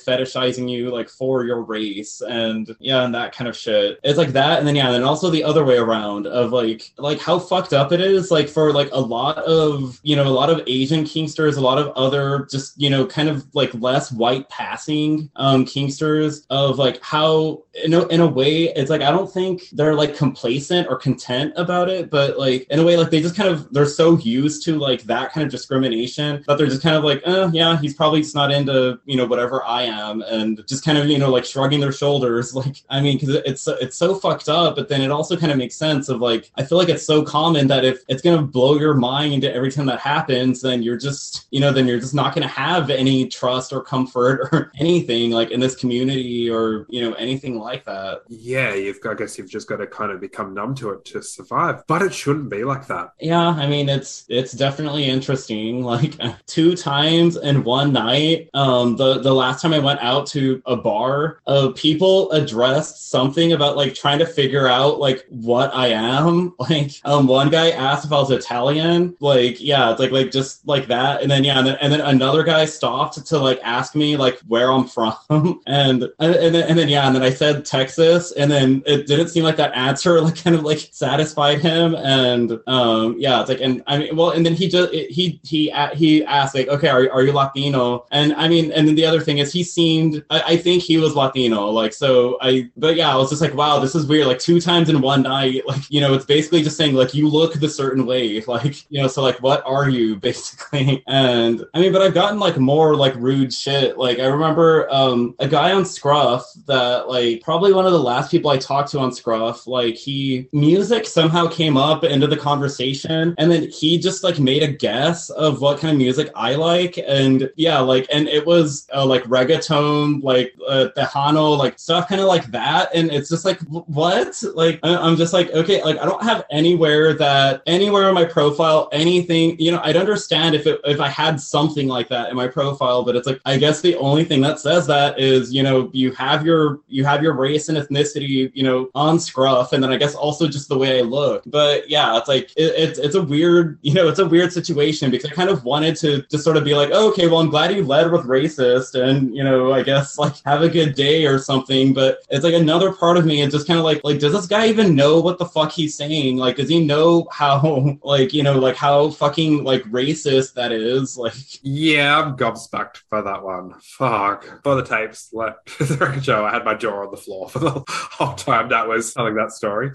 you 0.58 0.90
like 0.90 1.08
for 1.08 1.44
your 1.44 1.62
race, 1.62 2.20
and 2.20 2.74
yeah, 2.78 3.04
and 3.04 3.14
that 3.14 3.34
kind 3.34 3.48
of 3.48 3.56
shit. 3.56 4.00
It's 4.04 4.18
like 4.18 4.30
that, 4.30 4.58
and 4.58 4.66
then 4.66 4.76
yeah, 4.76 4.86
and 4.86 4.94
then 4.94 5.02
also 5.02 5.30
the 5.30 5.44
other 5.44 5.64
way 5.64 5.76
around 5.76 6.26
of 6.26 6.52
like 6.52 6.92
like 6.98 7.20
how 7.20 7.38
fucked 7.38 7.72
up 7.72 7.92
it 7.92 8.00
is, 8.00 8.30
like 8.30 8.48
for 8.48 8.72
like 8.72 8.88
a 8.92 9.00
lot 9.00 9.38
of 9.38 10.00
you 10.02 10.16
know 10.16 10.26
a 10.26 10.28
lot 10.28 10.50
of 10.50 10.62
Asian 10.66 11.04
kinksters, 11.04 11.56
a 11.56 11.60
lot 11.60 11.78
of 11.78 11.88
other 11.96 12.46
just 12.50 12.80
you 12.80 12.90
know 12.90 13.06
kind 13.06 13.28
of 13.28 13.46
like 13.54 13.72
less 13.74 14.12
white 14.12 14.48
passing 14.48 15.30
um 15.36 15.64
kinksters 15.64 16.46
of 16.50 16.78
like 16.78 17.02
how 17.02 17.62
in 17.82 17.92
a, 17.94 18.06
in 18.08 18.20
a 18.20 18.26
way 18.26 18.64
it's 18.76 18.90
like 18.90 19.02
I 19.02 19.10
don't 19.10 19.30
think 19.30 19.68
they're 19.72 19.94
like 19.94 20.16
complacent 20.16 20.88
or 20.88 20.96
content 20.96 21.52
about 21.56 21.88
it, 21.88 22.10
but 22.10 22.38
like 22.38 22.66
in 22.70 22.78
a 22.78 22.84
way 22.84 22.96
like 22.96 23.10
they 23.10 23.20
just 23.20 23.36
kind 23.36 23.48
of 23.48 23.72
they're 23.72 23.86
so 23.86 24.18
used 24.18 24.64
to 24.64 24.78
like 24.78 25.02
that 25.04 25.32
kind 25.32 25.44
of 25.44 25.50
discrimination 25.50 26.44
that 26.46 26.58
they're 26.58 26.66
just 26.66 26.82
kind 26.82 26.96
of 26.96 27.04
like, 27.04 27.22
uh, 27.26 27.50
yeah, 27.52 27.78
he's 27.78 27.94
probably 27.94 28.20
just 28.20 28.34
not 28.34 28.50
into 28.50 28.98
you 29.04 29.16
know 29.16 29.26
whatever 29.26 29.64
I 29.64 29.82
am, 29.82 30.22
and 30.22 30.43
just 30.68 30.84
kind 30.84 30.98
of 30.98 31.06
you 31.06 31.18
know 31.18 31.30
like 31.30 31.44
shrugging 31.44 31.80
their 31.80 31.92
shoulders. 31.92 32.52
Like 32.64 32.76
I 32.88 33.00
mean, 33.00 33.16
because 33.18 33.34
it's 33.50 33.62
so- 33.62 33.76
it's 33.80 33.96
so 33.96 34.14
fucked 34.14 34.48
up, 34.48 34.76
but 34.76 34.88
then 34.88 35.00
it 35.02 35.10
also 35.10 35.36
kind 35.36 35.50
of 35.52 35.58
makes 35.58 35.76
sense 35.76 36.08
of 36.08 36.20
like 36.20 36.50
I 36.56 36.62
feel 36.64 36.78
like 36.78 36.88
it's 36.88 37.06
so 37.06 37.22
common 37.22 37.66
that 37.68 37.84
if 37.84 37.98
it's 38.08 38.22
gonna 38.22 38.42
blow 38.42 38.78
your 38.78 38.94
mind 38.94 39.44
every 39.44 39.70
time 39.72 39.86
that 39.86 40.00
happens, 40.00 40.60
then 40.62 40.82
you're 40.82 40.96
just 41.08 41.46
you 41.50 41.60
know 41.60 41.72
then 41.72 41.86
you're 41.88 42.00
just 42.00 42.14
not 42.14 42.34
gonna 42.34 42.46
have 42.66 42.90
any 42.90 43.26
trust 43.28 43.72
or 43.72 43.80
comfort 43.82 44.48
or 44.52 44.72
anything 44.78 45.30
like 45.30 45.50
in 45.50 45.60
this 45.60 45.74
community 45.76 46.48
or 46.50 46.86
you 46.88 47.00
know 47.02 47.12
anything 47.14 47.58
like 47.58 47.84
that. 47.84 48.22
yeah. 48.28 48.72
You've 48.74 49.00
got, 49.00 49.12
I 49.12 49.14
guess 49.14 49.38
you've 49.38 49.50
just 49.50 49.68
got 49.68 49.76
to 49.76 49.86
kind 49.86 50.10
of 50.12 50.20
become 50.20 50.54
numb 50.54 50.74
to 50.76 50.90
it 50.90 51.04
to 51.06 51.22
survive. 51.22 51.84
But 51.86 52.02
it 52.02 52.12
shouldn't 52.14 52.48
be 52.50 52.64
like 52.64 52.86
that. 52.88 53.12
Yeah, 53.20 53.48
I 53.48 53.66
mean 53.66 53.88
it's 53.88 54.24
it's 54.28 54.52
definitely 54.52 55.04
interesting. 55.04 55.84
Like 55.94 56.14
two 56.46 56.74
times 56.76 57.36
in 57.36 57.64
one 57.64 57.92
night. 57.92 58.48
Um, 58.54 58.96
the 58.96 59.20
the 59.20 59.32
last 59.32 59.60
time 59.62 59.72
I 59.72 59.78
went 59.78 60.00
out 60.00 60.26
to 60.34 60.62
a 60.66 60.76
bar, 60.76 61.40
of 61.46 61.74
people 61.76 62.30
addressed 62.32 63.10
something 63.10 63.52
about 63.52 63.76
like 63.76 63.94
trying 63.94 64.18
to 64.18 64.26
figure 64.26 64.66
out 64.66 64.98
like 64.98 65.26
what 65.30 65.74
I 65.74 65.88
am. 65.88 66.54
Like, 66.64 66.92
um, 67.04 67.26
one 67.26 67.50
guy 67.50 67.70
asked 67.72 68.06
if 68.06 68.12
I 68.12 68.16
was 68.16 68.30
Italian. 68.30 69.14
Like, 69.20 69.60
yeah, 69.60 69.90
it's 69.90 70.00
like 70.00 70.12
like 70.12 70.30
just 70.30 70.66
like 70.66 70.86
that. 70.86 71.20
And 71.20 71.30
then 71.30 71.44
yeah, 71.44 71.58
and 71.58 71.66
then, 71.66 71.76
and 71.78 71.92
then 71.92 72.00
another 72.00 72.42
guy 72.42 72.64
stopped 72.64 73.24
to 73.26 73.38
like 73.38 73.60
ask 73.62 73.94
me 73.94 74.16
like 74.16 74.40
where 74.48 74.72
I'm 74.72 74.88
from, 74.88 75.60
and 75.66 76.08
and 76.18 76.54
then, 76.54 76.68
and 76.68 76.78
then 76.78 76.88
yeah, 76.88 77.06
and 77.06 77.14
then 77.14 77.22
I 77.22 77.30
said 77.30 77.66
Texas, 77.66 78.32
and 78.32 78.50
then 78.50 78.82
it 78.86 79.06
didn't 79.06 79.28
seem 79.28 79.44
like 79.44 79.56
that 79.56 79.74
answer 79.74 80.20
like 80.22 80.42
kind 80.42 80.56
of 80.56 80.62
like 80.62 80.88
satisfied 80.90 81.60
him, 81.60 81.94
and 81.96 82.58
um 82.66 83.16
yeah, 83.18 83.40
it's 83.40 83.50
like 83.50 83.60
and 83.60 83.82
I 83.86 83.98
mean 83.98 84.16
well, 84.16 84.30
and 84.30 84.44
then 84.44 84.54
he 84.54 84.66
just 84.66 84.92
he 84.92 85.38
he 85.42 85.70
he 85.94 86.24
asked 86.24 86.54
like 86.54 86.68
okay, 86.68 86.88
are 86.88 87.10
are 87.12 87.22
you 87.22 87.32
Latino? 87.32 88.06
And 88.10 88.32
I 88.34 88.48
mean, 88.48 88.72
and 88.72 88.88
then 88.88 88.94
the 88.94 89.04
other 89.04 89.20
thing 89.20 89.38
is 89.38 89.52
he 89.52 89.62
seemed 89.62 90.23
I, 90.30 90.40
I 90.40 90.56
think 90.56 90.82
he 90.82 90.96
was 90.96 91.14
Latino, 91.14 91.68
like 91.70 91.92
so 91.92 92.38
I 92.40 92.70
but 92.76 92.96
yeah, 92.96 93.12
I 93.12 93.16
was 93.16 93.30
just 93.30 93.42
like 93.42 93.54
wow, 93.54 93.78
this 93.78 93.94
is 93.94 94.06
weird, 94.06 94.26
like 94.26 94.38
two 94.38 94.60
times 94.60 94.88
in 94.88 95.00
one 95.00 95.22
night, 95.22 95.66
like 95.66 95.82
you 95.90 96.00
know, 96.00 96.14
it's 96.14 96.24
basically 96.24 96.62
just 96.62 96.76
saying 96.76 96.94
like 96.94 97.14
you 97.14 97.28
look 97.28 97.54
the 97.54 97.68
certain 97.68 98.06
way, 98.06 98.40
like 98.46 98.90
you 98.90 99.00
know, 99.00 99.08
so 99.08 99.22
like 99.22 99.42
what 99.42 99.62
are 99.66 99.88
you 99.88 100.16
basically? 100.24 101.02
And 101.06 101.64
I 101.74 101.80
mean, 101.80 101.92
but 101.92 102.02
I've 102.02 102.14
gotten 102.14 102.38
like 102.38 102.58
more 102.58 102.96
like 102.96 103.14
rude 103.16 103.52
shit. 103.52 103.98
Like 103.98 104.18
I 104.18 104.26
remember 104.26 104.88
um 104.90 105.34
a 105.38 105.48
guy 105.48 105.72
on 105.72 105.84
Scruff 105.84 106.44
that 106.66 107.08
like 107.08 107.42
probably 107.42 107.72
one 107.72 107.86
of 107.86 107.92
the 107.92 107.98
last 107.98 108.30
people 108.30 108.50
I 108.50 108.58
talked 108.58 108.90
to 108.92 108.98
on 108.98 109.12
Scruff, 109.12 109.66
like 109.66 109.94
he 109.94 110.48
music 110.52 111.06
somehow 111.06 111.46
came 111.46 111.76
up 111.76 112.04
into 112.04 112.26
the 112.26 112.36
conversation 112.36 113.34
and 113.38 113.50
then 113.50 113.68
he 113.70 113.98
just 113.98 114.24
like 114.24 114.38
made 114.38 114.62
a 114.62 114.68
guess 114.68 115.30
of 115.30 115.60
what 115.60 115.78
kind 115.78 115.92
of 115.92 115.98
music 115.98 116.30
I 116.34 116.54
like 116.54 116.98
and 116.98 117.50
yeah, 117.56 117.78
like 117.80 118.06
and 118.10 118.28
it 118.28 118.46
was 118.46 118.86
uh, 118.94 119.04
like 119.04 119.24
reggaeton, 119.24 120.13
like 120.20 120.54
uh, 120.68 120.88
Tejano, 120.96 121.58
like 121.58 121.78
stuff 121.78 122.08
kind 122.08 122.20
of 122.20 122.26
like 122.26 122.46
that 122.46 122.94
and 122.94 123.10
it's 123.10 123.28
just 123.28 123.44
like 123.44 123.60
what? 123.60 124.42
Like 124.54 124.80
I'm 124.82 125.16
just 125.16 125.32
like 125.32 125.50
okay, 125.50 125.82
like 125.82 125.98
I 125.98 126.04
don't 126.04 126.22
have 126.22 126.44
anywhere 126.50 127.14
that 127.14 127.62
anywhere 127.66 128.08
in 128.08 128.14
my 128.14 128.24
profile 128.24 128.88
anything, 128.92 129.58
you 129.58 129.70
know, 129.70 129.80
I'd 129.82 129.96
understand 129.96 130.54
if 130.54 130.66
it 130.66 130.80
if 130.84 131.00
I 131.00 131.08
had 131.08 131.40
something 131.40 131.88
like 131.88 132.08
that 132.08 132.30
in 132.30 132.36
my 132.36 132.48
profile, 132.48 133.04
but 133.04 133.16
it's 133.16 133.26
like 133.26 133.40
I 133.44 133.56
guess 133.56 133.80
the 133.80 133.96
only 133.96 134.24
thing 134.24 134.40
that 134.42 134.60
says 134.60 134.86
that 134.86 135.18
is, 135.18 135.52
you 135.52 135.62
know, 135.62 135.90
you 135.92 136.12
have 136.12 136.44
your 136.44 136.80
you 136.88 137.04
have 137.04 137.22
your 137.22 137.34
race 137.34 137.68
and 137.68 137.78
ethnicity, 137.78 138.50
you 138.54 138.62
know, 138.62 138.90
on 138.94 139.18
scruff, 139.18 139.72
and 139.72 139.82
then 139.82 139.92
I 139.92 139.96
guess 139.96 140.14
also 140.14 140.48
just 140.48 140.68
the 140.68 140.78
way 140.78 140.98
I 140.98 141.02
look. 141.02 141.42
But 141.46 141.88
yeah, 141.88 142.16
it's 142.18 142.28
like 142.28 142.50
it, 142.56 142.72
it's 142.76 142.98
it's 142.98 143.14
a 143.14 143.22
weird, 143.22 143.78
you 143.82 143.94
know, 143.94 144.08
it's 144.08 144.18
a 144.18 144.26
weird 144.26 144.52
situation 144.52 145.10
because 145.10 145.30
I 145.30 145.34
kind 145.34 145.50
of 145.50 145.64
wanted 145.64 145.96
to 145.96 146.22
just 146.30 146.44
sort 146.44 146.56
of 146.56 146.64
be 146.64 146.74
like, 146.74 146.90
oh, 146.92 147.10
okay, 147.10 147.26
well, 147.26 147.40
I'm 147.40 147.50
glad 147.50 147.72
you 147.72 147.84
led 147.84 148.10
with 148.10 148.26
racist, 148.26 149.00
and 149.00 149.34
you 149.34 149.44
know, 149.44 149.72
I 149.72 149.82
guess 149.82 150.03
like 150.18 150.34
have 150.44 150.62
a 150.62 150.68
good 150.68 150.94
day 150.94 151.26
or 151.26 151.38
something. 151.38 151.92
But 151.94 152.18
it's 152.30 152.44
like 152.44 152.54
another 152.54 152.92
part 152.92 153.16
of 153.16 153.24
me 153.26 153.40
is 153.42 153.52
just 153.52 153.66
kind 153.66 153.78
of 153.78 153.84
like, 153.84 154.02
like, 154.04 154.18
does 154.18 154.32
this 154.32 154.46
guy 154.46 154.66
even 154.68 154.94
know 154.94 155.20
what 155.20 155.38
the 155.38 155.46
fuck 155.46 155.72
he's 155.72 155.96
saying? 155.96 156.36
Like, 156.36 156.56
does 156.56 156.68
he 156.68 156.84
know 156.84 157.26
how, 157.32 157.96
like, 158.02 158.32
you 158.32 158.42
know, 158.42 158.58
like 158.58 158.76
how 158.76 159.10
fucking 159.10 159.64
like 159.64 159.82
racist 159.84 160.54
that 160.54 160.72
is? 160.72 161.18
Like, 161.24 161.34
Yeah, 161.62 162.20
I'm 162.20 162.36
gobsmacked 162.36 163.02
by 163.10 163.22
that 163.22 163.42
one. 163.42 163.72
Fuck. 163.80 164.62
For 164.62 164.74
the 164.74 164.84
tapes, 164.84 165.30
like 165.32 165.54
the 165.78 165.96
record 165.98 166.24
show, 166.24 166.44
I 166.44 166.50
had 166.52 166.64
my 166.64 166.74
jaw 166.74 167.04
on 167.04 167.10
the 167.10 167.16
floor 167.16 167.48
for 167.48 167.58
the 167.60 167.82
whole 167.88 168.34
time 168.34 168.68
that 168.68 168.86
was 168.86 169.14
telling 169.14 169.34
that 169.36 169.52
story. 169.52 169.92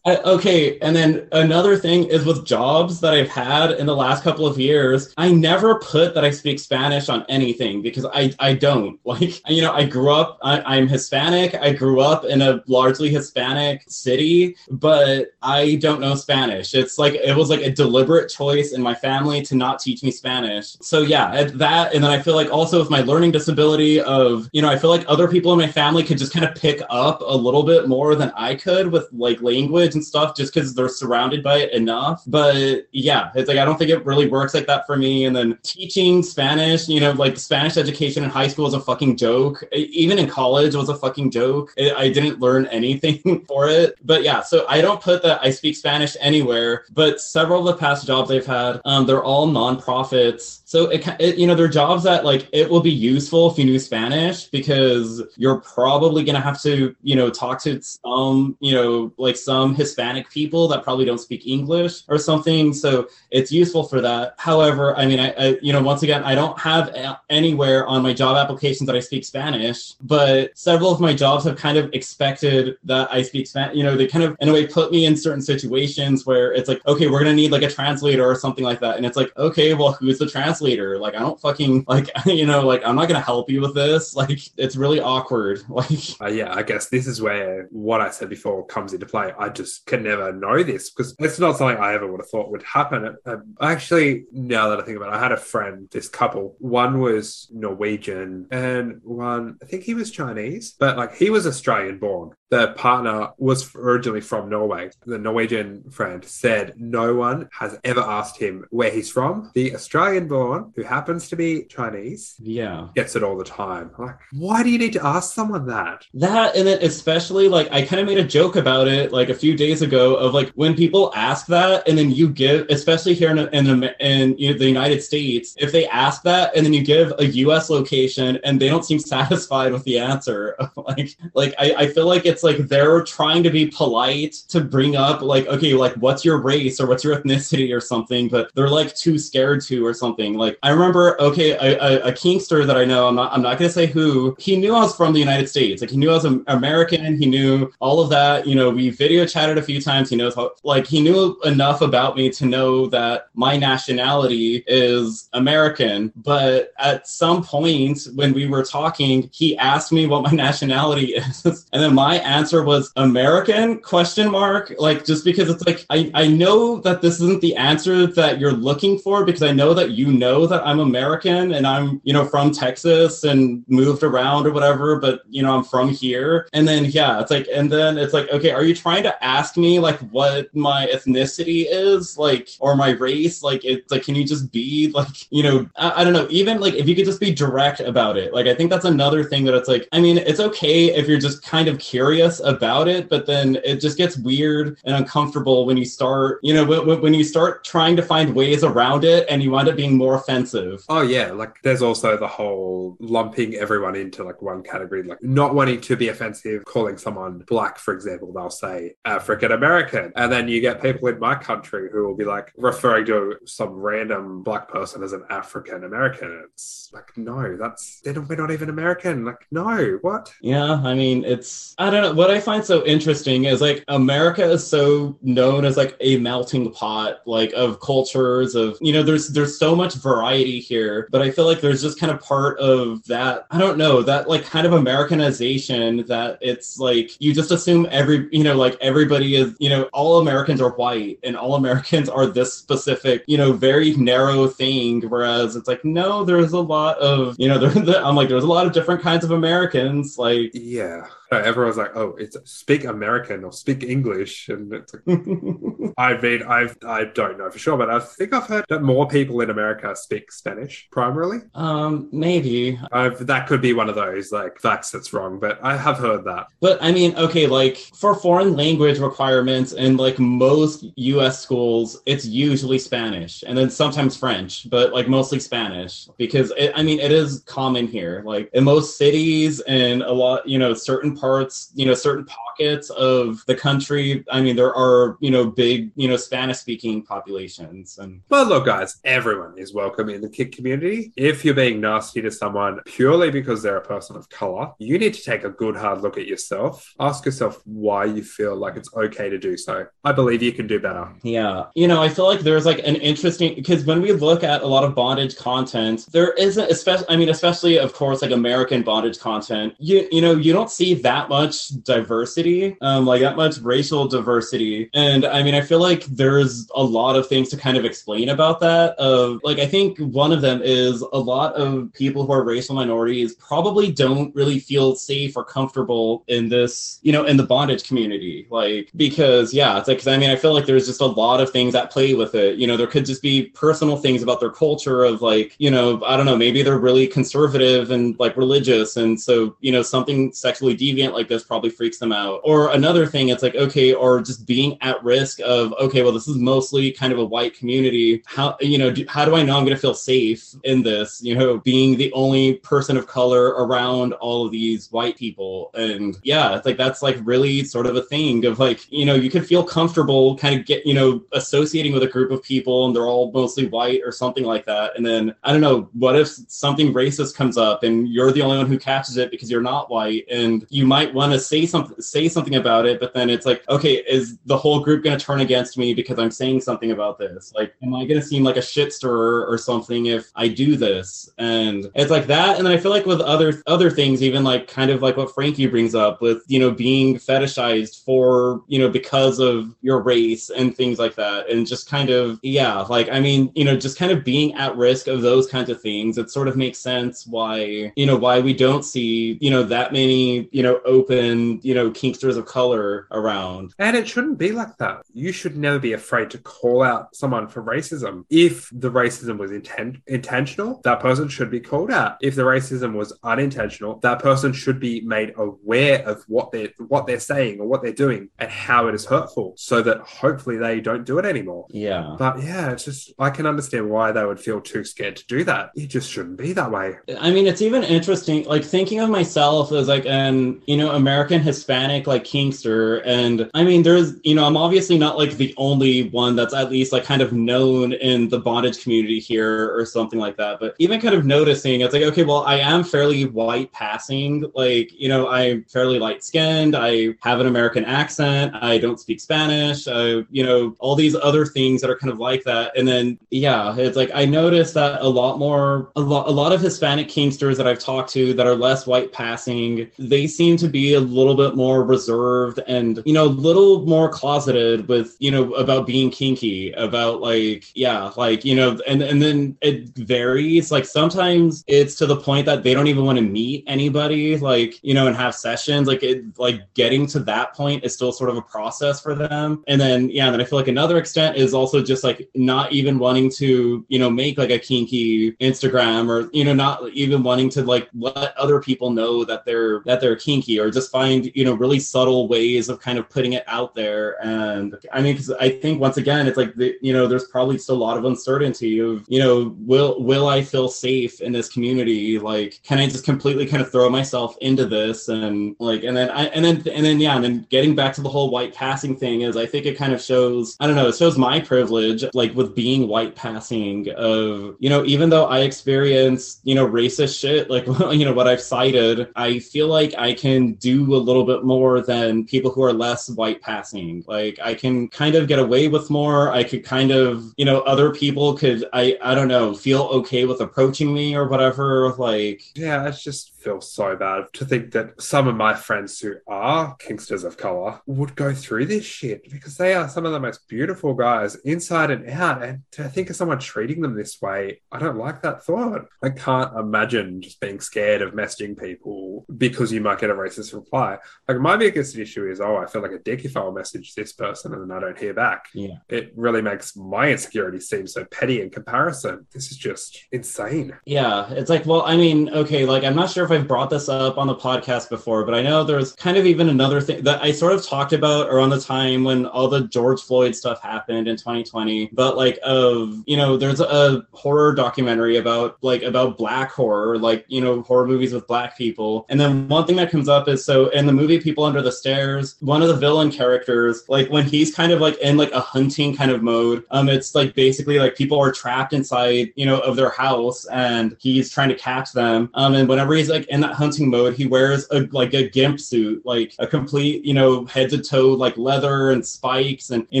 I- 0.06 0.16
okay, 0.24 0.78
and 0.80 0.94
then 0.94 1.28
another 1.32 1.76
thing 1.76 2.04
is 2.04 2.24
with 2.24 2.44
jobs 2.46 3.00
that 3.00 3.14
I've 3.14 3.28
had 3.28 3.72
in 3.72 3.86
the 3.86 3.96
last 3.96 4.22
couple 4.22 4.46
of 4.46 4.58
years, 4.58 5.12
I 5.16 5.32
never 5.32 5.78
put 5.80 6.14
that 6.14 6.24
I 6.24 6.30
speak 6.30 6.58
Spanish 6.60 7.08
on 7.08 7.24
anything 7.28 7.82
because 7.82 8.06
I 8.06 8.32
I 8.38 8.54
don't. 8.60 8.98
Like, 9.10 9.42
you 9.50 9.60
know, 9.60 9.72
I 9.72 9.86
grew 9.86 10.12
up, 10.12 10.38
I, 10.40 10.60
I'm 10.60 10.86
Hispanic. 10.86 11.56
I 11.56 11.72
grew 11.72 12.00
up 12.00 12.24
in 12.24 12.42
a 12.42 12.62
largely 12.68 13.08
Hispanic 13.08 13.82
city, 13.88 14.54
but 14.70 15.32
I 15.42 15.76
don't 15.76 16.00
know 16.00 16.14
Spanish. 16.14 16.74
It's 16.74 16.96
like, 16.96 17.14
it 17.14 17.34
was 17.36 17.50
like 17.50 17.60
a 17.60 17.72
deliberate 17.72 18.30
choice 18.30 18.72
in 18.72 18.80
my 18.80 18.94
family 18.94 19.42
to 19.42 19.56
not 19.56 19.80
teach 19.80 20.04
me 20.04 20.12
Spanish. 20.12 20.76
So 20.80 21.02
yeah, 21.02 21.32
at 21.34 21.58
that. 21.58 21.92
And 21.92 22.04
then 22.04 22.10
I 22.12 22.22
feel 22.22 22.36
like 22.36 22.52
also 22.52 22.78
with 22.78 22.88
my 22.88 23.00
learning 23.00 23.32
disability 23.32 24.00
of, 24.00 24.48
you 24.52 24.62
know, 24.62 24.68
I 24.70 24.78
feel 24.78 24.90
like 24.90 25.04
other 25.08 25.26
people 25.26 25.52
in 25.52 25.58
my 25.58 25.66
family 25.66 26.04
could 26.04 26.18
just 26.18 26.32
kind 26.32 26.46
of 26.46 26.54
pick 26.54 26.80
up 26.88 27.20
a 27.22 27.36
little 27.36 27.64
bit 27.64 27.88
more 27.88 28.14
than 28.14 28.30
I 28.36 28.54
could 28.54 28.92
with 28.92 29.08
like 29.12 29.42
language 29.42 29.94
and 29.94 30.04
stuff 30.04 30.36
just 30.36 30.54
because 30.54 30.72
they're 30.72 30.88
surrounded 30.88 31.42
by 31.42 31.58
it 31.58 31.72
enough. 31.72 32.22
But 32.28 32.86
yeah, 32.92 33.32
it's 33.34 33.48
like, 33.48 33.58
I 33.58 33.64
don't 33.64 33.76
think 33.76 33.90
it 33.90 34.04
really 34.04 34.28
works 34.28 34.54
like 34.54 34.68
that 34.68 34.86
for 34.86 34.96
me. 34.96 35.24
And 35.24 35.34
then 35.34 35.58
teaching 35.62 36.22
Spanish, 36.22 36.88
you 36.88 37.00
know, 37.00 37.12
like 37.12 37.36
Spanish 37.38 37.76
education 37.76 38.22
in 38.22 38.30
high 38.30 38.39
school 38.48 38.64
was 38.64 38.74
a 38.74 38.80
fucking 38.80 39.16
joke. 39.16 39.64
Even 39.72 40.18
in 40.18 40.28
college, 40.28 40.74
was 40.74 40.88
a 40.88 40.94
fucking 40.94 41.30
joke. 41.30 41.74
I 41.78 42.08
didn't 42.08 42.40
learn 42.40 42.66
anything 42.70 43.44
for 43.46 43.68
it. 43.68 43.96
But 44.04 44.22
yeah, 44.22 44.42
so 44.42 44.66
I 44.68 44.80
don't 44.80 45.00
put 45.00 45.22
that 45.22 45.40
I 45.42 45.50
speak 45.50 45.76
Spanish 45.76 46.16
anywhere. 46.20 46.84
But 46.92 47.20
several 47.20 47.60
of 47.60 47.74
the 47.74 47.80
past 47.80 48.06
jobs 48.06 48.30
I've 48.30 48.46
had, 48.46 48.80
um, 48.84 49.06
they're 49.06 49.22
all 49.22 49.46
nonprofits. 49.48 50.59
So 50.70 50.88
it, 50.88 51.04
it, 51.18 51.36
you 51.36 51.48
know, 51.48 51.56
they're 51.56 51.66
jobs 51.66 52.04
that 52.04 52.24
like 52.24 52.48
it 52.52 52.70
will 52.70 52.80
be 52.80 52.92
useful 52.92 53.50
if 53.50 53.58
you 53.58 53.64
knew 53.64 53.80
Spanish 53.80 54.44
because 54.44 55.20
you're 55.36 55.60
probably 55.62 56.22
gonna 56.22 56.40
have 56.40 56.62
to, 56.62 56.94
you 57.02 57.16
know, 57.16 57.28
talk 57.28 57.60
to 57.62 57.82
some, 57.82 58.56
you 58.60 58.72
know, 58.76 59.12
like 59.18 59.36
some 59.36 59.74
Hispanic 59.74 60.30
people 60.30 60.68
that 60.68 60.84
probably 60.84 61.04
don't 61.04 61.18
speak 61.18 61.44
English 61.44 62.04
or 62.06 62.18
something. 62.18 62.72
So 62.72 63.08
it's 63.32 63.50
useful 63.50 63.82
for 63.82 64.00
that. 64.00 64.34
However, 64.38 64.96
I 64.96 65.06
mean, 65.06 65.18
I, 65.18 65.30
I 65.30 65.58
you 65.60 65.72
know, 65.72 65.82
once 65.82 66.04
again, 66.04 66.22
I 66.22 66.36
don't 66.36 66.56
have 66.60 66.94
anywhere 67.28 67.84
on 67.88 68.04
my 68.04 68.12
job 68.12 68.36
applications 68.36 68.86
that 68.86 68.94
I 68.94 69.00
speak 69.00 69.24
Spanish, 69.24 69.94
but 69.94 70.56
several 70.56 70.92
of 70.92 71.00
my 71.00 71.12
jobs 71.12 71.46
have 71.46 71.56
kind 71.56 71.78
of 71.78 71.92
expected 71.94 72.78
that 72.84 73.12
I 73.12 73.22
speak 73.22 73.48
Spanish. 73.48 73.76
You 73.76 73.82
know, 73.82 73.96
they 73.96 74.06
kind 74.06 74.22
of 74.22 74.36
in 74.38 74.48
a 74.48 74.52
way 74.52 74.68
put 74.68 74.92
me 74.92 75.06
in 75.06 75.16
certain 75.16 75.42
situations 75.42 76.26
where 76.26 76.52
it's 76.52 76.68
like, 76.68 76.80
okay, 76.86 77.08
we're 77.08 77.18
gonna 77.18 77.34
need 77.34 77.50
like 77.50 77.62
a 77.62 77.70
translator 77.70 78.24
or 78.24 78.36
something 78.36 78.62
like 78.62 78.78
that, 78.78 78.98
and 78.98 79.04
it's 79.04 79.16
like, 79.16 79.36
okay, 79.36 79.74
well, 79.74 79.94
who's 79.94 80.20
the 80.20 80.28
translator? 80.28 80.59
Like, 80.60 81.14
I 81.14 81.20
don't 81.20 81.40
fucking 81.40 81.84
like, 81.88 82.10
you 82.26 82.46
know, 82.46 82.66
like 82.66 82.82
I'm 82.84 82.96
not 82.96 83.08
gonna 83.08 83.20
help 83.20 83.50
you 83.50 83.60
with 83.60 83.74
this. 83.74 84.14
Like, 84.14 84.40
it's 84.56 84.76
really 84.76 85.00
awkward. 85.00 85.62
Like, 85.80 86.20
uh, 86.20 86.26
yeah, 86.26 86.54
I 86.54 86.62
guess 86.62 86.90
this 86.90 87.06
is 87.06 87.22
where 87.22 87.66
what 87.70 88.02
I 88.02 88.10
said 88.10 88.28
before 88.28 88.66
comes 88.66 88.92
into 88.92 89.06
play. 89.06 89.32
I 89.38 89.48
just 89.48 89.86
can 89.86 90.02
never 90.02 90.30
know 90.30 90.62
this 90.62 90.90
because 90.90 91.14
it's 91.18 91.38
not 91.38 91.56
something 91.56 91.78
I 91.78 91.94
ever 91.94 92.10
would 92.10 92.20
have 92.20 92.28
thought 92.28 92.50
would 92.50 92.62
happen. 92.62 93.16
Um, 93.24 93.54
actually, 93.62 94.24
now 94.30 94.68
that 94.68 94.78
I 94.78 94.82
think 94.82 94.98
about 94.98 95.14
it, 95.14 95.16
I 95.16 95.20
had 95.20 95.32
a 95.32 95.38
friend, 95.38 95.88
this 95.90 96.08
couple. 96.08 96.56
One 96.58 97.00
was 97.00 97.48
Norwegian 97.50 98.46
and 98.50 99.00
one, 99.04 99.56
I 99.62 99.66
think 99.66 99.84
he 99.84 99.94
was 99.94 100.10
Chinese, 100.10 100.74
but 100.78 100.98
like 100.98 101.14
he 101.14 101.30
was 101.30 101.46
Australian 101.46 101.98
born 101.98 102.32
the 102.50 102.68
partner 102.72 103.30
was 103.38 103.74
originally 103.74 104.20
from 104.20 104.48
Norway. 104.48 104.90
The 105.06 105.18
Norwegian 105.18 105.88
friend 105.90 106.24
said 106.24 106.74
no 106.76 107.14
one 107.14 107.48
has 107.52 107.78
ever 107.84 108.00
asked 108.00 108.38
him 108.38 108.66
where 108.70 108.90
he's 108.90 109.10
from. 109.10 109.50
The 109.54 109.74
Australian 109.74 110.28
born, 110.28 110.72
who 110.76 110.82
happens 110.82 111.28
to 111.28 111.36
be 111.36 111.64
Chinese, 111.64 112.34
yeah, 112.40 112.88
gets 112.94 113.16
it 113.16 113.22
all 113.22 113.36
the 113.36 113.44
time. 113.44 113.92
Like, 113.98 114.16
why 114.32 114.62
do 114.62 114.70
you 114.70 114.78
need 114.78 114.92
to 114.94 115.06
ask 115.06 115.32
someone 115.32 115.66
that? 115.66 116.06
That, 116.14 116.56
and 116.56 116.66
then 116.66 116.78
especially 116.82 117.48
like 117.48 117.70
I 117.72 117.82
kind 117.82 118.00
of 118.00 118.06
made 118.06 118.18
a 118.18 118.24
joke 118.24 118.56
about 118.56 118.88
it 118.88 119.12
like 119.12 119.28
a 119.28 119.34
few 119.34 119.56
days 119.56 119.82
ago 119.82 120.16
of 120.16 120.34
like 120.34 120.50
when 120.50 120.74
people 120.74 121.12
ask 121.14 121.46
that 121.46 121.86
and 121.88 121.96
then 121.96 122.10
you 122.10 122.28
give, 122.28 122.66
especially 122.68 123.14
here 123.14 123.30
in, 123.30 123.38
in, 123.38 123.84
in 124.00 124.36
you 124.38 124.52
know, 124.52 124.58
the 124.58 124.66
United 124.66 125.02
States, 125.02 125.54
if 125.58 125.70
they 125.70 125.86
ask 125.86 126.22
that 126.22 126.54
and 126.56 126.66
then 126.66 126.72
you 126.72 126.82
give 126.82 127.12
a 127.18 127.26
US 127.26 127.70
location 127.70 128.38
and 128.42 128.60
they 128.60 128.68
don't 128.68 128.84
seem 128.84 128.98
satisfied 128.98 129.72
with 129.72 129.84
the 129.84 129.98
answer, 129.98 130.56
like, 130.76 131.16
like 131.34 131.54
I, 131.58 131.74
I 131.78 131.86
feel 131.88 132.06
like 132.06 132.26
it's 132.26 132.39
it's 132.40 132.58
like 132.58 132.68
they're 132.68 133.02
trying 133.02 133.42
to 133.42 133.50
be 133.50 133.66
polite 133.66 134.32
to 134.48 134.60
bring 134.60 134.96
up 134.96 135.20
like 135.20 135.46
okay 135.46 135.74
like 135.74 135.92
what's 135.94 136.24
your 136.24 136.38
race 136.38 136.80
or 136.80 136.86
what's 136.86 137.04
your 137.04 137.16
ethnicity 137.20 137.74
or 137.74 137.80
something 137.80 138.28
but 138.28 138.50
they're 138.54 138.68
like 138.68 138.94
too 138.96 139.18
scared 139.18 139.60
to 139.62 139.86
or 139.86 139.92
something. 139.92 140.34
Like 140.34 140.58
i 140.62 140.70
remember 140.70 141.20
okay 141.20 141.50
a, 141.50 141.78
a, 141.78 142.08
a 142.08 142.12
kinkster 142.12 142.66
that 142.66 142.76
i 142.76 142.84
know 142.84 143.08
i'm 143.08 143.14
not 143.14 143.32
i'm 143.32 143.42
not 143.42 143.58
gonna 143.58 143.70
say 143.70 143.86
who 143.86 144.34
he 144.38 144.56
knew 144.56 144.74
i 144.74 144.80
was 144.80 144.96
from 144.96 145.12
the 145.12 145.18
united 145.18 145.48
states. 145.48 145.80
Like 145.82 145.90
he 145.90 145.96
knew 145.96 146.10
i 146.10 146.14
was 146.14 146.24
american. 146.24 147.16
He 147.18 147.26
knew 147.26 147.70
all 147.80 148.00
of 148.00 148.08
that. 148.10 148.46
You 148.46 148.54
know 148.54 148.70
we 148.70 148.90
video 148.90 149.26
chatted 149.26 149.58
a 149.58 149.62
few 149.62 149.80
times. 149.80 150.08
He 150.08 150.16
knows 150.16 150.34
how 150.34 150.52
like 150.64 150.86
he 150.86 151.02
knew 151.02 151.38
enough 151.44 151.82
about 151.82 152.16
me 152.16 152.30
to 152.30 152.46
know 152.46 152.86
that 152.86 153.28
my 153.34 153.56
nationality 153.56 154.64
is 154.66 155.28
american. 155.34 156.12
But 156.16 156.72
at 156.78 157.06
some 157.06 157.42
point 157.42 158.06
when 158.14 158.32
we 158.32 158.46
were 158.46 158.64
talking 158.64 159.28
he 159.32 159.56
asked 159.58 159.92
me 159.92 160.06
what 160.06 160.22
my 160.22 160.30
nationality 160.46 161.14
is. 161.14 161.66
And 161.72 161.82
then 161.82 161.94
my 161.94 162.18
answer 162.30 162.62
was 162.62 162.92
American? 162.96 163.80
Question 163.80 164.30
mark? 164.30 164.72
Like 164.78 165.04
just 165.04 165.24
because 165.24 165.50
it's 165.50 165.66
like 165.66 165.84
I, 165.90 166.10
I 166.14 166.28
know 166.28 166.78
that 166.80 167.02
this 167.02 167.20
isn't 167.20 167.40
the 167.40 167.56
answer 167.56 168.06
that 168.06 168.38
you're 168.38 168.52
looking 168.52 168.98
for 168.98 169.24
because 169.24 169.42
I 169.42 169.52
know 169.52 169.74
that 169.74 169.90
you 169.90 170.12
know 170.12 170.46
that 170.46 170.66
I'm 170.66 170.78
American 170.78 171.52
and 171.52 171.66
I'm 171.66 172.00
you 172.04 172.12
know 172.12 172.24
from 172.24 172.52
Texas 172.52 173.24
and 173.24 173.64
moved 173.68 174.02
around 174.02 174.46
or 174.46 174.52
whatever 174.52 174.98
but 174.98 175.22
you 175.28 175.42
know 175.42 175.56
I'm 175.56 175.64
from 175.64 175.88
here. 175.90 176.48
And 176.52 176.66
then 176.66 176.84
yeah 176.86 177.20
it's 177.20 177.30
like 177.30 177.48
and 177.52 177.70
then 177.70 177.98
it's 177.98 178.14
like 178.14 178.30
okay 178.30 178.52
are 178.52 178.64
you 178.64 178.74
trying 178.74 179.02
to 179.02 179.24
ask 179.24 179.56
me 179.56 179.80
like 179.80 179.98
what 180.10 180.54
my 180.54 180.88
ethnicity 180.94 181.66
is 181.68 182.16
like 182.16 182.48
or 182.60 182.76
my 182.76 182.90
race? 182.90 183.42
Like 183.42 183.64
it's 183.64 183.90
like 183.90 184.04
can 184.04 184.14
you 184.14 184.24
just 184.24 184.52
be 184.52 184.90
like 184.94 185.30
you 185.30 185.42
know 185.42 185.68
I, 185.76 186.00
I 186.00 186.04
don't 186.04 186.12
know. 186.12 186.28
Even 186.30 186.60
like 186.60 186.74
if 186.74 186.88
you 186.88 186.94
could 186.94 187.06
just 187.06 187.20
be 187.20 187.34
direct 187.34 187.80
about 187.80 188.16
it. 188.16 188.32
Like 188.32 188.46
I 188.46 188.54
think 188.54 188.70
that's 188.70 188.84
another 188.84 189.24
thing 189.24 189.44
that 189.44 189.54
it's 189.54 189.68
like 189.68 189.88
I 189.92 190.00
mean 190.00 190.18
it's 190.18 190.40
okay 190.40 190.94
if 190.94 191.08
you're 191.08 191.18
just 191.18 191.42
kind 191.42 191.66
of 191.66 191.78
curious 191.78 192.19
about 192.44 192.88
it, 192.88 193.08
but 193.08 193.26
then 193.26 193.58
it 193.64 193.80
just 193.80 193.96
gets 193.96 194.16
weird 194.16 194.78
and 194.84 194.94
uncomfortable 194.94 195.66
when 195.66 195.76
you 195.76 195.84
start, 195.84 196.40
you 196.42 196.52
know, 196.54 196.64
when, 196.64 197.00
when 197.00 197.14
you 197.14 197.24
start 197.24 197.64
trying 197.64 197.96
to 197.96 198.02
find 198.02 198.34
ways 198.34 198.62
around 198.62 199.04
it 199.04 199.26
and 199.30 199.42
you 199.42 199.50
wind 199.50 199.68
up 199.68 199.76
being 199.76 199.96
more 199.96 200.14
offensive. 200.14 200.84
Oh, 200.88 201.02
yeah. 201.02 201.32
Like 201.32 201.60
there's 201.62 201.82
also 201.82 202.16
the 202.16 202.28
whole 202.28 202.96
lumping 203.00 203.54
everyone 203.54 203.96
into 203.96 204.24
like 204.24 204.42
one 204.42 204.62
category, 204.62 205.02
like 205.02 205.22
not 205.22 205.54
wanting 205.54 205.80
to 205.80 205.96
be 205.96 206.08
offensive, 206.08 206.64
calling 206.64 206.96
someone 206.96 207.44
black, 207.46 207.78
for 207.78 207.94
example, 207.94 208.32
they'll 208.32 208.50
say 208.50 208.94
African 209.04 209.52
American. 209.52 210.12
And 210.16 210.30
then 210.30 210.48
you 210.48 210.60
get 210.60 210.82
people 210.82 211.08
in 211.08 211.18
my 211.18 211.34
country 211.34 211.88
who 211.92 212.06
will 212.06 212.16
be 212.16 212.24
like 212.24 212.52
referring 212.56 213.06
to 213.06 213.36
some 213.44 213.70
random 213.70 214.42
black 214.42 214.68
person 214.68 215.02
as 215.02 215.12
an 215.12 215.24
African 215.30 215.84
American. 215.84 216.44
It's 216.52 216.90
like, 216.92 217.16
no, 217.16 217.56
that's, 217.56 218.00
they're 218.00 218.14
not, 218.14 218.28
we're 218.28 218.36
not 218.36 218.50
even 218.50 218.68
American. 218.68 219.24
Like, 219.24 219.46
no, 219.50 219.98
what? 220.02 220.32
Yeah. 220.42 220.74
I 220.84 220.94
mean, 220.94 221.24
it's, 221.24 221.74
I 221.78 221.90
don't 221.90 222.02
know 222.02 222.09
what 222.12 222.30
I 222.30 222.40
find 222.40 222.64
so 222.64 222.84
interesting 222.84 223.44
is 223.44 223.60
like 223.60 223.84
America 223.88 224.44
is 224.44 224.66
so 224.66 225.16
known 225.22 225.64
as 225.64 225.76
like 225.76 225.96
a 226.00 226.18
melting 226.18 226.72
pot, 226.72 227.22
like 227.26 227.52
of 227.54 227.80
cultures 227.80 228.54
of 228.54 228.78
you 228.80 228.92
know, 228.92 229.02
there's 229.02 229.28
there's 229.28 229.58
so 229.58 229.74
much 229.74 229.94
variety 229.94 230.60
here, 230.60 231.08
but 231.10 231.22
I 231.22 231.30
feel 231.30 231.46
like 231.46 231.60
there's 231.60 231.82
just 231.82 231.98
kind 231.98 232.12
of 232.12 232.20
part 232.20 232.58
of 232.58 233.04
that. 233.04 233.46
I 233.50 233.58
don't 233.58 233.78
know 233.78 234.02
that 234.02 234.28
like 234.28 234.44
kind 234.44 234.66
of 234.66 234.72
Americanization 234.72 236.04
that 236.06 236.38
it's 236.40 236.78
like 236.78 237.20
you 237.20 237.34
just 237.34 237.50
assume 237.50 237.86
every 237.90 238.28
you 238.32 238.44
know 238.44 238.56
like 238.56 238.76
everybody 238.80 239.36
is 239.36 239.54
you 239.58 239.68
know 239.68 239.84
all 239.92 240.18
Americans 240.20 240.60
are 240.60 240.70
white 240.70 241.18
and 241.22 241.36
all 241.36 241.54
Americans 241.54 242.08
are 242.08 242.26
this 242.26 242.54
specific 242.54 243.24
you 243.26 243.36
know 243.36 243.52
very 243.52 243.94
narrow 243.94 244.46
thing, 244.48 245.02
whereas 245.02 245.56
it's 245.56 245.68
like 245.68 245.84
no, 245.84 246.24
there's 246.24 246.52
a 246.52 246.60
lot 246.60 246.98
of 246.98 247.36
you 247.38 247.48
know 247.48 247.58
there, 247.68 248.04
I'm 248.04 248.16
like 248.16 248.28
there's 248.28 248.44
a 248.44 248.48
lot 248.48 248.66
of 248.66 248.72
different 248.72 249.02
kinds 249.02 249.24
of 249.24 249.30
Americans 249.30 250.18
like 250.18 250.50
yeah 250.54 251.06
everyone's 251.38 251.76
like, 251.76 251.96
"Oh, 251.96 252.16
it's 252.18 252.36
speak 252.44 252.84
American 252.84 253.44
or 253.44 253.52
speak 253.52 253.82
English," 253.82 254.48
and 254.48 254.72
it's 254.72 254.94
like, 254.94 255.02
I 255.98 256.16
mean, 256.20 256.42
I've 256.42 256.76
I 256.86 257.04
don't 257.04 257.38
know 257.38 257.50
for 257.50 257.58
sure, 257.58 257.76
but 257.76 257.90
I 257.90 258.00
think 258.00 258.32
I've 258.32 258.46
heard 258.46 258.64
that 258.68 258.82
more 258.82 259.06
people 259.08 259.40
in 259.40 259.50
America 259.50 259.94
speak 259.94 260.32
Spanish 260.32 260.88
primarily. 260.90 261.38
Um, 261.54 262.08
maybe 262.12 262.78
I've, 262.92 263.26
that 263.26 263.46
could 263.46 263.62
be 263.62 263.72
one 263.72 263.88
of 263.88 263.94
those 263.94 264.32
like 264.32 264.60
facts 264.60 264.90
that's 264.90 265.12
wrong, 265.12 265.38
but 265.38 265.58
I 265.62 265.76
have 265.76 265.98
heard 265.98 266.24
that. 266.24 266.48
But 266.60 266.82
I 266.82 266.92
mean, 266.92 267.14
okay, 267.16 267.46
like 267.46 267.76
for 267.76 268.14
foreign 268.14 268.56
language 268.56 268.98
requirements 268.98 269.72
in 269.72 269.96
like 269.96 270.18
most 270.18 270.84
U.S. 270.96 271.40
schools, 271.40 272.02
it's 272.06 272.24
usually 272.24 272.78
Spanish 272.78 273.44
and 273.46 273.56
then 273.56 273.70
sometimes 273.70 274.16
French, 274.16 274.68
but 274.70 274.92
like 274.92 275.08
mostly 275.08 275.40
Spanish 275.40 276.08
because 276.18 276.52
it, 276.56 276.72
I 276.74 276.82
mean, 276.82 276.98
it 277.00 277.12
is 277.12 277.42
common 277.46 277.86
here. 277.86 278.22
Like 278.24 278.50
in 278.52 278.64
most 278.64 278.96
cities 278.96 279.60
and 279.60 280.02
a 280.02 280.12
lot, 280.12 280.48
you 280.48 280.58
know, 280.58 280.74
certain 280.74 281.16
parts, 281.20 281.70
you 281.74 281.86
know, 281.86 281.94
certain 281.94 282.24
pockets 282.24 282.90
of 282.90 283.44
the 283.46 283.54
country, 283.54 284.24
I 284.30 284.40
mean, 284.40 284.56
there 284.56 284.74
are, 284.74 285.16
you 285.20 285.30
know, 285.30 285.46
big, 285.46 285.90
you 285.94 286.08
know, 286.08 286.16
Spanish 286.16 286.58
speaking 286.58 287.02
populations. 287.02 287.98
And 287.98 288.22
But 288.28 288.48
look, 288.48 288.66
guys, 288.66 288.98
everyone 289.04 289.58
is 289.58 289.74
welcome 289.74 290.08
in 290.08 290.20
the 290.20 290.28
kink 290.28 290.54
community. 290.54 291.12
If 291.16 291.44
you're 291.44 291.54
being 291.54 291.80
nasty 291.80 292.22
to 292.22 292.30
someone 292.30 292.80
purely 292.86 293.30
because 293.30 293.62
they're 293.62 293.76
a 293.76 293.82
person 293.82 294.16
of 294.16 294.28
color, 294.28 294.72
you 294.78 294.98
need 294.98 295.14
to 295.14 295.22
take 295.22 295.44
a 295.44 295.50
good 295.50 295.76
hard 295.76 296.00
look 296.00 296.16
at 296.18 296.26
yourself. 296.26 296.94
Ask 296.98 297.24
yourself 297.24 297.60
why 297.64 298.04
you 298.06 298.22
feel 298.22 298.56
like 298.56 298.76
it's 298.76 298.92
okay 298.94 299.28
to 299.28 299.38
do 299.38 299.56
so. 299.56 299.86
I 300.04 300.12
believe 300.12 300.42
you 300.42 300.52
can 300.52 300.66
do 300.66 300.78
better. 300.80 301.08
yeah, 301.22 301.66
you 301.74 301.88
know, 301.88 302.02
I 302.02 302.08
feel 302.08 302.26
like 302.26 302.40
there's 302.40 302.66
like 302.66 302.80
an 302.80 302.96
interesting 302.96 303.54
because 303.54 303.84
when 303.84 304.00
we 304.00 304.12
look 304.12 304.42
at 304.44 304.62
a 304.62 304.66
lot 304.66 304.84
of 304.84 304.94
bondage 304.94 305.36
content, 305.36 306.06
there 306.12 306.32
isn't, 306.34 306.70
especially, 306.70 307.06
I 307.08 307.16
mean, 307.16 307.28
especially 307.28 307.78
of 307.78 307.92
course, 307.92 308.22
like 308.22 308.30
American 308.30 308.82
bondage 308.82 309.18
content, 309.18 309.74
you, 309.78 310.08
you 310.10 310.20
know, 310.20 310.34
you 310.36 310.52
don't 310.52 310.70
see 310.70 310.94
that 310.94 311.09
much 311.28 311.68
diversity, 311.82 312.76
um, 312.80 313.06
like 313.06 313.20
that 313.20 313.36
much 313.36 313.58
racial 313.58 314.08
diversity. 314.08 314.90
And 314.94 315.24
I 315.24 315.42
mean, 315.42 315.54
I 315.54 315.60
feel 315.60 315.80
like 315.80 316.04
there's 316.04 316.68
a 316.74 316.82
lot 316.82 317.16
of 317.16 317.28
things 317.28 317.48
to 317.50 317.56
kind 317.56 317.76
of 317.76 317.84
explain 317.84 318.28
about 318.28 318.60
that. 318.60 318.94
Of 318.98 319.40
like, 319.42 319.58
I 319.58 319.66
think 319.66 319.98
one 319.98 320.32
of 320.32 320.40
them 320.40 320.60
is 320.62 321.00
a 321.00 321.18
lot 321.18 321.54
of 321.54 321.92
people 321.92 322.26
who 322.26 322.32
are 322.32 322.44
racial 322.44 322.74
minorities 322.74 323.34
probably 323.34 323.90
don't 323.90 324.34
really 324.34 324.58
feel 324.58 324.94
safe 324.94 325.36
or 325.36 325.44
comfortable 325.44 326.24
in 326.28 326.48
this, 326.48 326.98
you 327.02 327.12
know, 327.12 327.24
in 327.24 327.36
the 327.36 327.46
bondage 327.46 327.84
community. 327.86 328.46
Like, 328.50 328.90
because 328.96 329.52
yeah, 329.54 329.78
it's 329.78 329.88
like, 329.88 330.06
I 330.06 330.16
mean, 330.16 330.30
I 330.30 330.36
feel 330.36 330.54
like 330.54 330.66
there's 330.66 330.86
just 330.86 331.00
a 331.00 331.06
lot 331.06 331.40
of 331.40 331.50
things 331.50 331.72
that 331.72 331.90
play 331.90 332.14
with 332.14 332.34
it. 332.34 332.58
You 332.58 332.66
know, 332.66 332.76
there 332.76 332.86
could 332.86 333.04
just 333.04 333.22
be 333.22 333.46
personal 333.46 333.96
things 333.96 334.22
about 334.22 334.40
their 334.40 334.50
culture 334.50 335.04
of 335.04 335.22
like, 335.22 335.56
you 335.58 335.70
know, 335.70 336.02
I 336.04 336.16
don't 336.16 336.26
know, 336.26 336.36
maybe 336.36 336.62
they're 336.62 336.78
really 336.78 337.06
conservative 337.06 337.90
and 337.90 338.18
like 338.18 338.36
religious. 338.36 338.96
And 338.96 339.20
so, 339.20 339.56
you 339.60 339.72
know, 339.72 339.82
something 339.82 340.32
sexually 340.32 340.76
deviant 340.76 340.99
like 341.08 341.28
this 341.28 341.42
probably 341.42 341.70
freaks 341.70 341.98
them 341.98 342.12
out. 342.12 342.40
Or 342.44 342.72
another 342.72 343.06
thing, 343.06 343.28
it's 343.28 343.42
like, 343.42 343.54
okay, 343.54 343.94
or 343.94 344.20
just 344.20 344.46
being 344.46 344.76
at 344.82 345.02
risk 345.02 345.40
of, 345.40 345.72
okay, 345.74 346.02
well, 346.02 346.12
this 346.12 346.28
is 346.28 346.36
mostly 346.36 346.92
kind 346.92 347.12
of 347.12 347.18
a 347.18 347.24
white 347.24 347.54
community. 347.54 348.22
How, 348.26 348.56
you 348.60 348.78
know, 348.78 348.90
do, 348.90 349.04
how 349.08 349.24
do 349.24 349.34
I 349.34 349.42
know 349.42 349.56
I'm 349.56 349.64
going 349.64 349.76
to 349.76 349.80
feel 349.80 349.94
safe 349.94 350.54
in 350.64 350.82
this, 350.82 351.20
you 351.22 351.34
know, 351.34 351.58
being 351.58 351.96
the 351.96 352.12
only 352.12 352.54
person 352.54 352.96
of 352.96 353.06
color 353.06 353.48
around 353.48 354.12
all 354.14 354.44
of 354.44 354.52
these 354.52 354.90
white 354.92 355.16
people? 355.16 355.70
And 355.74 356.18
yeah, 356.22 356.56
it's 356.56 356.66
like, 356.66 356.76
that's 356.76 357.02
like 357.02 357.18
really 357.22 357.64
sort 357.64 357.86
of 357.86 357.96
a 357.96 358.02
thing 358.02 358.44
of 358.44 358.58
like, 358.58 358.90
you 358.92 359.04
know, 359.04 359.14
you 359.14 359.30
can 359.30 359.42
feel 359.42 359.64
comfortable 359.64 360.36
kind 360.36 360.58
of 360.58 360.66
get, 360.66 360.86
you 360.86 360.94
know, 360.94 361.22
associating 361.32 361.92
with 361.92 362.02
a 362.02 362.08
group 362.08 362.30
of 362.30 362.42
people 362.42 362.86
and 362.86 362.94
they're 362.94 363.06
all 363.06 363.32
mostly 363.32 363.66
white 363.66 364.00
or 364.04 364.12
something 364.12 364.44
like 364.44 364.64
that. 364.66 364.96
And 364.96 365.04
then 365.04 365.34
I 365.44 365.52
don't 365.52 365.60
know, 365.60 365.88
what 365.92 366.16
if 366.16 366.28
something 366.28 366.92
racist 366.92 367.34
comes 367.34 367.56
up 367.56 367.82
and 367.82 368.08
you're 368.08 368.32
the 368.32 368.42
only 368.42 368.58
one 368.58 368.66
who 368.66 368.78
catches 368.78 369.16
it 369.16 369.30
because 369.30 369.50
you're 369.50 369.60
not 369.60 369.90
white 369.90 370.24
and 370.30 370.66
you 370.70 370.86
might 370.90 371.14
want 371.14 371.32
to 371.32 371.38
say 371.38 371.66
something 371.66 372.00
say 372.02 372.28
something 372.28 372.56
about 372.56 372.84
it, 372.84 372.98
but 372.98 373.14
then 373.14 373.30
it's 373.30 373.46
like, 373.46 373.62
okay, 373.68 374.02
is 374.08 374.38
the 374.46 374.56
whole 374.56 374.80
group 374.80 375.04
going 375.04 375.16
to 375.16 375.24
turn 375.24 375.38
against 375.38 375.78
me 375.78 375.94
because 375.94 376.18
I'm 376.18 376.32
saying 376.32 376.62
something 376.62 376.90
about 376.90 377.16
this? 377.16 377.52
Like, 377.54 377.74
am 377.84 377.94
I 377.94 378.04
going 378.06 378.20
to 378.20 378.26
seem 378.26 378.42
like 378.42 378.56
a 378.56 378.62
shit 378.62 378.92
stirrer 378.92 379.46
or 379.46 379.56
something 379.56 380.06
if 380.06 380.32
I 380.34 380.48
do 380.48 380.74
this? 380.74 381.30
And 381.38 381.88
it's 381.94 382.10
like 382.10 382.26
that. 382.26 382.56
And 382.56 382.66
then 382.66 382.72
I 382.72 382.76
feel 382.76 382.90
like 382.90 383.06
with 383.06 383.20
other 383.20 383.62
other 383.68 383.88
things, 383.88 384.20
even 384.20 384.42
like 384.42 384.66
kind 384.66 384.90
of 384.90 385.00
like 385.00 385.16
what 385.16 385.32
Frankie 385.32 385.68
brings 385.68 385.94
up 385.94 386.20
with 386.20 386.42
you 386.48 386.58
know 386.58 386.72
being 386.72 387.14
fetishized 387.16 388.04
for 388.04 388.62
you 388.66 388.80
know 388.80 388.88
because 388.88 389.38
of 389.38 389.72
your 389.82 390.02
race 390.02 390.50
and 390.50 390.76
things 390.76 390.98
like 390.98 391.14
that, 391.14 391.48
and 391.48 391.68
just 391.68 391.88
kind 391.88 392.10
of 392.10 392.40
yeah, 392.42 392.80
like 392.80 393.08
I 393.10 393.20
mean 393.20 393.52
you 393.54 393.64
know 393.64 393.76
just 393.76 393.96
kind 393.96 394.10
of 394.10 394.24
being 394.24 394.54
at 394.54 394.76
risk 394.76 395.06
of 395.06 395.22
those 395.22 395.46
kinds 395.46 395.70
of 395.70 395.80
things. 395.80 396.18
It 396.18 396.30
sort 396.30 396.48
of 396.48 396.56
makes 396.56 396.80
sense 396.80 397.28
why 397.28 397.92
you 397.94 398.06
know 398.06 398.16
why 398.16 398.40
we 398.40 398.54
don't 398.54 398.84
see 398.84 399.38
you 399.40 399.50
know 399.50 399.62
that 399.62 399.92
many 399.92 400.48
you 400.50 400.64
know 400.64 400.79
open 400.84 401.60
you 401.62 401.74
know 401.74 401.90
kinksters 401.90 402.36
of 402.36 402.46
color 402.46 403.08
around. 403.10 403.72
And 403.78 403.96
it 403.96 404.08
shouldn't 404.08 404.38
be 404.38 404.52
like 404.52 404.76
that. 404.78 405.02
You 405.12 405.32
should 405.32 405.56
never 405.56 405.78
be 405.78 405.92
afraid 405.92 406.30
to 406.30 406.38
call 406.38 406.82
out 406.82 407.14
someone 407.14 407.48
for 407.48 407.62
racism. 407.62 408.24
If 408.30 408.70
the 408.72 408.90
racism 408.90 409.38
was 409.38 409.52
intent- 409.52 409.98
intentional, 410.06 410.80
that 410.84 411.00
person 411.00 411.28
should 411.28 411.50
be 411.50 411.60
called 411.60 411.90
out. 411.90 412.16
If 412.20 412.34
the 412.34 412.42
racism 412.42 412.94
was 412.94 413.12
unintentional, 413.22 413.98
that 414.00 414.20
person 414.20 414.52
should 414.52 414.80
be 414.80 415.00
made 415.02 415.32
aware 415.36 416.06
of 416.06 416.24
what 416.28 416.52
they're 416.52 416.70
what 416.88 417.06
they're 417.06 417.20
saying 417.20 417.60
or 417.60 417.66
what 417.66 417.82
they're 417.82 417.92
doing 417.92 418.28
and 418.38 418.50
how 418.50 418.88
it 418.88 418.94
is 418.94 419.04
hurtful, 419.04 419.54
so 419.56 419.82
that 419.82 419.98
hopefully 419.98 420.56
they 420.56 420.80
don't 420.80 421.04
do 421.04 421.18
it 421.18 421.24
anymore. 421.24 421.66
Yeah. 421.70 422.16
But 422.18 422.42
yeah, 422.42 422.70
it's 422.70 422.84
just 422.84 423.12
I 423.18 423.30
can 423.30 423.46
understand 423.46 423.90
why 423.90 424.12
they 424.12 424.24
would 424.24 424.40
feel 424.40 424.60
too 424.60 424.84
scared 424.84 425.16
to 425.16 425.26
do 425.26 425.44
that. 425.44 425.70
It 425.74 425.88
just 425.88 426.10
shouldn't 426.10 426.38
be 426.38 426.52
that 426.52 426.70
way. 426.70 426.96
I 427.18 427.30
mean, 427.30 427.46
it's 427.46 427.62
even 427.62 427.82
interesting, 427.82 428.44
like 428.44 428.64
thinking 428.64 429.00
of 429.00 429.10
myself 429.10 429.72
as 429.72 429.88
like 429.88 430.06
an, 430.06 430.59
you 430.66 430.76
know, 430.76 430.92
American 430.92 431.40
Hispanic, 431.40 432.06
like 432.06 432.24
Kinkster. 432.24 433.02
And 433.04 433.50
I 433.54 433.64
mean, 433.64 433.82
there's, 433.82 434.14
you 434.24 434.34
know, 434.34 434.44
I'm 434.44 434.56
obviously 434.56 434.98
not 434.98 435.18
like 435.18 435.36
the 435.36 435.54
only 435.56 436.08
one 436.10 436.36
that's 436.36 436.54
at 436.54 436.70
least 436.70 436.92
like 436.92 437.04
kind 437.04 437.22
of 437.22 437.32
known 437.32 437.92
in 437.92 438.28
the 438.28 438.38
bondage 438.38 438.82
community 438.82 439.20
here 439.20 439.74
or 439.74 439.84
something 439.84 440.18
like 440.18 440.36
that. 440.36 440.60
But 440.60 440.74
even 440.78 441.00
kind 441.00 441.14
of 441.14 441.24
noticing, 441.24 441.80
it's 441.80 441.94
like, 441.94 442.02
okay, 442.02 442.24
well, 442.24 442.44
I 442.44 442.56
am 442.56 442.84
fairly 442.84 443.24
white 443.24 443.72
passing. 443.72 444.50
Like, 444.54 444.90
you 444.92 445.08
know, 445.08 445.28
I'm 445.28 445.64
fairly 445.64 445.98
light 445.98 446.22
skinned. 446.24 446.76
I 446.76 447.14
have 447.22 447.40
an 447.40 447.46
American 447.46 447.84
accent. 447.84 448.54
I 448.60 448.78
don't 448.78 449.00
speak 449.00 449.20
Spanish. 449.20 449.86
I, 449.88 450.24
you 450.30 450.44
know, 450.44 450.74
all 450.78 450.94
these 450.94 451.16
other 451.16 451.46
things 451.46 451.80
that 451.80 451.90
are 451.90 451.98
kind 451.98 452.12
of 452.12 452.18
like 452.18 452.44
that. 452.44 452.76
And 452.76 452.86
then, 452.86 453.18
yeah, 453.30 453.76
it's 453.76 453.96
like 453.96 454.10
I 454.14 454.24
noticed 454.24 454.74
that 454.74 455.00
a 455.02 455.08
lot 455.08 455.38
more, 455.38 455.90
a 455.96 456.00
lot, 456.00 456.28
a 456.28 456.30
lot 456.30 456.52
of 456.52 456.60
Hispanic 456.60 457.08
Kinksters 457.08 457.56
that 457.56 457.66
I've 457.66 457.78
talked 457.78 458.10
to 458.12 458.34
that 458.34 458.46
are 458.46 458.54
less 458.54 458.86
white 458.86 459.12
passing, 459.12 459.90
they 459.98 460.26
seem 460.26 460.49
to 460.58 460.68
be 460.68 460.94
a 460.94 461.00
little 461.00 461.34
bit 461.34 461.56
more 461.56 461.84
reserved 461.84 462.60
and, 462.66 463.02
you 463.04 463.12
know, 463.12 463.24
a 463.24 463.26
little 463.26 463.86
more 463.86 464.08
closeted 464.08 464.88
with, 464.88 465.16
you 465.18 465.30
know, 465.30 465.52
about 465.54 465.86
being 465.86 466.10
kinky, 466.10 466.72
about 466.72 467.20
like, 467.20 467.64
yeah, 467.76 468.10
like, 468.16 468.44
you 468.44 468.54
know, 468.54 468.78
and, 468.86 469.02
and 469.02 469.20
then 469.22 469.56
it 469.60 469.88
varies. 469.96 470.70
Like 470.70 470.84
sometimes 470.84 471.64
it's 471.66 471.94
to 471.96 472.06
the 472.06 472.16
point 472.16 472.46
that 472.46 472.62
they 472.62 472.74
don't 472.74 472.86
even 472.86 473.04
want 473.04 473.18
to 473.18 473.24
meet 473.24 473.64
anybody, 473.66 474.36
like, 474.38 474.78
you 474.82 474.94
know, 474.94 475.06
and 475.06 475.16
have 475.16 475.34
sessions. 475.34 475.86
Like 475.86 476.02
it, 476.02 476.38
like 476.38 476.72
getting 476.74 477.06
to 477.08 477.20
that 477.20 477.54
point 477.54 477.84
is 477.84 477.94
still 477.94 478.12
sort 478.12 478.30
of 478.30 478.36
a 478.36 478.42
process 478.42 479.00
for 479.00 479.14
them. 479.14 479.62
And 479.68 479.80
then, 479.80 480.10
yeah, 480.10 480.26
and 480.26 480.34
then 480.34 480.40
I 480.40 480.44
feel 480.44 480.58
like 480.58 480.68
another 480.68 480.98
extent 480.98 481.36
is 481.36 481.54
also 481.54 481.82
just 481.82 482.04
like 482.04 482.28
not 482.34 482.72
even 482.72 482.98
wanting 482.98 483.30
to, 483.32 483.84
you 483.88 483.98
know, 483.98 484.10
make 484.10 484.38
like 484.38 484.50
a 484.50 484.58
kinky 484.58 485.32
Instagram 485.32 486.08
or, 486.08 486.30
you 486.32 486.44
know, 486.44 486.54
not 486.54 486.88
even 486.90 487.22
wanting 487.22 487.48
to 487.50 487.62
like 487.62 487.88
let 487.94 488.36
other 488.36 488.60
people 488.60 488.90
know 488.90 489.24
that 489.24 489.44
they're, 489.44 489.80
that 489.86 490.00
they're 490.00 490.16
kinky 490.16 490.39
or 490.58 490.70
just 490.70 490.90
find, 490.90 491.30
you 491.34 491.44
know, 491.44 491.54
really 491.54 491.78
subtle 491.78 492.28
ways 492.28 492.68
of 492.68 492.80
kind 492.80 492.98
of 492.98 493.08
putting 493.08 493.34
it 493.34 493.44
out 493.46 493.74
there. 493.74 494.16
And 494.24 494.76
I 494.92 495.00
mean, 495.00 495.16
cause 495.16 495.30
I 495.30 495.50
think 495.50 495.80
once 495.80 495.96
again, 495.96 496.26
it's 496.26 496.36
like, 496.36 496.54
the, 496.54 496.76
you 496.80 496.92
know, 496.92 497.06
there's 497.06 497.28
probably 497.28 497.58
still 497.58 497.76
a 497.76 497.78
lot 497.78 497.98
of 497.98 498.04
uncertainty 498.04 498.78
of, 498.78 499.04
you 499.08 499.18
know, 499.18 499.54
will, 499.60 500.02
will 500.02 500.28
I 500.28 500.42
feel 500.42 500.68
safe 500.68 501.20
in 501.20 501.32
this 501.32 501.48
community? 501.48 502.18
Like, 502.18 502.60
can 502.62 502.78
I 502.78 502.86
just 502.86 503.04
completely 503.04 503.46
kind 503.46 503.62
of 503.62 503.70
throw 503.70 503.88
myself 503.90 504.36
into 504.40 504.66
this? 504.66 505.08
And 505.08 505.56
like, 505.58 505.84
and 505.84 505.96
then 505.96 506.10
I, 506.10 506.26
and 506.26 506.44
then, 506.44 506.56
and 506.68 506.84
then, 506.84 507.00
yeah, 507.00 507.14
and 507.16 507.24
then 507.24 507.46
getting 507.50 507.74
back 507.74 507.94
to 507.94 508.00
the 508.00 508.08
whole 508.08 508.30
white 508.30 508.54
passing 508.54 508.96
thing 508.96 509.22
is 509.22 509.36
I 509.36 509.46
think 509.46 509.66
it 509.66 509.76
kind 509.76 509.92
of 509.92 510.00
shows, 510.00 510.56
I 510.60 510.66
don't 510.66 510.76
know, 510.76 510.88
it 510.88 510.96
shows 510.96 511.18
my 511.18 511.40
privilege, 511.40 512.04
like 512.14 512.34
with 512.34 512.54
being 512.54 512.88
white 512.88 513.14
passing 513.14 513.90
of, 513.96 514.56
you 514.58 514.68
know, 514.70 514.84
even 514.84 515.10
though 515.10 515.26
I 515.26 515.40
experience, 515.40 516.40
you 516.44 516.54
know, 516.54 516.66
racist 516.66 517.18
shit, 517.18 517.50
like, 517.50 517.66
you 517.92 518.04
know, 518.04 518.12
what 518.12 518.28
I've 518.28 518.40
cited, 518.40 519.08
I 519.16 519.38
feel 519.38 519.68
like 519.68 519.94
I 519.98 520.14
can 520.14 520.29
do 520.38 520.94
a 520.94 520.96
little 520.96 521.24
bit 521.24 521.44
more 521.44 521.80
than 521.80 522.24
people 522.24 522.50
who 522.50 522.62
are 522.62 522.72
less 522.72 523.08
white 523.10 523.40
passing. 523.40 524.04
Like, 524.06 524.38
I 524.42 524.54
can 524.54 524.88
kind 524.88 525.14
of 525.14 525.28
get 525.28 525.38
away 525.38 525.68
with 525.68 525.90
more. 525.90 526.30
I 526.32 526.44
could 526.44 526.64
kind 526.64 526.90
of, 526.90 527.32
you 527.36 527.44
know, 527.44 527.60
other 527.60 527.92
people 527.92 528.36
could, 528.36 528.64
I, 528.72 528.96
I 529.02 529.14
don't 529.14 529.28
know, 529.28 529.54
feel 529.54 529.82
okay 529.82 530.24
with 530.24 530.40
approaching 530.40 530.92
me 530.92 531.14
or 531.14 531.28
whatever. 531.28 531.92
Like, 531.94 532.42
Yeah, 532.54 532.86
it's 532.86 533.02
just 533.02 533.32
feels 533.40 533.72
so 533.72 533.96
bad 533.96 534.24
to 534.34 534.44
think 534.44 534.72
that 534.72 535.00
some 535.00 535.26
of 535.26 535.36
my 535.36 535.54
friends 535.54 536.00
who 536.00 536.14
are 536.26 536.76
Kinksters 536.76 537.24
of 537.24 537.36
color 537.36 537.80
would 537.86 538.14
go 538.14 538.34
through 538.34 538.66
this 538.66 538.84
shit 538.84 539.30
because 539.30 539.56
they 539.56 539.74
are 539.74 539.88
some 539.88 540.06
of 540.06 540.12
the 540.12 540.20
most 540.20 540.46
beautiful 540.48 540.94
guys 540.94 541.36
inside 541.36 541.90
and 541.90 542.08
out. 542.08 542.42
And 542.42 542.62
to 542.72 542.88
think 542.88 543.10
of 543.10 543.16
someone 543.16 543.38
treating 543.38 543.80
them 543.80 543.94
this 543.94 544.20
way, 544.20 544.60
I 544.70 544.78
don't 544.78 544.98
like 544.98 545.22
that 545.22 545.44
thought. 545.44 545.86
I 546.02 546.10
can't 546.10 546.56
imagine 546.56 547.22
just 547.22 547.40
being 547.40 547.60
scared 547.60 548.02
of 548.02 548.12
messaging 548.12 548.58
people 548.58 549.24
because 549.36 549.72
you 549.72 549.80
might 549.80 550.00
get 550.00 550.10
a 550.10 550.14
racist 550.14 550.54
reply. 550.54 550.98
Like 551.28 551.38
my 551.38 551.56
biggest 551.56 551.96
issue 551.96 552.30
is, 552.30 552.40
oh, 552.40 552.56
I 552.56 552.66
feel 552.66 552.82
like 552.82 552.92
a 552.92 552.98
dick 552.98 553.24
if 553.24 553.36
I'll 553.36 553.52
message 553.52 553.94
this 553.94 554.12
person 554.12 554.52
and 554.52 554.62
then 554.62 554.76
I 554.76 554.80
don't 554.80 554.98
hear 554.98 555.14
back. 555.14 555.46
Yeah. 555.54 555.76
It 555.88 556.12
really 556.16 556.42
makes 556.42 556.76
my 556.76 557.10
insecurity 557.10 557.60
seem 557.60 557.86
so 557.86 558.04
petty 558.04 558.42
in 558.42 558.50
comparison. 558.50 559.26
This 559.32 559.50
is 559.50 559.56
just 559.56 560.04
insane. 560.12 560.76
Yeah, 560.84 561.30
it's 561.30 561.50
like, 561.50 561.66
well, 561.66 561.82
I 561.82 561.96
mean, 561.96 562.28
okay, 562.30 562.64
like 562.64 562.84
I'm 562.84 562.96
not 562.96 563.10
sure 563.10 563.24
if 563.30 563.40
I've 563.40 563.48
brought 563.48 563.70
this 563.70 563.88
up 563.88 564.18
on 564.18 564.26
the 564.26 564.34
podcast 564.34 564.88
before, 564.88 565.24
but 565.24 565.34
I 565.34 565.42
know 565.42 565.62
there's 565.62 565.92
kind 565.92 566.16
of 566.16 566.26
even 566.26 566.48
another 566.48 566.80
thing 566.80 567.02
that 567.04 567.22
I 567.22 567.30
sort 567.30 567.52
of 567.52 567.64
talked 567.64 567.92
about 567.92 568.28
around 568.28 568.50
the 568.50 568.60
time 568.60 569.04
when 569.04 569.26
all 569.26 569.48
the 569.48 569.62
George 569.68 570.00
Floyd 570.02 570.34
stuff 570.34 570.60
happened 570.60 571.06
in 571.06 571.16
2020. 571.16 571.90
But 571.92 572.16
like, 572.16 572.38
of 572.42 573.02
you 573.06 573.16
know, 573.16 573.36
there's 573.36 573.60
a 573.60 574.06
horror 574.12 574.54
documentary 574.54 575.16
about 575.18 575.58
like 575.62 575.82
about 575.82 576.18
black 576.18 576.50
horror, 576.50 576.98
like 576.98 577.24
you 577.28 577.40
know, 577.40 577.62
horror 577.62 577.86
movies 577.86 578.12
with 578.12 578.26
black 578.26 578.58
people. 578.58 579.06
And 579.08 579.20
then 579.20 579.48
one 579.48 579.66
thing 579.66 579.76
that 579.76 579.90
comes 579.90 580.08
up 580.08 580.28
is 580.28 580.44
so 580.44 580.68
in 580.70 580.86
the 580.86 580.92
movie 580.92 581.20
People 581.20 581.44
Under 581.44 581.62
the 581.62 581.72
Stairs, 581.72 582.36
one 582.40 582.62
of 582.62 582.68
the 582.68 582.76
villain 582.76 583.12
characters, 583.12 583.84
like 583.88 584.10
when 584.10 584.24
he's 584.24 584.54
kind 584.54 584.72
of 584.72 584.80
like 584.80 584.98
in 584.98 585.16
like 585.16 585.32
a 585.32 585.40
hunting 585.40 585.94
kind 585.94 586.10
of 586.10 586.22
mode, 586.22 586.64
um, 586.72 586.88
it's 586.88 587.14
like 587.14 587.34
basically 587.34 587.78
like 587.78 587.94
people 587.94 588.18
are 588.18 588.32
trapped 588.32 588.72
inside, 588.72 589.32
you 589.36 589.46
know, 589.46 589.60
of 589.60 589.76
their 589.76 589.90
house 589.90 590.46
and 590.46 590.96
he's 590.98 591.30
trying 591.30 591.48
to 591.48 591.54
catch 591.54 591.92
them. 591.92 592.30
Um, 592.34 592.54
and 592.54 592.68
whenever 592.68 592.94
he's 592.94 593.08
like 593.08 593.19
in 593.28 593.40
that 593.40 593.54
hunting 593.54 593.90
mode, 593.90 594.14
he 594.14 594.26
wears 594.26 594.66
a 594.70 594.80
like 594.92 595.14
a 595.14 595.28
gimp 595.28 595.60
suit, 595.60 596.04
like 596.04 596.34
a 596.38 596.46
complete, 596.46 597.04
you 597.04 597.14
know, 597.14 597.44
head 597.46 597.70
to 597.70 597.78
toe 597.78 598.08
like 598.08 598.36
leather 598.36 598.90
and 598.90 599.06
spikes 599.06 599.70
and 599.70 599.86
you 599.90 600.00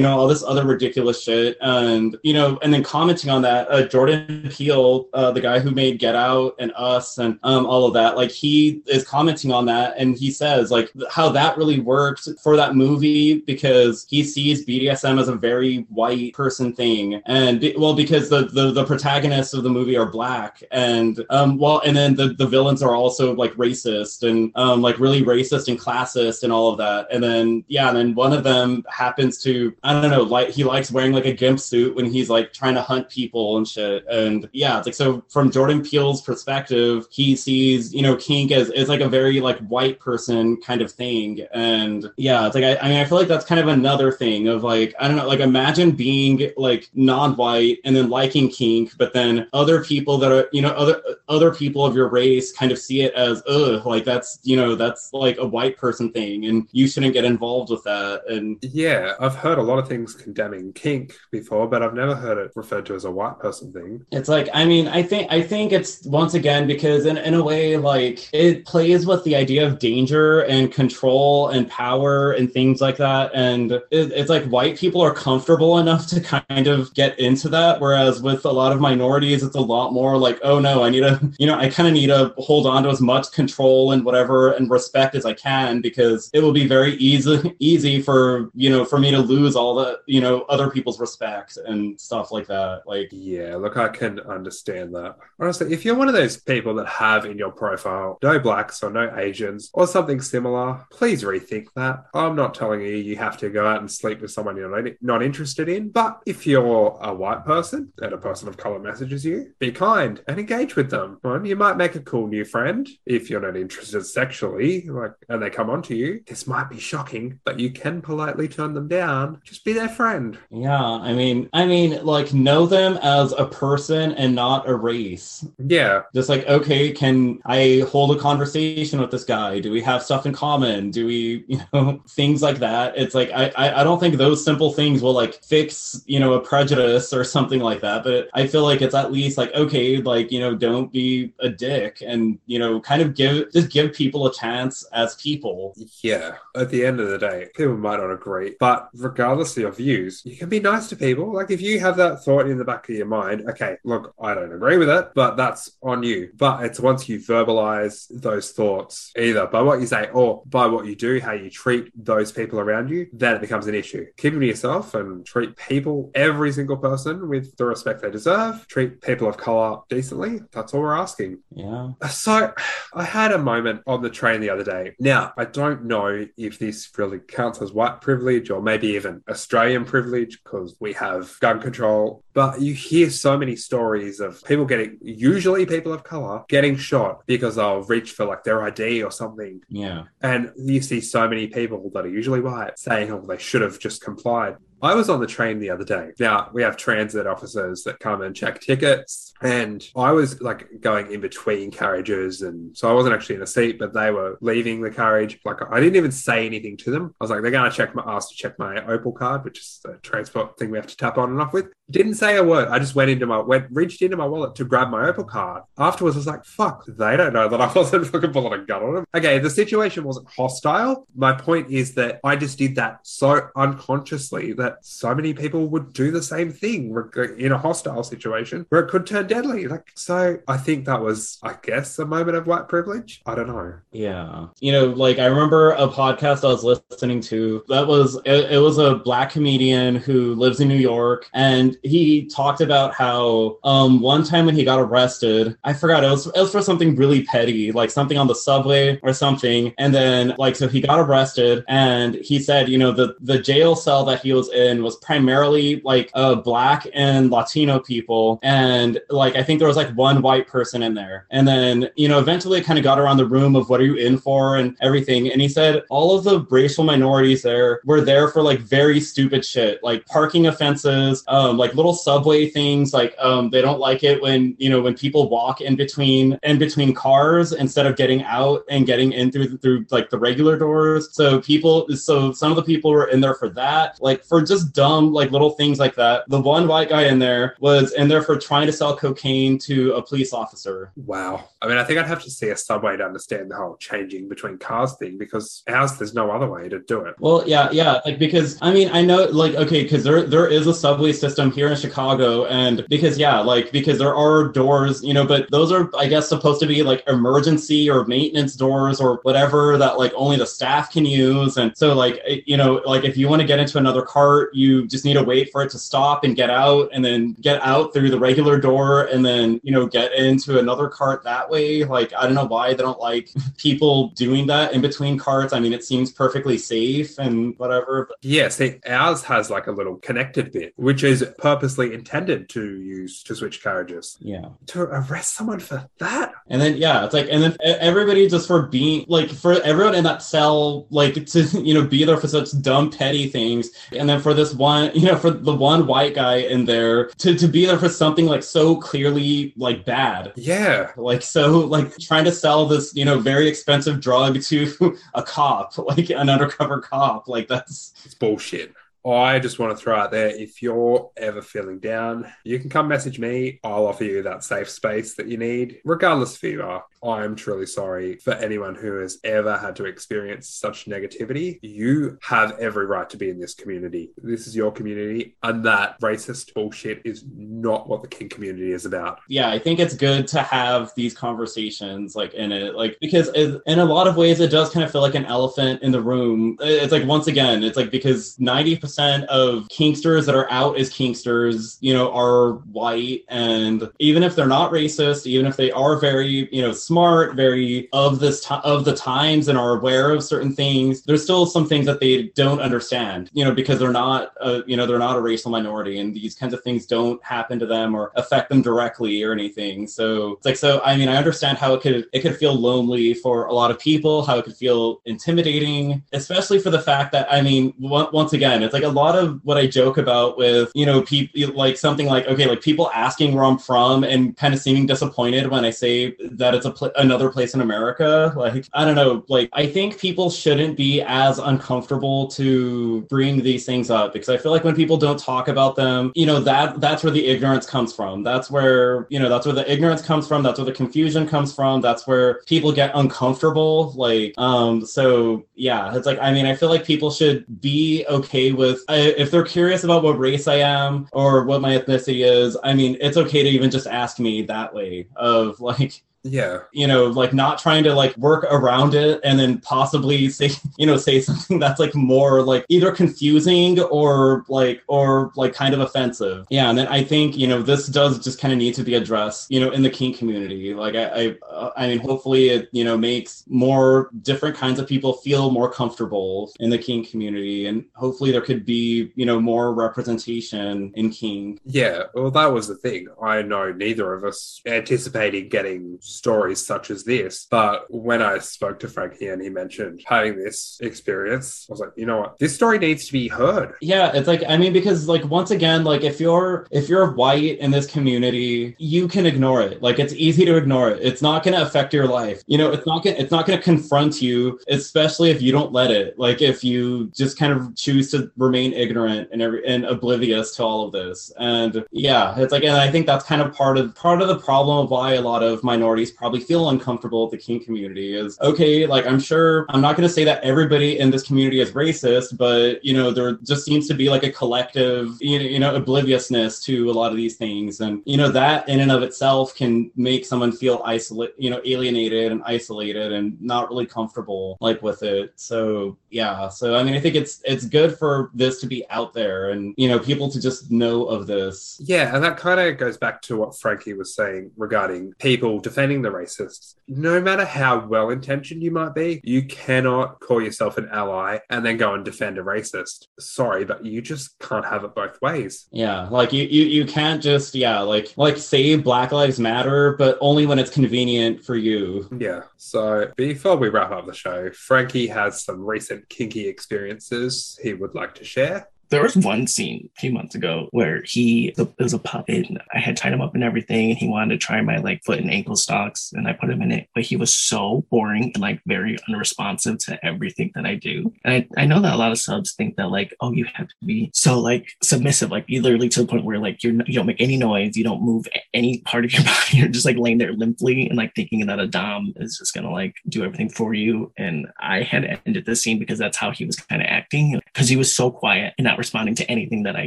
know 0.00 0.18
all 0.18 0.28
this 0.28 0.42
other 0.42 0.64
ridiculous 0.64 1.22
shit. 1.22 1.56
And 1.60 2.16
you 2.22 2.32
know, 2.32 2.58
and 2.62 2.72
then 2.72 2.82
commenting 2.82 3.30
on 3.30 3.42
that, 3.42 3.70
uh, 3.70 3.86
Jordan 3.86 4.48
Peele, 4.50 5.08
uh, 5.14 5.30
the 5.32 5.40
guy 5.40 5.58
who 5.58 5.70
made 5.70 5.98
Get 5.98 6.14
Out 6.14 6.54
and 6.58 6.72
Us 6.76 7.18
and 7.18 7.38
um, 7.42 7.66
all 7.66 7.86
of 7.86 7.94
that, 7.94 8.16
like 8.16 8.30
he 8.30 8.82
is 8.86 9.06
commenting 9.06 9.52
on 9.52 9.66
that 9.66 9.94
and 9.98 10.16
he 10.16 10.30
says 10.30 10.70
like 10.70 10.92
how 11.10 11.28
that 11.30 11.56
really 11.56 11.80
worked 11.80 12.28
for 12.42 12.56
that 12.56 12.74
movie 12.74 13.40
because 13.40 14.06
he 14.08 14.22
sees 14.22 14.64
BDSM 14.64 15.20
as 15.20 15.28
a 15.28 15.34
very 15.34 15.78
white 15.88 16.32
person 16.34 16.72
thing, 16.72 17.20
and 17.26 17.72
well, 17.76 17.94
because 17.94 18.28
the 18.28 18.46
the, 18.46 18.72
the 18.72 18.84
protagonists 18.84 19.54
of 19.54 19.62
the 19.62 19.70
movie 19.70 19.96
are 19.96 20.06
black, 20.06 20.62
and 20.70 21.24
um, 21.30 21.58
well, 21.58 21.80
and 21.84 21.96
then 21.96 22.14
the 22.14 22.28
the 22.34 22.46
villains 22.46 22.82
are 22.82 22.94
also 23.10 23.34
like 23.34 23.52
racist 23.54 24.28
and 24.28 24.52
um, 24.54 24.80
like 24.80 25.00
really 25.00 25.22
racist 25.22 25.66
and 25.66 25.78
classist 25.78 26.44
and 26.44 26.52
all 26.52 26.70
of 26.70 26.78
that, 26.78 27.08
and 27.10 27.22
then 27.22 27.64
yeah, 27.66 27.88
and 27.88 27.96
then 27.96 28.14
one 28.14 28.32
of 28.32 28.44
them 28.44 28.84
happens 28.88 29.42
to 29.42 29.74
I 29.82 30.00
don't 30.00 30.12
know, 30.12 30.22
like 30.22 30.50
he 30.50 30.62
likes 30.62 30.92
wearing 30.92 31.12
like 31.12 31.26
a 31.26 31.32
gimp 31.32 31.58
suit 31.58 31.96
when 31.96 32.06
he's 32.06 32.30
like 32.30 32.52
trying 32.52 32.74
to 32.74 32.82
hunt 32.82 33.08
people 33.08 33.56
and 33.56 33.66
shit, 33.66 34.06
and 34.08 34.48
yeah, 34.52 34.78
it's 34.78 34.86
like 34.86 34.94
so 34.94 35.24
from 35.28 35.50
Jordan 35.50 35.82
Peele's 35.82 36.22
perspective, 36.22 37.08
he 37.10 37.34
sees 37.34 37.92
you 37.92 38.02
know 38.02 38.14
kink 38.14 38.52
as 38.52 38.70
as 38.70 38.88
like 38.88 39.00
a 39.00 39.08
very 39.08 39.40
like 39.40 39.58
white 39.66 39.98
person 39.98 40.56
kind 40.60 40.82
of 40.82 40.92
thing, 40.92 41.40
and 41.52 42.10
yeah, 42.16 42.46
it's 42.46 42.54
like 42.54 42.64
I, 42.64 42.76
I 42.76 42.88
mean 42.88 43.00
I 43.00 43.04
feel 43.04 43.18
like 43.18 43.28
that's 43.28 43.44
kind 43.44 43.60
of 43.60 43.66
another 43.66 44.12
thing 44.12 44.46
of 44.46 44.62
like 44.62 44.94
I 45.00 45.08
don't 45.08 45.16
know, 45.16 45.26
like 45.26 45.40
imagine 45.40 45.90
being 45.90 46.52
like 46.56 46.88
non-white 46.94 47.78
and 47.84 47.96
then 47.96 48.08
liking 48.08 48.48
kink, 48.50 48.92
but 48.98 49.12
then 49.12 49.48
other 49.52 49.82
people 49.82 50.16
that 50.18 50.30
are 50.30 50.48
you 50.52 50.62
know 50.62 50.70
other 50.70 51.02
other 51.28 51.52
people 51.52 51.84
of 51.84 51.96
your 51.96 52.08
race 52.08 52.52
kind 52.52 52.70
of 52.70 52.78
see 52.78 52.99
it 53.02 53.14
as 53.14 53.42
ugh, 53.46 53.84
like 53.86 54.04
that's 54.04 54.38
you 54.42 54.56
know 54.56 54.74
that's 54.74 55.10
like 55.12 55.38
a 55.38 55.46
white 55.46 55.76
person 55.76 56.12
thing, 56.12 56.46
and 56.46 56.68
you 56.72 56.88
shouldn't 56.88 57.12
get 57.14 57.24
involved 57.24 57.70
with 57.70 57.84
that. 57.84 58.22
And 58.28 58.58
Yeah, 58.62 59.14
I've 59.20 59.34
heard 59.34 59.58
a 59.58 59.62
lot 59.62 59.78
of 59.78 59.88
things 59.88 60.14
condemning 60.14 60.72
kink 60.72 61.16
before, 61.30 61.68
but 61.68 61.82
I've 61.82 61.94
never 61.94 62.14
heard 62.14 62.38
it 62.38 62.52
referred 62.54 62.86
to 62.86 62.94
as 62.94 63.04
a 63.04 63.10
white 63.10 63.38
person 63.38 63.72
thing. 63.72 64.04
It's 64.10 64.28
like 64.28 64.48
I 64.52 64.64
mean 64.64 64.88
I 64.88 65.02
think 65.02 65.30
I 65.30 65.42
think 65.42 65.72
it's 65.72 66.04
once 66.06 66.34
again 66.34 66.66
because 66.66 67.06
in, 67.06 67.16
in 67.18 67.34
a 67.34 67.42
way 67.42 67.76
like 67.76 68.28
it 68.32 68.64
plays 68.64 69.06
with 69.06 69.24
the 69.24 69.36
idea 69.36 69.66
of 69.66 69.78
danger 69.78 70.40
and 70.42 70.72
control 70.72 71.48
and 71.48 71.68
power 71.68 72.32
and 72.32 72.52
things 72.52 72.80
like 72.80 72.96
that 72.98 73.30
and 73.34 73.72
it, 73.72 73.84
it's 73.90 74.30
like 74.30 74.44
white 74.44 74.76
people 74.76 75.00
are 75.00 75.14
comfortable 75.14 75.78
enough 75.78 76.06
to 76.08 76.20
kind 76.20 76.66
of 76.66 76.92
get 76.94 77.18
into 77.18 77.48
that 77.48 77.80
whereas 77.80 78.22
with 78.22 78.44
a 78.44 78.50
lot 78.50 78.72
of 78.72 78.80
minorities 78.80 79.42
it's 79.42 79.56
a 79.56 79.60
lot 79.60 79.92
more 79.92 80.16
like 80.18 80.38
oh 80.42 80.58
no 80.58 80.82
I 80.82 80.90
need 80.90 81.00
to 81.00 81.32
you 81.38 81.46
know 81.46 81.56
I 81.58 81.68
kind 81.68 81.88
of 81.88 81.94
need 81.94 82.08
to 82.08 82.34
hold 82.38 82.66
on 82.66 82.82
to 82.84 82.89
as 82.90 83.00
much 83.00 83.32
control 83.32 83.92
and 83.92 84.04
whatever 84.04 84.52
and 84.52 84.70
respect 84.70 85.14
as 85.14 85.24
I 85.24 85.34
can 85.34 85.80
because 85.80 86.30
it 86.32 86.40
will 86.40 86.52
be 86.52 86.66
very 86.66 86.94
easy 86.96 87.54
easy 87.58 88.02
for 88.02 88.50
you 88.54 88.70
know 88.70 88.84
for 88.84 88.98
me 88.98 89.10
to 89.10 89.18
lose 89.18 89.56
all 89.56 89.74
the 89.74 90.00
you 90.06 90.20
know 90.20 90.42
other 90.48 90.70
people's 90.70 91.00
respect 91.00 91.58
and 91.66 92.00
stuff 92.00 92.32
like 92.32 92.46
that 92.48 92.82
like 92.86 93.08
Yeah, 93.12 93.56
look, 93.56 93.76
I 93.76 93.88
can 93.88 94.20
understand 94.20 94.94
that. 94.94 95.16
Honestly, 95.38 95.72
if 95.72 95.84
you're 95.84 95.94
one 95.94 96.08
of 96.08 96.14
those 96.14 96.36
people 96.36 96.74
that 96.74 96.86
have 96.86 97.24
in 97.24 97.38
your 97.38 97.52
profile 97.52 98.18
no 98.22 98.38
blacks 98.38 98.82
or 98.82 98.90
no 98.90 99.12
Asians 99.16 99.70
or 99.72 99.86
something 99.86 100.20
similar, 100.20 100.84
please 100.90 101.22
rethink 101.22 101.68
that. 101.76 102.06
I'm 102.14 102.36
not 102.36 102.54
telling 102.54 102.80
you 102.80 102.96
you 102.96 103.16
have 103.16 103.36
to 103.38 103.50
go 103.50 103.66
out 103.66 103.80
and 103.80 103.90
sleep 103.90 104.20
with 104.20 104.30
someone 104.30 104.56
you're 104.56 104.96
not- 105.00 105.20
interested 105.20 105.68
in, 105.68 105.90
but 105.90 106.22
if 106.24 106.46
you're 106.46 106.98
a 107.02 107.12
white 107.12 107.44
person 107.44 107.92
and 107.98 108.14
a 108.14 108.18
person 108.18 108.48
of 108.48 108.56
color 108.56 108.78
messages 108.78 109.22
you, 109.22 109.52
be 109.58 109.70
kind 109.70 110.22
and 110.26 110.38
engage 110.38 110.76
with 110.76 110.90
them. 110.90 111.20
You 111.44 111.56
might 111.56 111.76
make 111.76 111.94
a 111.94 112.00
cool 112.00 112.26
new 112.26 112.44
friend 112.44 112.79
if 113.06 113.30
you're 113.30 113.40
not 113.40 113.56
interested 113.56 114.04
sexually, 114.04 114.82
like, 114.82 115.12
and 115.28 115.42
they 115.42 115.50
come 115.50 115.70
onto 115.70 115.94
you. 115.94 116.22
This 116.26 116.46
might 116.46 116.70
be 116.70 116.78
shocking, 116.78 117.40
but 117.44 117.58
you 117.58 117.70
can 117.70 118.02
politely 118.02 118.48
turn 118.48 118.74
them 118.74 118.88
down. 118.88 119.40
Just 119.44 119.64
be 119.64 119.72
their 119.72 119.88
friend. 119.88 120.38
Yeah, 120.50 120.82
I 120.82 121.12
mean, 121.12 121.48
I 121.52 121.66
mean, 121.66 122.04
like 122.04 122.32
know 122.32 122.66
them 122.66 122.98
as 123.02 123.32
a 123.32 123.46
person 123.46 124.12
and 124.12 124.34
not 124.34 124.68
a 124.68 124.74
race. 124.74 125.44
Yeah, 125.58 126.02
Just 126.14 126.28
like, 126.28 126.46
okay, 126.46 126.92
can 126.92 127.40
I 127.44 127.84
hold 127.90 128.16
a 128.16 128.20
conversation 128.20 129.00
with 129.00 129.10
this 129.10 129.24
guy? 129.24 129.60
Do 129.60 129.70
we 129.70 129.80
have 129.82 130.02
stuff 130.02 130.26
in 130.26 130.32
common? 130.32 130.90
Do 130.90 131.06
we, 131.06 131.44
you 131.48 131.60
know, 131.72 132.02
things 132.08 132.42
like 132.42 132.58
that? 132.58 132.96
It's 132.96 133.14
like 133.14 133.30
I, 133.30 133.52
I, 133.56 133.80
I 133.80 133.84
don't 133.84 134.00
think 134.00 134.16
those 134.16 134.44
simple 134.44 134.72
things 134.72 135.02
will 135.02 135.12
like 135.12 135.42
fix, 135.44 136.02
you 136.06 136.20
know, 136.20 136.34
a 136.34 136.40
prejudice 136.40 137.12
or 137.12 137.24
something 137.24 137.60
like 137.60 137.80
that. 137.80 138.04
But 138.04 138.28
I 138.34 138.46
feel 138.46 138.62
like 138.62 138.82
it's 138.82 138.94
at 138.94 139.12
least 139.12 139.38
like, 139.38 139.52
okay, 139.54 139.98
like, 139.98 140.30
you 140.32 140.40
know, 140.40 140.54
don't 140.54 140.92
be 140.92 141.32
a 141.40 141.48
dick 141.48 142.02
and, 142.04 142.38
you 142.46 142.58
know, 142.58 142.69
kind 142.78 143.02
of 143.02 143.14
give 143.14 143.52
just 143.52 143.70
give 143.70 143.92
people 143.92 144.26
a 144.26 144.32
chance 144.32 144.84
as 144.92 145.16
people. 145.16 145.74
Yeah, 146.02 146.36
at 146.54 146.70
the 146.70 146.84
end 146.84 147.00
of 147.00 147.08
the 147.08 147.18
day, 147.18 147.48
people 147.54 147.76
might 147.76 147.98
not 147.98 148.10
agree, 148.12 148.56
but 148.60 148.88
regardless 148.94 149.56
of 149.56 149.62
your 149.62 149.72
views, 149.72 150.22
you 150.24 150.36
can 150.36 150.48
be 150.48 150.60
nice 150.60 150.88
to 150.90 150.96
people. 150.96 151.32
Like 151.32 151.50
if 151.50 151.60
you 151.60 151.80
have 151.80 151.96
that 151.96 152.22
thought 152.22 152.48
in 152.48 152.58
the 152.58 152.64
back 152.64 152.88
of 152.88 152.94
your 152.94 153.06
mind, 153.06 153.48
okay, 153.48 153.78
look, 153.84 154.14
I 154.20 154.34
don't 154.34 154.52
agree 154.52 154.76
with 154.76 154.90
it, 154.90 155.10
but 155.14 155.36
that's 155.36 155.72
on 155.82 156.02
you. 156.02 156.30
But 156.36 156.64
it's 156.64 156.78
once 156.78 157.08
you 157.08 157.18
verbalize 157.18 158.06
those 158.10 158.52
thoughts, 158.52 159.12
either 159.16 159.46
by 159.46 159.62
what 159.62 159.80
you 159.80 159.86
say 159.86 160.08
or 160.12 160.42
by 160.46 160.66
what 160.66 160.86
you 160.86 160.94
do, 160.94 161.20
how 161.20 161.32
you 161.32 161.50
treat 161.50 161.90
those 161.94 162.32
people 162.32 162.60
around 162.60 162.90
you, 162.90 163.08
then 163.12 163.36
it 163.36 163.40
becomes 163.40 163.66
an 163.66 163.74
issue. 163.74 164.06
Keep 164.16 164.34
it 164.34 164.40
to 164.40 164.46
yourself 164.46 164.94
and 164.94 165.24
treat 165.24 165.56
people, 165.56 166.10
every 166.14 166.52
single 166.52 166.76
person, 166.76 167.28
with 167.28 167.56
the 167.56 167.64
respect 167.64 168.02
they 168.02 168.10
deserve. 168.10 168.66
Treat 168.68 169.00
people 169.00 169.28
of 169.28 169.36
color 169.36 169.80
decently. 169.88 170.40
That's 170.52 170.74
all 170.74 170.80
we're 170.80 170.96
asking. 170.96 171.38
Yeah. 171.54 171.90
So, 172.10 172.52
I 172.92 173.04
had 173.04 173.32
a 173.32 173.38
moment 173.38 173.82
on 173.86 174.02
the 174.02 174.10
train 174.10 174.40
the 174.40 174.50
other 174.50 174.64
day. 174.64 174.94
Now, 174.98 175.32
I 175.36 175.44
don't 175.44 175.84
know 175.84 176.26
if 176.36 176.58
this 176.58 176.90
really 176.96 177.18
counts 177.18 177.62
as 177.62 177.72
white 177.72 178.00
privilege 178.00 178.50
or 178.50 178.60
maybe 178.60 178.88
even 178.88 179.22
Australian 179.28 179.84
privilege 179.84 180.40
because 180.42 180.76
we 180.80 180.92
have 180.94 181.38
gun 181.40 181.60
control, 181.60 182.24
but 182.34 182.60
you 182.60 182.74
hear 182.74 183.10
so 183.10 183.36
many 183.36 183.56
stories 183.56 184.20
of 184.20 184.42
people 184.44 184.64
getting, 184.64 184.98
usually 185.02 185.66
people 185.66 185.92
of 185.92 186.04
color, 186.04 186.42
getting 186.48 186.76
shot 186.76 187.22
because 187.26 187.56
they'll 187.56 187.82
reach 187.82 188.12
for 188.12 188.24
like 188.24 188.44
their 188.44 188.62
ID 188.62 189.02
or 189.02 189.10
something. 189.10 189.60
Yeah. 189.68 190.04
And 190.20 190.52
you 190.56 190.80
see 190.82 191.00
so 191.00 191.28
many 191.28 191.46
people 191.46 191.90
that 191.94 192.04
are 192.04 192.10
usually 192.10 192.40
white 192.40 192.78
saying, 192.78 193.10
oh, 193.10 193.20
they 193.20 193.38
should 193.38 193.62
have 193.62 193.78
just 193.78 194.02
complied. 194.02 194.56
I 194.82 194.94
was 194.94 195.10
on 195.10 195.20
the 195.20 195.26
train 195.26 195.58
the 195.58 195.70
other 195.70 195.84
day. 195.84 196.10
Now, 196.18 196.50
we 196.52 196.62
have 196.62 196.76
transit 196.76 197.26
officers 197.26 197.82
that 197.84 198.00
come 198.00 198.22
and 198.22 198.34
check 198.34 198.60
tickets, 198.60 199.32
and 199.42 199.86
I 199.94 200.12
was 200.12 200.40
like 200.40 200.68
going 200.80 201.12
in 201.12 201.20
between 201.20 201.70
carriages. 201.70 202.42
And 202.42 202.76
so 202.76 202.88
I 202.88 202.92
wasn't 202.92 203.14
actually 203.14 203.36
in 203.36 203.42
a 203.42 203.46
seat, 203.46 203.78
but 203.78 203.92
they 203.92 204.10
were 204.10 204.38
leaving 204.40 204.80
the 204.80 204.90
carriage. 204.90 205.38
Like, 205.44 205.58
I 205.70 205.80
didn't 205.80 205.96
even 205.96 206.12
say 206.12 206.46
anything 206.46 206.76
to 206.78 206.90
them. 206.90 207.14
I 207.20 207.24
was 207.24 207.30
like, 207.30 207.42
they're 207.42 207.50
going 207.50 207.70
to 207.70 207.76
check 207.76 207.94
my, 207.94 208.02
ask 208.06 208.30
to 208.30 208.34
check 208.34 208.58
my 208.58 208.84
Opal 208.86 209.12
card, 209.12 209.44
which 209.44 209.58
is 209.58 209.80
the 209.84 209.98
transport 210.02 210.58
thing 210.58 210.70
we 210.70 210.78
have 210.78 210.86
to 210.86 210.96
tap 210.96 211.18
on 211.18 211.30
and 211.30 211.40
off 211.40 211.52
with. 211.52 211.66
Didn't 211.90 212.14
say 212.14 212.36
a 212.36 212.44
word. 212.44 212.68
I 212.68 212.78
just 212.78 212.94
went 212.94 213.10
into 213.10 213.26
my, 213.26 213.38
went, 213.38 213.66
reached 213.70 214.00
into 214.02 214.16
my 214.16 214.26
wallet 214.26 214.54
to 214.56 214.64
grab 214.64 214.90
my 214.90 215.08
Opal 215.08 215.24
card. 215.24 215.64
Afterwards, 215.78 216.16
I 216.16 216.20
was 216.20 216.26
like, 216.26 216.44
fuck, 216.44 216.84
they 216.86 217.16
don't 217.16 217.32
know 217.32 217.48
that 217.48 217.60
I 217.60 217.72
wasn't 217.72 218.06
fucking 218.12 218.32
pulling 218.32 218.60
a 218.60 218.64
gun 218.64 218.82
on 218.82 218.94
them. 218.94 219.04
Okay, 219.14 219.38
the 219.38 219.50
situation 219.50 220.04
wasn't 220.04 220.28
hostile. 220.28 221.06
My 221.14 221.32
point 221.32 221.70
is 221.70 221.94
that 221.94 222.20
I 222.24 222.36
just 222.36 222.58
did 222.58 222.76
that 222.76 223.00
so 223.02 223.48
unconsciously 223.56 224.52
that 224.54 224.69
so 224.82 225.14
many 225.14 225.34
people 225.34 225.68
would 225.68 225.92
do 225.92 226.10
the 226.10 226.22
same 226.22 226.52
thing 226.52 226.94
in 227.38 227.52
a 227.52 227.58
hostile 227.58 228.02
situation 228.02 228.66
where 228.68 228.82
it 228.82 228.90
could 228.90 229.06
turn 229.06 229.26
deadly. 229.26 229.66
Like, 229.66 229.90
so 229.94 230.38
I 230.48 230.56
think 230.56 230.84
that 230.86 231.00
was, 231.00 231.38
I 231.42 231.56
guess, 231.62 231.98
a 231.98 232.06
moment 232.06 232.36
of 232.36 232.46
white 232.46 232.68
privilege. 232.68 233.22
I 233.26 233.34
don't 233.34 233.48
know. 233.48 233.74
Yeah. 233.92 234.46
You 234.60 234.72
know, 234.72 234.86
like 234.86 235.18
I 235.18 235.26
remember 235.26 235.72
a 235.72 235.88
podcast 235.88 236.44
I 236.44 236.52
was 236.52 236.64
listening 236.64 237.20
to 237.22 237.64
that 237.68 237.86
was 237.86 238.16
it, 238.24 238.52
it 238.52 238.58
was 238.58 238.78
a 238.78 238.96
black 238.96 239.30
comedian 239.30 239.96
who 239.96 240.34
lives 240.34 240.60
in 240.60 240.68
New 240.68 240.76
York 240.76 241.28
and 241.34 241.76
he 241.82 242.26
talked 242.26 242.60
about 242.60 242.94
how 242.94 243.58
um 243.64 244.00
one 244.00 244.24
time 244.24 244.46
when 244.46 244.54
he 244.54 244.64
got 244.64 244.80
arrested, 244.80 245.56
I 245.64 245.72
forgot 245.72 246.04
it 246.04 246.10
was 246.10 246.26
it 246.26 246.36
was 246.36 246.52
for 246.52 246.62
something 246.62 246.96
really 246.96 247.24
petty, 247.24 247.72
like 247.72 247.90
something 247.90 248.18
on 248.18 248.26
the 248.26 248.34
subway 248.34 248.98
or 249.02 249.12
something. 249.12 249.74
And 249.78 249.94
then 249.94 250.34
like 250.38 250.56
so 250.56 250.68
he 250.68 250.80
got 250.80 250.98
arrested 250.98 251.64
and 251.68 252.14
he 252.16 252.38
said, 252.38 252.68
you 252.68 252.78
know, 252.78 252.92
the 252.92 253.16
the 253.20 253.38
jail 253.38 253.76
cell 253.76 254.04
that 254.04 254.20
he 254.20 254.32
was 254.32 254.48
in 254.50 254.59
was 254.82 254.96
primarily 254.96 255.80
like 255.84 256.10
uh, 256.14 256.34
black 256.34 256.86
and 256.94 257.30
Latino 257.30 257.78
people, 257.78 258.38
and 258.42 259.00
like 259.10 259.36
I 259.36 259.42
think 259.42 259.58
there 259.58 259.68
was 259.68 259.76
like 259.76 259.90
one 259.94 260.22
white 260.22 260.46
person 260.46 260.82
in 260.82 260.94
there, 260.94 261.26
and 261.30 261.46
then 261.46 261.88
you 261.96 262.08
know 262.08 262.18
eventually 262.18 262.60
it 262.60 262.64
kind 262.64 262.78
of 262.78 262.82
got 262.84 262.98
around 262.98 263.16
the 263.16 263.26
room 263.26 263.56
of 263.56 263.68
what 263.68 263.80
are 263.80 263.84
you 263.84 263.94
in 263.94 264.18
for? 264.18 264.40
and 264.56 264.76
everything, 264.80 265.30
and 265.30 265.40
he 265.40 265.48
said 265.48 265.82
all 265.90 266.16
of 266.16 266.24
the 266.24 266.40
racial 266.50 266.84
minorities 266.84 267.42
there 267.42 267.80
were 267.84 268.00
there 268.00 268.28
for 268.28 268.42
like 268.42 268.60
very 268.60 269.00
stupid 269.00 269.44
shit, 269.44 269.82
like 269.82 270.04
parking 270.06 270.46
offenses, 270.46 271.24
um, 271.28 271.56
like 271.58 271.74
little 271.74 271.92
subway 271.92 272.48
things, 272.48 272.92
like 272.92 273.14
um, 273.18 273.50
they 273.50 273.60
don't 273.60 273.80
like 273.80 274.02
it 274.02 274.20
when 274.22 274.54
you 274.58 274.70
know 274.70 274.80
when 274.80 274.94
people 274.94 275.28
walk 275.28 275.60
in 275.60 275.76
between 275.76 276.38
in 276.42 276.58
between 276.58 276.94
cars 276.94 277.52
instead 277.52 277.86
of 277.86 277.96
getting 277.96 278.22
out 278.24 278.62
and 278.68 278.86
getting 278.86 279.12
in 279.12 279.30
through 279.30 279.56
through 279.58 279.86
like 279.90 280.10
the 280.10 280.18
regular 280.18 280.58
doors. 280.58 281.08
So 281.12 281.40
people, 281.40 281.86
so 281.96 282.32
some 282.32 282.50
of 282.52 282.56
the 282.56 282.62
people 282.62 282.90
were 282.90 283.08
in 283.08 283.20
there 283.20 283.34
for 283.34 283.48
that, 283.50 283.98
like 284.00 284.24
for 284.24 284.42
just 284.50 284.74
dumb 284.74 285.12
like 285.12 285.30
little 285.30 285.50
things 285.50 285.78
like 285.78 285.94
that. 285.94 286.24
The 286.28 286.40
one 286.40 286.68
white 286.68 286.90
guy 286.90 287.04
in 287.06 287.18
there 287.18 287.56
was 287.60 287.92
in 287.94 288.08
there 288.08 288.22
for 288.22 288.36
trying 288.36 288.66
to 288.66 288.72
sell 288.72 288.96
cocaine 288.96 289.58
to 289.60 289.94
a 289.94 290.02
police 290.02 290.32
officer. 290.32 290.92
Wow. 290.96 291.48
I 291.62 291.68
mean, 291.68 291.76
I 291.76 291.84
think 291.84 291.98
I'd 291.98 292.06
have 292.06 292.22
to 292.22 292.30
see 292.30 292.48
a 292.48 292.56
subway 292.56 292.96
to 292.96 293.04
understand 293.04 293.50
the 293.50 293.56
whole 293.56 293.76
changing 293.76 294.28
between 294.28 294.56
cars 294.56 294.94
thing 294.94 295.18
because 295.18 295.62
ours, 295.68 295.98
there's 295.98 296.14
no 296.14 296.30
other 296.30 296.48
way 296.48 296.68
to 296.70 296.80
do 296.80 297.00
it. 297.02 297.14
Well, 297.18 297.44
yeah, 297.46 297.70
yeah, 297.70 298.00
like 298.06 298.18
because 298.18 298.58
I 298.62 298.72
mean, 298.72 298.88
I 298.92 299.02
know, 299.02 299.24
like, 299.24 299.54
okay, 299.54 299.82
because 299.82 300.02
there 300.02 300.22
there 300.22 300.48
is 300.48 300.66
a 300.66 300.74
subway 300.74 301.12
system 301.12 301.52
here 301.52 301.68
in 301.68 301.76
Chicago, 301.76 302.46
and 302.46 302.86
because 302.88 303.18
yeah, 303.18 303.40
like 303.40 303.72
because 303.72 303.98
there 303.98 304.14
are 304.14 304.48
doors, 304.48 305.02
you 305.04 305.12
know, 305.12 305.26
but 305.26 305.50
those 305.50 305.70
are, 305.70 305.90
I 305.98 306.06
guess, 306.06 306.28
supposed 306.28 306.60
to 306.60 306.66
be 306.66 306.82
like 306.82 307.02
emergency 307.06 307.90
or 307.90 308.06
maintenance 308.06 308.54
doors 308.56 309.00
or 309.00 309.20
whatever 309.22 309.76
that 309.76 309.98
like 309.98 310.12
only 310.16 310.38
the 310.38 310.46
staff 310.46 310.90
can 310.90 311.04
use, 311.04 311.58
and 311.58 311.76
so 311.76 311.94
like 311.94 312.22
you 312.46 312.56
know, 312.56 312.80
like 312.86 313.04
if 313.04 313.18
you 313.18 313.28
want 313.28 313.42
to 313.42 313.46
get 313.46 313.58
into 313.58 313.76
another 313.76 314.02
cart, 314.40 314.54
you 314.54 314.86
just 314.86 315.04
need 315.04 315.14
to 315.14 315.22
wait 315.22 315.50
for 315.52 315.62
it 315.62 315.70
to 315.70 315.78
stop 315.78 316.24
and 316.24 316.36
get 316.36 316.50
out, 316.50 316.90
and 316.92 317.04
then 317.04 317.32
get 317.40 317.60
out 317.62 317.92
through 317.92 318.10
the 318.10 318.18
regular 318.18 318.58
door, 318.58 319.04
and 319.04 319.24
then 319.24 319.60
you 319.62 319.72
know 319.72 319.86
get 319.86 320.12
into 320.14 320.58
another 320.58 320.88
cart 320.88 321.22
that 321.24 321.48
way. 321.48 321.84
Like 321.84 322.12
I 322.14 322.24
don't 322.24 322.34
know 322.34 322.46
why 322.46 322.70
they 322.70 322.82
don't 322.82 323.00
like 323.00 323.30
people 323.56 324.08
doing 324.10 324.46
that 324.48 324.72
in 324.72 324.80
between 324.80 325.18
carts. 325.18 325.52
I 325.52 325.60
mean, 325.60 325.72
it 325.72 325.84
seems 325.84 326.12
perfectly 326.12 326.58
safe 326.58 327.18
and 327.18 327.58
whatever. 327.58 328.06
But 328.08 328.18
Yeah, 328.22 328.48
see, 328.48 328.80
ours 328.86 329.22
has 329.24 329.50
like 329.50 329.66
a 329.66 329.72
little 329.72 329.96
connected 329.96 330.52
bit, 330.52 330.72
which 330.76 331.04
is 331.04 331.24
purposely 331.38 331.94
intended 331.94 332.48
to 332.50 332.80
use 332.80 333.22
to 333.24 333.34
switch 333.34 333.62
carriages. 333.62 334.16
yeah. 334.20 334.46
To 334.68 334.82
arrest 334.82 335.34
someone 335.34 335.60
for 335.60 335.88
that? 335.98 336.32
And 336.48 336.60
then 336.60 336.76
yeah, 336.76 337.04
it's 337.04 337.14
like 337.14 337.28
and 337.30 337.42
then 337.42 337.56
everybody 337.64 338.28
just 338.28 338.46
for 338.46 338.66
being 338.66 339.04
like 339.08 339.30
for 339.30 339.60
everyone 339.62 339.94
in 339.94 340.04
that 340.04 340.22
cell 340.22 340.86
like 340.90 341.26
to 341.26 341.40
you 341.62 341.74
know 341.74 341.84
be 341.84 342.04
there 342.04 342.16
for 342.16 342.28
such 342.28 342.48
dumb 342.62 342.90
petty 342.90 343.28
things, 343.28 343.70
and 343.92 344.08
then 344.08 344.19
for 344.20 344.34
this 344.34 344.54
one 344.54 344.90
you 344.94 345.06
know 345.06 345.16
for 345.16 345.30
the 345.30 345.54
one 345.54 345.86
white 345.86 346.14
guy 346.14 346.36
in 346.36 346.64
there 346.64 347.06
to 347.18 347.34
to 347.34 347.48
be 347.48 347.66
there 347.66 347.78
for 347.78 347.88
something 347.88 348.26
like 348.26 348.42
so 348.42 348.76
clearly 348.76 349.52
like 349.56 349.84
bad. 349.84 350.32
Yeah. 350.36 350.92
Like 350.96 351.22
so 351.22 351.58
like 351.58 351.96
trying 351.98 352.24
to 352.24 352.32
sell 352.32 352.66
this 352.66 352.94
you 352.94 353.04
know 353.04 353.18
very 353.18 353.48
expensive 353.48 354.00
drug 354.00 354.40
to 354.42 354.98
a 355.14 355.22
cop 355.22 355.76
like 355.78 356.10
an 356.10 356.28
undercover 356.28 356.80
cop 356.80 357.28
like 357.28 357.48
that's 357.48 357.92
It's 358.04 358.14
bullshit. 358.14 358.74
I 359.06 359.38
just 359.38 359.58
want 359.58 359.76
to 359.76 359.82
throw 359.82 359.96
out 359.96 360.10
there 360.10 360.28
if 360.28 360.60
you're 360.60 361.10
ever 361.16 361.40
feeling 361.40 361.78
down, 361.78 362.30
you 362.44 362.58
can 362.58 362.68
come 362.68 362.86
message 362.86 363.18
me. 363.18 363.58
I'll 363.64 363.86
offer 363.86 364.04
you 364.04 364.22
that 364.24 364.44
safe 364.44 364.68
space 364.68 365.14
that 365.14 365.26
you 365.26 365.38
need, 365.38 365.80
regardless 365.84 366.34
of 366.34 366.42
who 366.42 366.48
you 366.48 366.62
are. 366.62 366.84
I 367.02 367.24
am 367.24 367.34
truly 367.34 367.66
sorry 367.66 368.16
for 368.16 368.34
anyone 368.34 368.74
who 368.74 369.00
has 369.00 369.18
ever 369.24 369.56
had 369.56 369.76
to 369.76 369.84
experience 369.84 370.48
such 370.48 370.86
negativity. 370.86 371.58
You 371.62 372.18
have 372.22 372.58
every 372.58 372.86
right 372.86 373.08
to 373.10 373.16
be 373.16 373.30
in 373.30 373.40
this 373.40 373.54
community. 373.54 374.10
This 374.18 374.46
is 374.46 374.54
your 374.54 374.70
community, 374.72 375.36
and 375.42 375.64
that 375.64 376.00
racist 376.00 376.52
bullshit 376.54 377.00
is 377.04 377.24
not 377.34 377.88
what 377.88 378.02
the 378.02 378.08
Kink 378.08 378.32
community 378.32 378.72
is 378.72 378.86
about. 378.86 379.20
yeah, 379.28 379.50
I 379.50 379.58
think 379.58 379.80
it's 379.80 379.94
good 379.94 380.26
to 380.28 380.42
have 380.42 380.92
these 380.94 381.14
conversations 381.14 382.14
like 382.14 382.34
in 382.34 382.52
it, 382.52 382.74
like 382.74 382.96
because 383.00 383.28
in 383.28 383.78
a 383.78 383.84
lot 383.84 384.06
of 384.06 384.16
ways 384.16 384.40
it 384.40 384.50
does 384.50 384.70
kind 384.70 384.84
of 384.84 384.92
feel 384.92 385.00
like 385.00 385.14
an 385.14 385.26
elephant 385.26 385.82
in 385.82 385.92
the 385.92 386.00
room. 386.00 386.56
It's 386.60 386.92
like 386.92 387.06
once 387.06 387.26
again, 387.26 387.62
it's 387.64 387.76
like 387.76 387.90
because 387.90 388.38
ninety 388.38 388.76
percent 388.76 389.24
of 389.24 389.68
Kinksters 389.68 390.26
that 390.26 390.34
are 390.34 390.50
out 390.50 390.78
as 390.78 390.90
Kinksters, 390.90 391.78
you 391.80 391.94
know, 391.94 392.12
are 392.12 392.54
white, 392.72 393.24
and 393.28 393.90
even 393.98 394.22
if 394.22 394.36
they're 394.36 394.46
not 394.46 394.72
racist, 394.72 395.26
even 395.26 395.46
if 395.46 395.56
they 395.56 395.70
are 395.70 395.98
very, 395.98 396.48
you 396.52 396.62
know, 396.62 396.72
smart, 396.90 397.36
very 397.36 397.88
of 397.92 398.18
this 398.18 398.44
ti 398.44 398.56
of 398.64 398.84
the 398.84 398.96
times 398.96 399.46
and 399.46 399.56
are 399.56 399.76
aware 399.76 400.10
of 400.10 400.24
certain 400.24 400.52
things, 400.52 401.02
there's 401.02 401.22
still 401.22 401.46
some 401.46 401.68
things 401.68 401.86
that 401.86 402.00
they 402.00 402.24
don't 402.34 402.60
understand, 402.60 403.30
you 403.32 403.44
know, 403.44 403.54
because 403.54 403.78
they're 403.78 403.92
not, 403.92 404.32
uh, 404.40 404.62
you 404.66 404.76
know, 404.76 404.86
they're 404.86 404.98
not 404.98 405.16
a 405.16 405.20
racial 405.20 405.52
minority, 405.52 406.00
and 406.00 406.12
these 406.16 406.34
kinds 406.34 406.52
of 406.52 406.60
things 406.64 406.86
don't 406.86 407.22
happen 407.24 407.60
to 407.60 407.66
them 407.66 407.94
or 407.94 408.10
affect 408.16 408.48
them 408.48 408.60
directly 408.60 409.22
or 409.22 409.30
anything. 409.32 409.86
So 409.86 410.32
it's 410.32 410.44
like, 410.44 410.56
so 410.56 410.80
I 410.84 410.96
mean, 410.96 411.08
I 411.08 411.16
understand 411.16 411.58
how 411.58 411.74
it 411.74 411.80
could 411.80 412.06
it 412.12 412.22
could 412.22 412.36
feel 412.36 412.54
lonely 412.54 413.14
for 413.14 413.44
a 413.46 413.52
lot 413.52 413.70
of 413.70 413.78
people, 413.78 414.24
how 414.24 414.38
it 414.38 414.44
could 414.44 414.56
feel 414.56 415.00
intimidating, 415.04 416.02
especially 416.12 416.58
for 416.58 416.70
the 416.70 416.82
fact 416.82 417.12
that 417.12 417.32
I 417.32 417.40
mean, 417.40 417.72
on- 417.84 418.10
once 418.12 418.32
again, 418.32 418.64
it's 418.64 418.74
like 418.74 418.82
a 418.82 418.88
lot 418.88 419.16
of 419.16 419.38
what 419.44 419.58
I 419.58 419.68
joke 419.68 419.96
about 419.96 420.36
with 420.36 420.72
you 420.74 420.86
know 420.86 421.02
people 421.02 421.54
like 421.54 421.76
something 421.76 422.08
like 422.08 422.26
okay, 422.26 422.46
like 422.48 422.62
people 422.62 422.90
asking 422.92 423.36
where 423.36 423.44
I'm 423.44 423.58
from 423.58 424.02
and 424.02 424.36
kind 424.36 424.52
of 424.54 424.60
seeming 424.60 424.86
disappointed 424.86 425.46
when 425.52 425.64
I 425.64 425.70
say 425.70 426.16
that 426.32 426.52
it's 426.52 426.66
a 426.66 426.72
pl- 426.80 426.92
another 426.96 427.30
place 427.30 427.54
in 427.54 427.60
America. 427.60 428.32
Like 428.36 428.66
I 428.72 428.84
don't 428.84 428.96
know, 428.96 429.24
like 429.28 429.48
I 429.52 429.66
think 429.66 429.98
people 429.98 430.30
shouldn't 430.30 430.76
be 430.76 431.02
as 431.02 431.38
uncomfortable 431.38 432.26
to 432.28 433.02
bring 433.02 433.42
these 433.42 433.64
things 433.66 433.90
up 433.90 434.12
because 434.12 434.28
I 434.28 434.36
feel 434.38 434.50
like 434.50 434.64
when 434.64 434.74
people 434.74 434.96
don't 434.96 435.18
talk 435.18 435.48
about 435.48 435.76
them, 435.76 436.10
you 436.14 436.26
know 436.26 436.40
that 436.40 436.80
that's 436.80 437.04
where 437.04 437.12
the 437.12 437.24
ignorance 437.26 437.66
comes 437.66 437.92
from. 437.92 438.22
That's 438.22 438.50
where 438.50 439.06
you 439.10 439.18
know 439.20 439.28
that's 439.28 439.46
where 439.46 439.54
the 439.54 439.70
ignorance 439.70 440.02
comes 440.02 440.26
from. 440.26 440.42
That's 440.42 440.58
where 440.58 440.64
the 440.66 440.72
confusion 440.72 441.28
comes 441.28 441.54
from. 441.54 441.80
That's 441.80 442.06
where 442.06 442.40
people 442.46 442.72
get 442.72 442.90
uncomfortable. 442.94 443.92
Like 443.94 444.34
um, 444.38 444.84
so 444.84 445.44
yeah, 445.54 445.94
it's 445.96 446.06
like 446.06 446.18
I 446.20 446.32
mean 446.32 446.46
I 446.46 446.54
feel 446.54 446.70
like 446.70 446.84
people 446.84 447.10
should 447.10 447.60
be 447.60 448.04
okay 448.08 448.52
with 448.52 448.80
I- 448.88 449.14
if 449.18 449.30
they're 449.30 449.44
curious 449.44 449.84
about 449.84 450.02
what 450.02 450.18
race 450.18 450.48
I 450.48 450.56
am 450.56 451.08
or 451.12 451.44
what 451.44 451.60
my 451.60 451.76
ethnicity 451.78 452.24
is. 452.24 452.56
I 452.64 452.74
mean 452.74 452.96
it's 453.00 453.16
okay 453.16 453.42
to 453.42 453.48
even 453.48 453.70
just 453.70 453.86
ask 453.86 454.18
me 454.18 454.42
that 454.42 454.72
way 454.74 455.06
of 455.16 455.60
like 455.70 456.02
Yeah. 456.22 456.60
you 456.72 456.86
know 456.86 457.06
like 457.06 457.32
not 457.32 457.58
trying 457.58 457.84
to 457.84 457.94
like 457.94 458.16
work 458.16 458.44
around 458.50 458.94
it 458.94 459.20
and 459.24 459.38
then 459.38 459.58
possibly 459.60 460.28
say 460.28 460.50
you 460.78 460.86
know 460.86 460.96
say 460.96 461.20
something 461.20 461.58
that's 461.58 461.80
like 461.80 461.94
more 461.94 462.42
like 462.42 462.64
either 462.68 462.92
confusing 462.92 463.80
or 463.80 464.44
like 464.48 464.82
or 464.86 465.32
like 465.36 465.54
kind 465.54 465.74
of 465.74 465.80
offensive 465.80 466.46
yeah 466.50 466.68
and 466.68 466.78
then 466.78 466.86
i 466.88 467.02
think 467.02 467.36
you 467.36 467.46
know 467.46 467.62
this 467.62 467.86
does 467.86 468.22
just 468.22 468.40
kind 468.40 468.52
of 468.52 468.58
need 468.58 468.74
to 468.74 468.82
be 468.82 468.94
addressed 468.94 469.50
you 469.50 469.60
know 469.60 469.70
in 469.70 469.82
the 469.82 469.90
kink 469.90 470.18
community 470.18 470.74
like 470.74 470.94
i 470.94 471.36
i, 471.50 471.70
I 471.76 471.86
mean 471.88 471.98
hopefully 471.98 472.50
it 472.50 472.68
you 472.72 472.84
know 472.84 472.96
makes 472.96 473.44
more 473.48 474.10
different 474.22 474.56
kinds 474.56 474.78
of 474.78 474.86
people 474.86 475.14
feel 475.14 475.50
more 475.50 475.70
comfortable 475.72 476.52
in 476.60 476.70
the 476.70 476.78
kink 476.78 477.10
community 477.10 477.66
and 477.66 477.84
hopefully 477.94 478.30
there 478.30 478.40
could 478.40 478.64
be 478.64 479.10
you 479.14 479.24
know 479.26 479.40
more 479.40 479.72
representation 479.72 480.92
in 480.94 481.10
kink 481.10 481.60
Yeah, 481.64 482.04
well, 482.14 482.30
that 482.30 482.52
was 482.52 482.68
the 482.68 482.76
thing. 482.76 483.08
I 483.22 483.42
know 483.42 483.72
neither 483.72 484.12
of 484.12 484.24
us 484.24 484.60
anticipating 484.66 485.48
getting 485.48 485.98
stories 486.10 486.64
such 486.64 486.90
as 486.90 487.04
this, 487.04 487.46
but 487.50 487.86
when 487.88 488.22
I 488.22 488.38
spoke 488.38 488.80
to 488.80 488.88
Frankie 488.88 489.28
and 489.28 489.42
he 489.42 489.48
mentioned 489.48 490.02
having 490.06 490.36
this 490.36 490.78
experience, 490.80 491.66
I 491.68 491.72
was 491.72 491.80
like, 491.80 491.92
you 491.96 492.06
know 492.06 492.18
what? 492.18 492.38
This 492.38 492.54
story 492.54 492.78
needs 492.78 493.06
to 493.06 493.12
be 493.12 493.28
heard. 493.28 493.74
Yeah, 493.80 494.12
it's 494.14 494.28
like 494.28 494.42
I 494.48 494.56
mean 494.56 494.72
because 494.72 495.08
like 495.08 495.24
once 495.24 495.50
again 495.50 495.84
like 495.84 496.02
if 496.02 496.20
you're 496.20 496.66
if 496.70 496.88
you're 496.88 497.12
white 497.12 497.58
in 497.58 497.70
this 497.70 497.86
community, 497.86 498.76
you 498.78 499.08
can 499.08 499.26
ignore 499.26 499.62
it. 499.62 499.82
Like 499.82 499.98
it's 499.98 500.12
easy 500.14 500.44
to 500.44 500.56
ignore 500.56 500.90
it. 500.90 501.02
It's 501.02 501.22
not 501.22 501.42
going 501.42 501.56
to 501.56 501.62
affect 501.62 501.94
your 501.94 502.06
life. 502.06 502.42
You 502.46 502.58
know, 502.58 502.70
it's 502.70 502.86
not 502.86 503.02
to 503.04 503.20
it's 503.20 503.30
not 503.30 503.46
going 503.46 503.58
to 503.58 503.62
confront 503.62 504.20
you, 504.20 504.58
especially 504.68 505.30
if 505.30 505.42
you 505.42 505.52
don't 505.52 505.72
let 505.72 505.90
it. 505.90 506.18
Like 506.18 506.42
if 506.42 506.62
you 506.64 507.10
just 507.14 507.38
kind 507.38 507.52
of 507.52 507.74
choose 507.76 508.10
to 508.12 508.30
remain 508.36 508.72
ignorant 508.72 509.28
and 509.32 509.42
every 509.42 509.64
and 509.66 509.84
oblivious 509.84 510.56
to 510.56 510.64
all 510.64 510.86
of 510.86 510.92
this. 510.92 511.32
And 511.38 511.84
yeah, 511.90 512.38
it's 512.38 512.52
like 512.52 512.64
and 512.64 512.76
I 512.76 512.90
think 512.90 513.06
that's 513.06 513.24
kind 513.24 513.42
of 513.42 513.52
part 513.54 513.78
of 513.78 513.94
part 513.94 514.22
of 514.22 514.28
the 514.28 514.38
problem 514.38 514.78
of 514.78 514.90
why 514.90 515.14
a 515.14 515.20
lot 515.20 515.42
of 515.42 515.62
minorities 516.00 516.10
probably 516.16 516.40
feel 516.40 516.70
uncomfortable 516.70 517.22
with 517.22 517.32
the 517.32 517.38
kink 517.38 517.64
community 517.64 518.16
is 518.16 518.38
okay, 518.40 518.86
like 518.86 519.06
I'm 519.06 519.20
sure 519.20 519.66
I'm 519.68 519.80
not 519.80 519.96
going 519.96 520.08
to 520.08 520.12
say 520.12 520.24
that 520.24 520.42
everybody 520.42 520.98
in 520.98 521.10
this 521.10 521.22
community 521.22 521.60
is 521.60 521.72
racist, 521.72 522.36
but 522.36 522.84
you 522.84 522.94
know 522.94 523.10
there 523.10 523.36
just 523.44 523.64
seems 523.64 523.88
to 523.88 523.94
be 523.94 524.08
like 524.08 524.22
a 524.22 524.30
collective 524.30 525.16
you 525.20 525.38
know, 525.38 525.44
you 525.44 525.58
know 525.58 525.74
obliviousness 525.74 526.60
to 526.64 526.90
a 526.90 526.92
lot 526.92 527.10
of 527.10 527.16
these 527.16 527.36
things, 527.36 527.80
and 527.80 528.02
you 528.04 528.16
know 528.16 528.30
that 528.30 528.68
in 528.68 528.80
and 528.80 528.92
of 528.92 529.02
itself 529.02 529.54
can 529.54 529.90
make 529.96 530.24
someone 530.24 530.52
feel 530.52 530.82
isolate, 530.84 531.34
you 531.38 531.50
know, 531.50 531.60
alienated 531.64 532.32
and 532.32 532.42
isolated 532.44 533.12
and 533.12 533.40
not 533.40 533.68
really 533.68 533.86
comfortable 533.86 534.56
like 534.60 534.82
with 534.82 535.02
it. 535.02 535.32
So 535.36 535.96
yeah, 536.10 536.48
so 536.48 536.76
I 536.76 536.82
mean 536.82 536.94
I 536.94 537.00
think 537.00 537.14
it's 537.14 537.40
it's 537.44 537.64
good 537.64 537.98
for 537.98 538.30
this 538.34 538.60
to 538.60 538.66
be 538.66 538.84
out 538.90 539.12
there 539.12 539.50
and 539.50 539.74
you 539.76 539.88
know 539.88 539.98
people 539.98 540.30
to 540.30 540.40
just 540.40 540.70
know 540.70 541.04
of 541.04 541.26
this. 541.26 541.80
Yeah, 541.84 542.14
and 542.14 542.22
that 542.24 542.36
kind 542.36 542.60
of 542.60 542.78
goes 542.78 542.96
back 542.96 543.22
to 543.22 543.36
what 543.36 543.58
Frankie 543.58 543.94
was 543.94 544.14
saying 544.14 544.50
regarding 544.56 545.12
people 545.18 545.60
defending 545.60 545.89
the 546.02 546.10
racists. 546.10 546.74
No 546.88 547.20
matter 547.20 547.44
how 547.44 547.86
well 547.86 548.10
intentioned 548.10 548.62
you 548.62 548.70
might 548.70 548.94
be, 548.94 549.20
you 549.24 549.44
cannot 549.44 550.20
call 550.20 550.40
yourself 550.42 550.78
an 550.78 550.88
ally 550.90 551.38
and 551.50 551.64
then 551.64 551.76
go 551.76 551.94
and 551.94 552.04
defend 552.04 552.38
a 552.38 552.42
racist. 552.42 553.06
Sorry, 553.18 553.64
but 553.64 553.84
you 553.84 554.00
just 554.00 554.38
can't 554.38 554.64
have 554.64 554.84
it 554.84 554.94
both 554.94 555.20
ways. 555.20 555.66
Yeah, 555.70 556.08
like 556.08 556.32
you, 556.32 556.44
you, 556.44 556.64
you 556.64 556.84
can't 556.86 557.22
just 557.22 557.54
yeah, 557.54 557.80
like 557.80 558.14
like 558.16 558.38
say 558.38 558.76
Black 558.76 559.12
Lives 559.12 559.38
Matter, 559.38 559.96
but 559.96 560.18
only 560.20 560.46
when 560.46 560.58
it's 560.58 560.70
convenient 560.70 561.44
for 561.44 561.56
you. 561.56 562.08
Yeah. 562.18 562.42
So 562.56 563.10
before 563.16 563.56
we 563.56 563.68
wrap 563.68 563.90
up 563.90 564.06
the 564.06 564.14
show, 564.14 564.50
Frankie 564.52 565.08
has 565.08 565.44
some 565.44 565.64
recent 565.64 566.08
kinky 566.08 566.46
experiences 566.48 567.58
he 567.62 567.74
would 567.74 567.94
like 567.94 568.14
to 568.16 568.24
share. 568.24 568.68
There 568.90 569.02
was 569.02 569.16
one 569.16 569.46
scene 569.46 569.88
a 569.96 570.00
few 570.00 570.12
months 570.12 570.34
ago 570.34 570.68
where 570.72 571.02
he 571.04 571.54
it 571.56 571.68
was 571.78 571.94
a 571.94 571.98
puppet 571.98 572.48
and 572.48 572.60
I 572.74 572.80
had 572.80 572.96
tied 572.96 573.12
him 573.12 573.20
up 573.20 573.34
and 573.34 573.44
everything 573.44 573.90
and 573.90 573.98
he 573.98 574.08
wanted 574.08 574.40
to 574.40 574.46
try 574.46 574.60
my 574.62 574.78
like 574.78 575.02
foot 575.04 575.20
and 575.20 575.30
ankle 575.30 575.56
stocks 575.56 576.12
and 576.12 576.26
I 576.26 576.32
put 576.32 576.50
him 576.50 576.62
in 576.62 576.72
it. 576.72 576.88
But 576.94 577.04
he 577.04 577.16
was 577.16 577.32
so 577.32 577.84
boring 577.90 578.32
and 578.34 578.40
like 578.40 578.60
very 578.66 578.98
unresponsive 579.08 579.78
to 579.86 580.04
everything 580.04 580.50
that 580.54 580.66
I 580.66 580.74
do. 580.74 581.12
And 581.24 581.34
I, 581.56 581.62
I 581.62 581.66
know 581.66 581.80
that 581.80 581.94
a 581.94 581.96
lot 581.96 582.12
of 582.12 582.18
subs 582.18 582.52
think 582.52 582.76
that 582.76 582.90
like, 582.90 583.14
oh, 583.20 583.32
you 583.32 583.46
have 583.54 583.68
to 583.68 583.74
be 583.84 584.10
so 584.12 584.40
like 584.40 584.68
submissive, 584.82 585.30
like 585.30 585.44
you 585.46 585.62
literally 585.62 585.88
to 585.90 586.00
the 586.00 586.08
point 586.08 586.24
where 586.24 586.38
like 586.38 586.62
you're 586.64 586.74
you 586.86 586.94
don't 586.94 587.06
make 587.06 587.20
any 587.20 587.36
noise, 587.36 587.76
you 587.76 587.84
don't 587.84 588.02
move 588.02 588.26
any 588.54 588.80
part 588.80 589.04
of 589.04 589.12
your 589.12 589.22
body, 589.24 589.58
you're 589.58 589.68
just 589.68 589.86
like 589.86 589.96
laying 589.96 590.18
there 590.18 590.32
limply 590.32 590.88
and 590.88 590.96
like 590.96 591.14
thinking 591.14 591.46
that 591.46 591.60
a 591.60 591.66
Dom 591.66 592.12
is 592.16 592.38
just 592.38 592.54
gonna 592.54 592.70
like 592.70 592.96
do 593.08 593.24
everything 593.24 593.48
for 593.50 593.72
you. 593.72 594.12
And 594.18 594.48
I 594.60 594.82
had 594.82 595.20
ended 595.26 595.46
the 595.46 595.56
scene 595.56 595.78
because 595.78 595.98
that's 595.98 596.16
how 596.16 596.32
he 596.32 596.44
was 596.44 596.56
kind 596.56 596.82
of 596.82 596.88
acting 596.88 597.40
because 597.52 597.68
he 597.68 597.76
was 597.76 597.94
so 597.94 598.10
quiet 598.10 598.54
and 598.58 598.64
not 598.64 598.78
responding 598.78 599.14
to 599.16 599.30
anything 599.30 599.64
that 599.64 599.76
I 599.76 599.86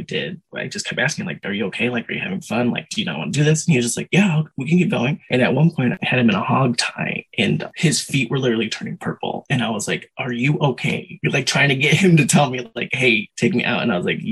did. 0.00 0.40
I 0.54 0.68
just 0.68 0.86
kept 0.86 1.00
asking, 1.00 1.26
like, 1.26 1.40
are 1.44 1.52
you 1.52 1.66
okay? 1.66 1.88
Like, 1.90 2.08
are 2.08 2.12
you 2.12 2.20
having 2.20 2.40
fun? 2.40 2.70
Like, 2.70 2.88
do 2.90 3.00
you 3.00 3.04
not 3.06 3.18
want 3.18 3.32
to 3.32 3.40
do 3.40 3.44
this? 3.44 3.66
And 3.66 3.72
he 3.72 3.78
was 3.78 3.86
just 3.86 3.96
like, 3.96 4.08
yeah, 4.12 4.42
we 4.56 4.68
can 4.68 4.78
keep 4.78 4.90
going. 4.90 5.20
And 5.30 5.42
at 5.42 5.54
one 5.54 5.70
point, 5.70 5.94
I 5.94 6.06
had 6.06 6.18
him 6.18 6.28
in 6.28 6.34
a 6.34 6.42
hog 6.42 6.76
tie 6.76 7.26
and 7.38 7.68
his 7.76 8.00
feet 8.00 8.30
were 8.30 8.38
literally 8.38 8.68
turning 8.68 8.98
purple. 8.98 9.44
And 9.50 9.62
I 9.62 9.70
was 9.70 9.88
like, 9.88 10.10
are 10.18 10.32
you 10.32 10.58
okay? 10.58 11.18
You're 11.22 11.32
like 11.32 11.46
trying 11.46 11.68
to 11.70 11.76
get 11.76 11.94
him 12.04 12.16
to 12.16 12.26
tell 12.26 12.50
me, 12.50 12.70
like, 12.74 12.90
hey, 12.92 13.28
take 13.36 13.54
me 13.54 13.64
out. 13.64 13.82
And 13.82 13.92
I 13.92 13.96
was 13.96 14.06
like, 14.06 14.20
do 14.20 14.26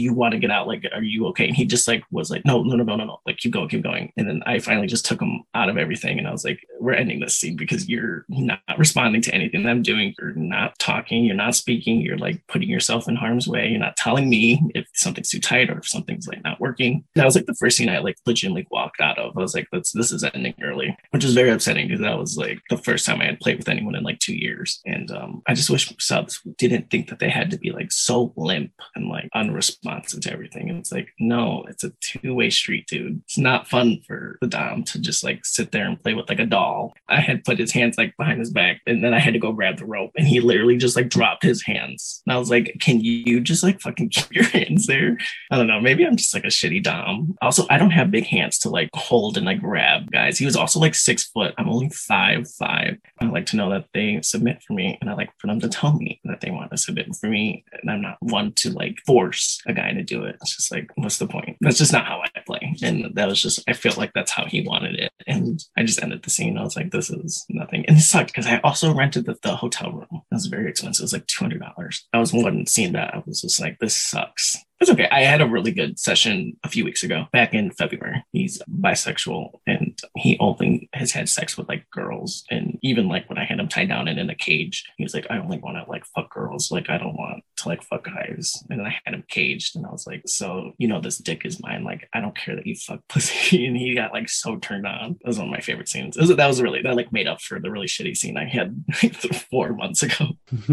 you 0.00 0.12
want 0.12 0.32
to 0.32 0.38
get 0.38 0.50
out? 0.50 0.66
Like, 0.66 0.84
are 0.92 1.02
you 1.02 1.26
okay? 1.28 1.46
And 1.46 1.56
he 1.56 1.64
just 1.64 1.88
like 1.88 2.04
was 2.10 2.30
like, 2.30 2.44
no, 2.44 2.62
no, 2.62 2.76
no, 2.76 2.84
no, 2.84 2.96
no, 2.96 3.04
no. 3.04 3.20
Like, 3.26 3.38
keep 3.38 3.52
going, 3.52 3.68
keep 3.68 3.82
going. 3.82 4.12
And 4.16 4.28
then 4.28 4.42
I 4.46 4.58
finally 4.58 4.86
just 4.86 5.06
took 5.06 5.20
him 5.20 5.42
out 5.54 5.68
of 5.68 5.76
everything. 5.78 6.18
And 6.18 6.26
I 6.26 6.32
was 6.32 6.44
like, 6.44 6.60
we're 6.80 6.94
ending 6.94 7.20
this 7.20 7.36
scene 7.36 7.56
because 7.56 7.88
you're 7.88 8.24
not 8.28 8.60
responding 8.76 9.22
to 9.22 9.34
anything 9.34 9.66
I'm 9.66 9.82
doing. 9.82 10.14
You're 10.18 10.34
not 10.34 10.78
talking. 10.78 11.24
You're 11.24 11.36
not 11.36 11.54
speaking. 11.54 12.00
You're 12.00 12.18
like 12.18 12.42
putting 12.48 12.68
yourself 12.72 13.08
in 13.08 13.16
harm's 13.16 13.46
way. 13.46 13.68
You're 13.68 13.78
not 13.78 13.96
telling 13.96 14.28
me 14.28 14.62
if 14.74 14.86
something's 14.94 15.30
too 15.30 15.40
tight 15.40 15.70
or 15.70 15.78
if 15.78 15.88
something's 15.88 16.26
like 16.26 16.42
not 16.42 16.60
working. 16.60 17.04
That 17.14 17.24
was 17.24 17.34
like 17.34 17.46
the 17.46 17.54
first 17.54 17.76
scene 17.76 17.88
I 17.88 17.98
like 17.98 18.16
legitimately 18.26 18.66
walked 18.70 19.00
out 19.00 19.18
of. 19.18 19.36
I 19.36 19.40
was 19.40 19.54
like, 19.54 19.68
"This 19.72 19.92
this 19.92 20.12
is 20.12 20.24
ending 20.24 20.54
early," 20.62 20.96
which 21.10 21.24
is 21.24 21.34
very 21.34 21.50
upsetting 21.50 21.88
because 21.88 22.00
that 22.00 22.18
was 22.18 22.36
like 22.36 22.58
the 22.70 22.78
first 22.78 23.06
time 23.06 23.20
I 23.20 23.26
had 23.26 23.40
played 23.40 23.58
with 23.58 23.68
anyone 23.68 23.94
in 23.94 24.02
like 24.02 24.18
two 24.18 24.34
years, 24.34 24.80
and 24.86 25.10
um, 25.10 25.42
I 25.46 25.54
just 25.54 25.70
wish 25.70 25.92
subs 25.98 26.40
didn't 26.58 26.90
think 26.90 27.08
that 27.08 27.18
they 27.18 27.30
had 27.30 27.50
to 27.50 27.58
be 27.58 27.70
like 27.70 27.92
so 27.92 28.32
limp 28.36 28.72
and 28.94 29.08
like 29.08 29.28
unresponsive 29.34 30.20
to 30.22 30.32
everything. 30.32 30.68
And 30.68 30.78
it's 30.78 30.92
like, 30.92 31.08
no, 31.18 31.64
it's 31.68 31.84
a 31.84 31.92
two 32.00 32.34
way 32.34 32.50
street, 32.50 32.86
dude. 32.86 33.22
It's 33.24 33.38
not 33.38 33.68
fun 33.68 34.00
for 34.06 34.38
the 34.40 34.46
dom 34.46 34.84
to 34.84 35.00
just 35.00 35.24
like 35.24 35.44
sit 35.44 35.72
there 35.72 35.86
and 35.86 36.02
play 36.02 36.14
with 36.14 36.28
like 36.28 36.40
a 36.40 36.46
doll. 36.46 36.94
I 37.08 37.20
had 37.20 37.44
put 37.44 37.58
his 37.58 37.72
hands 37.72 37.98
like 37.98 38.16
behind 38.16 38.40
his 38.40 38.50
back, 38.50 38.80
and 38.86 39.04
then 39.04 39.14
I 39.14 39.18
had 39.18 39.34
to 39.34 39.40
go 39.40 39.52
grab 39.52 39.78
the 39.78 39.86
rope, 39.86 40.12
and 40.16 40.26
he 40.26 40.40
literally 40.40 40.76
just 40.76 40.96
like 40.96 41.08
dropped 41.08 41.42
his 41.42 41.62
hands. 41.62 42.22
And 42.26 42.34
I 42.34 42.38
was 42.38 42.50
like, 42.50 42.61
"Can 42.80 43.00
you 43.00 43.40
just 43.40 43.62
like 43.62 43.80
fucking 43.80 44.08
keep 44.10 44.32
your 44.32 44.44
hands 44.44 44.86
there?" 44.86 45.18
I 45.50 45.56
don't 45.56 45.66
know. 45.66 45.80
Maybe 45.80 46.04
I'm 46.04 46.16
just 46.16 46.34
like 46.34 46.44
a 46.44 46.48
shitty 46.48 46.82
dom. 46.82 47.36
Also, 47.42 47.66
I 47.70 47.78
don't 47.78 47.90
have 47.90 48.10
big 48.10 48.26
hands 48.26 48.58
to 48.60 48.70
like 48.70 48.90
hold 48.94 49.36
and 49.36 49.46
like 49.46 49.60
grab 49.60 50.10
guys. 50.10 50.38
He 50.38 50.44
was 50.44 50.56
also 50.56 50.80
like 50.80 50.94
six 50.94 51.24
foot. 51.24 51.54
I'm 51.58 51.68
only 51.68 51.90
five 51.90 52.50
five. 52.50 52.98
I 53.20 53.24
like 53.26 53.46
to 53.46 53.56
know 53.56 53.70
that 53.70 53.86
they 53.92 54.20
submit 54.22 54.62
for 54.62 54.72
me, 54.72 54.98
and 55.00 55.10
I 55.10 55.14
like 55.14 55.30
for 55.38 55.46
them 55.46 55.60
to 55.60 55.68
tell 55.68 55.92
me 55.92 56.20
they 56.42 56.50
want 56.50 56.70
to 56.70 56.76
submit 56.76 57.14
for 57.16 57.28
me, 57.28 57.64
and 57.72 57.90
I'm 57.90 58.02
not 58.02 58.18
one 58.20 58.52
to 58.54 58.70
like 58.70 58.98
force 59.06 59.60
a 59.66 59.72
guy 59.72 59.92
to 59.92 60.02
do 60.02 60.24
it. 60.24 60.36
It's 60.42 60.56
just 60.56 60.70
like, 60.70 60.90
what's 60.96 61.18
the 61.18 61.26
point? 61.26 61.56
That's 61.60 61.78
just 61.78 61.92
not 61.92 62.06
how 62.06 62.20
I 62.22 62.40
play, 62.46 62.76
and 62.82 63.14
that 63.14 63.28
was 63.28 63.40
just 63.40 63.62
I 63.66 63.72
felt 63.72 63.96
like 63.96 64.12
that's 64.14 64.30
how 64.30 64.44
he 64.44 64.66
wanted 64.66 64.96
it, 64.96 65.12
and 65.26 65.64
I 65.78 65.84
just 65.84 66.02
ended 66.02 66.22
the 66.22 66.30
scene. 66.30 66.58
I 66.58 66.62
was 66.62 66.76
like, 66.76 66.90
this 66.90 67.08
is 67.08 67.44
nothing, 67.48 67.86
and 67.86 67.96
it 67.96 68.02
sucked 68.02 68.28
because 68.28 68.46
I 68.46 68.58
also 68.58 68.94
rented 68.94 69.24
the, 69.24 69.36
the 69.42 69.56
hotel 69.56 69.90
room. 69.90 70.08
It 70.12 70.34
was 70.34 70.46
very 70.46 70.68
expensive. 70.68 71.02
It 71.02 71.04
was 71.04 71.12
like 71.14 71.26
two 71.26 71.42
hundred 71.42 71.62
dollars. 71.62 72.06
I 72.12 72.18
was 72.18 72.32
one 72.32 72.66
seeing 72.66 72.92
that. 72.92 73.14
I 73.14 73.22
was 73.24 73.40
just 73.40 73.60
like, 73.60 73.78
this 73.78 73.96
sucks. 73.96 74.56
It's 74.80 74.90
okay. 74.90 75.08
I 75.12 75.20
had 75.20 75.40
a 75.40 75.46
really 75.46 75.70
good 75.70 75.96
session 75.96 76.56
a 76.64 76.68
few 76.68 76.84
weeks 76.84 77.04
ago, 77.04 77.26
back 77.32 77.54
in 77.54 77.70
February. 77.70 78.24
He's 78.32 78.60
bisexual 78.68 79.60
and 79.64 79.91
he 80.16 80.36
only 80.40 80.88
has 80.92 81.12
had 81.12 81.28
sex 81.28 81.56
with 81.56 81.68
like 81.68 81.88
girls. 81.90 82.44
And 82.50 82.78
even 82.82 83.08
like 83.08 83.28
when 83.28 83.38
I 83.38 83.44
had 83.44 83.58
him 83.58 83.68
tied 83.68 83.88
down 83.88 84.08
and 84.08 84.18
in 84.18 84.30
a 84.30 84.34
cage, 84.34 84.84
he 84.96 85.04
was 85.04 85.14
like, 85.14 85.26
I 85.30 85.38
only 85.38 85.58
want 85.58 85.76
to 85.76 85.90
like 85.90 86.04
fuck 86.04 86.32
girls. 86.32 86.70
Like 86.70 86.90
I 86.90 86.98
don't 86.98 87.16
want 87.16 87.42
to 87.56 87.68
like 87.68 87.82
fuck 87.82 88.04
guys. 88.04 88.62
And 88.68 88.82
I 88.82 88.96
had 89.04 89.14
him 89.14 89.24
caged 89.28 89.76
and 89.76 89.86
I 89.86 89.90
was 89.90 90.06
like, 90.06 90.22
so 90.26 90.72
you 90.78 90.88
know 90.88 91.00
this 91.00 91.18
dick 91.18 91.44
is 91.44 91.62
mine. 91.62 91.84
Like 91.84 91.91
I 92.14 92.20
don't 92.20 92.36
care 92.36 92.54
that 92.56 92.66
you 92.66 92.74
fuck 92.74 93.00
pussy. 93.08 93.66
And 93.72 93.76
he 93.76 93.94
got 93.94 94.12
like 94.12 94.28
so 94.28 94.56
turned 94.56 94.86
on. 94.86 95.18
That 95.22 95.26
was 95.28 95.38
one 95.38 95.48
of 95.48 95.52
my 95.52 95.60
favorite 95.60 95.88
scenes. 95.88 96.16
Was, 96.16 96.34
that 96.34 96.46
was 96.46 96.60
really 96.60 96.82
that 96.82 96.96
like 96.96 97.12
made 97.12 97.28
up 97.28 97.40
for 97.40 97.60
the 97.60 97.70
really 97.70 97.86
shitty 97.86 98.16
scene 98.16 98.36
I 98.36 98.44
had 98.44 98.84
like 99.02 99.14
four 99.50 99.72
months 99.72 100.02
ago. 100.02 100.26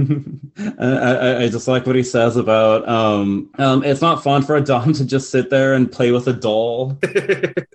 I, 0.80 0.86
I, 0.86 1.44
I, 1.44 1.50
just 1.50 1.68
like 1.68 1.86
what 1.86 1.96
he 1.96 2.04
says 2.04 2.36
about 2.36 2.88
um 2.88 3.50
um 3.58 3.84
it's 3.84 4.02
not 4.02 4.24
fun 4.24 4.44
for 4.44 4.56
a 4.56 4.62
dom 4.62 4.94
to 4.94 5.06
just 5.06 5.30
sit 5.30 5.50
there 5.50 5.76
and 5.76 5.92
play 5.92 6.12
with 6.12 6.28
a 6.28 6.34
doll. 6.34 6.98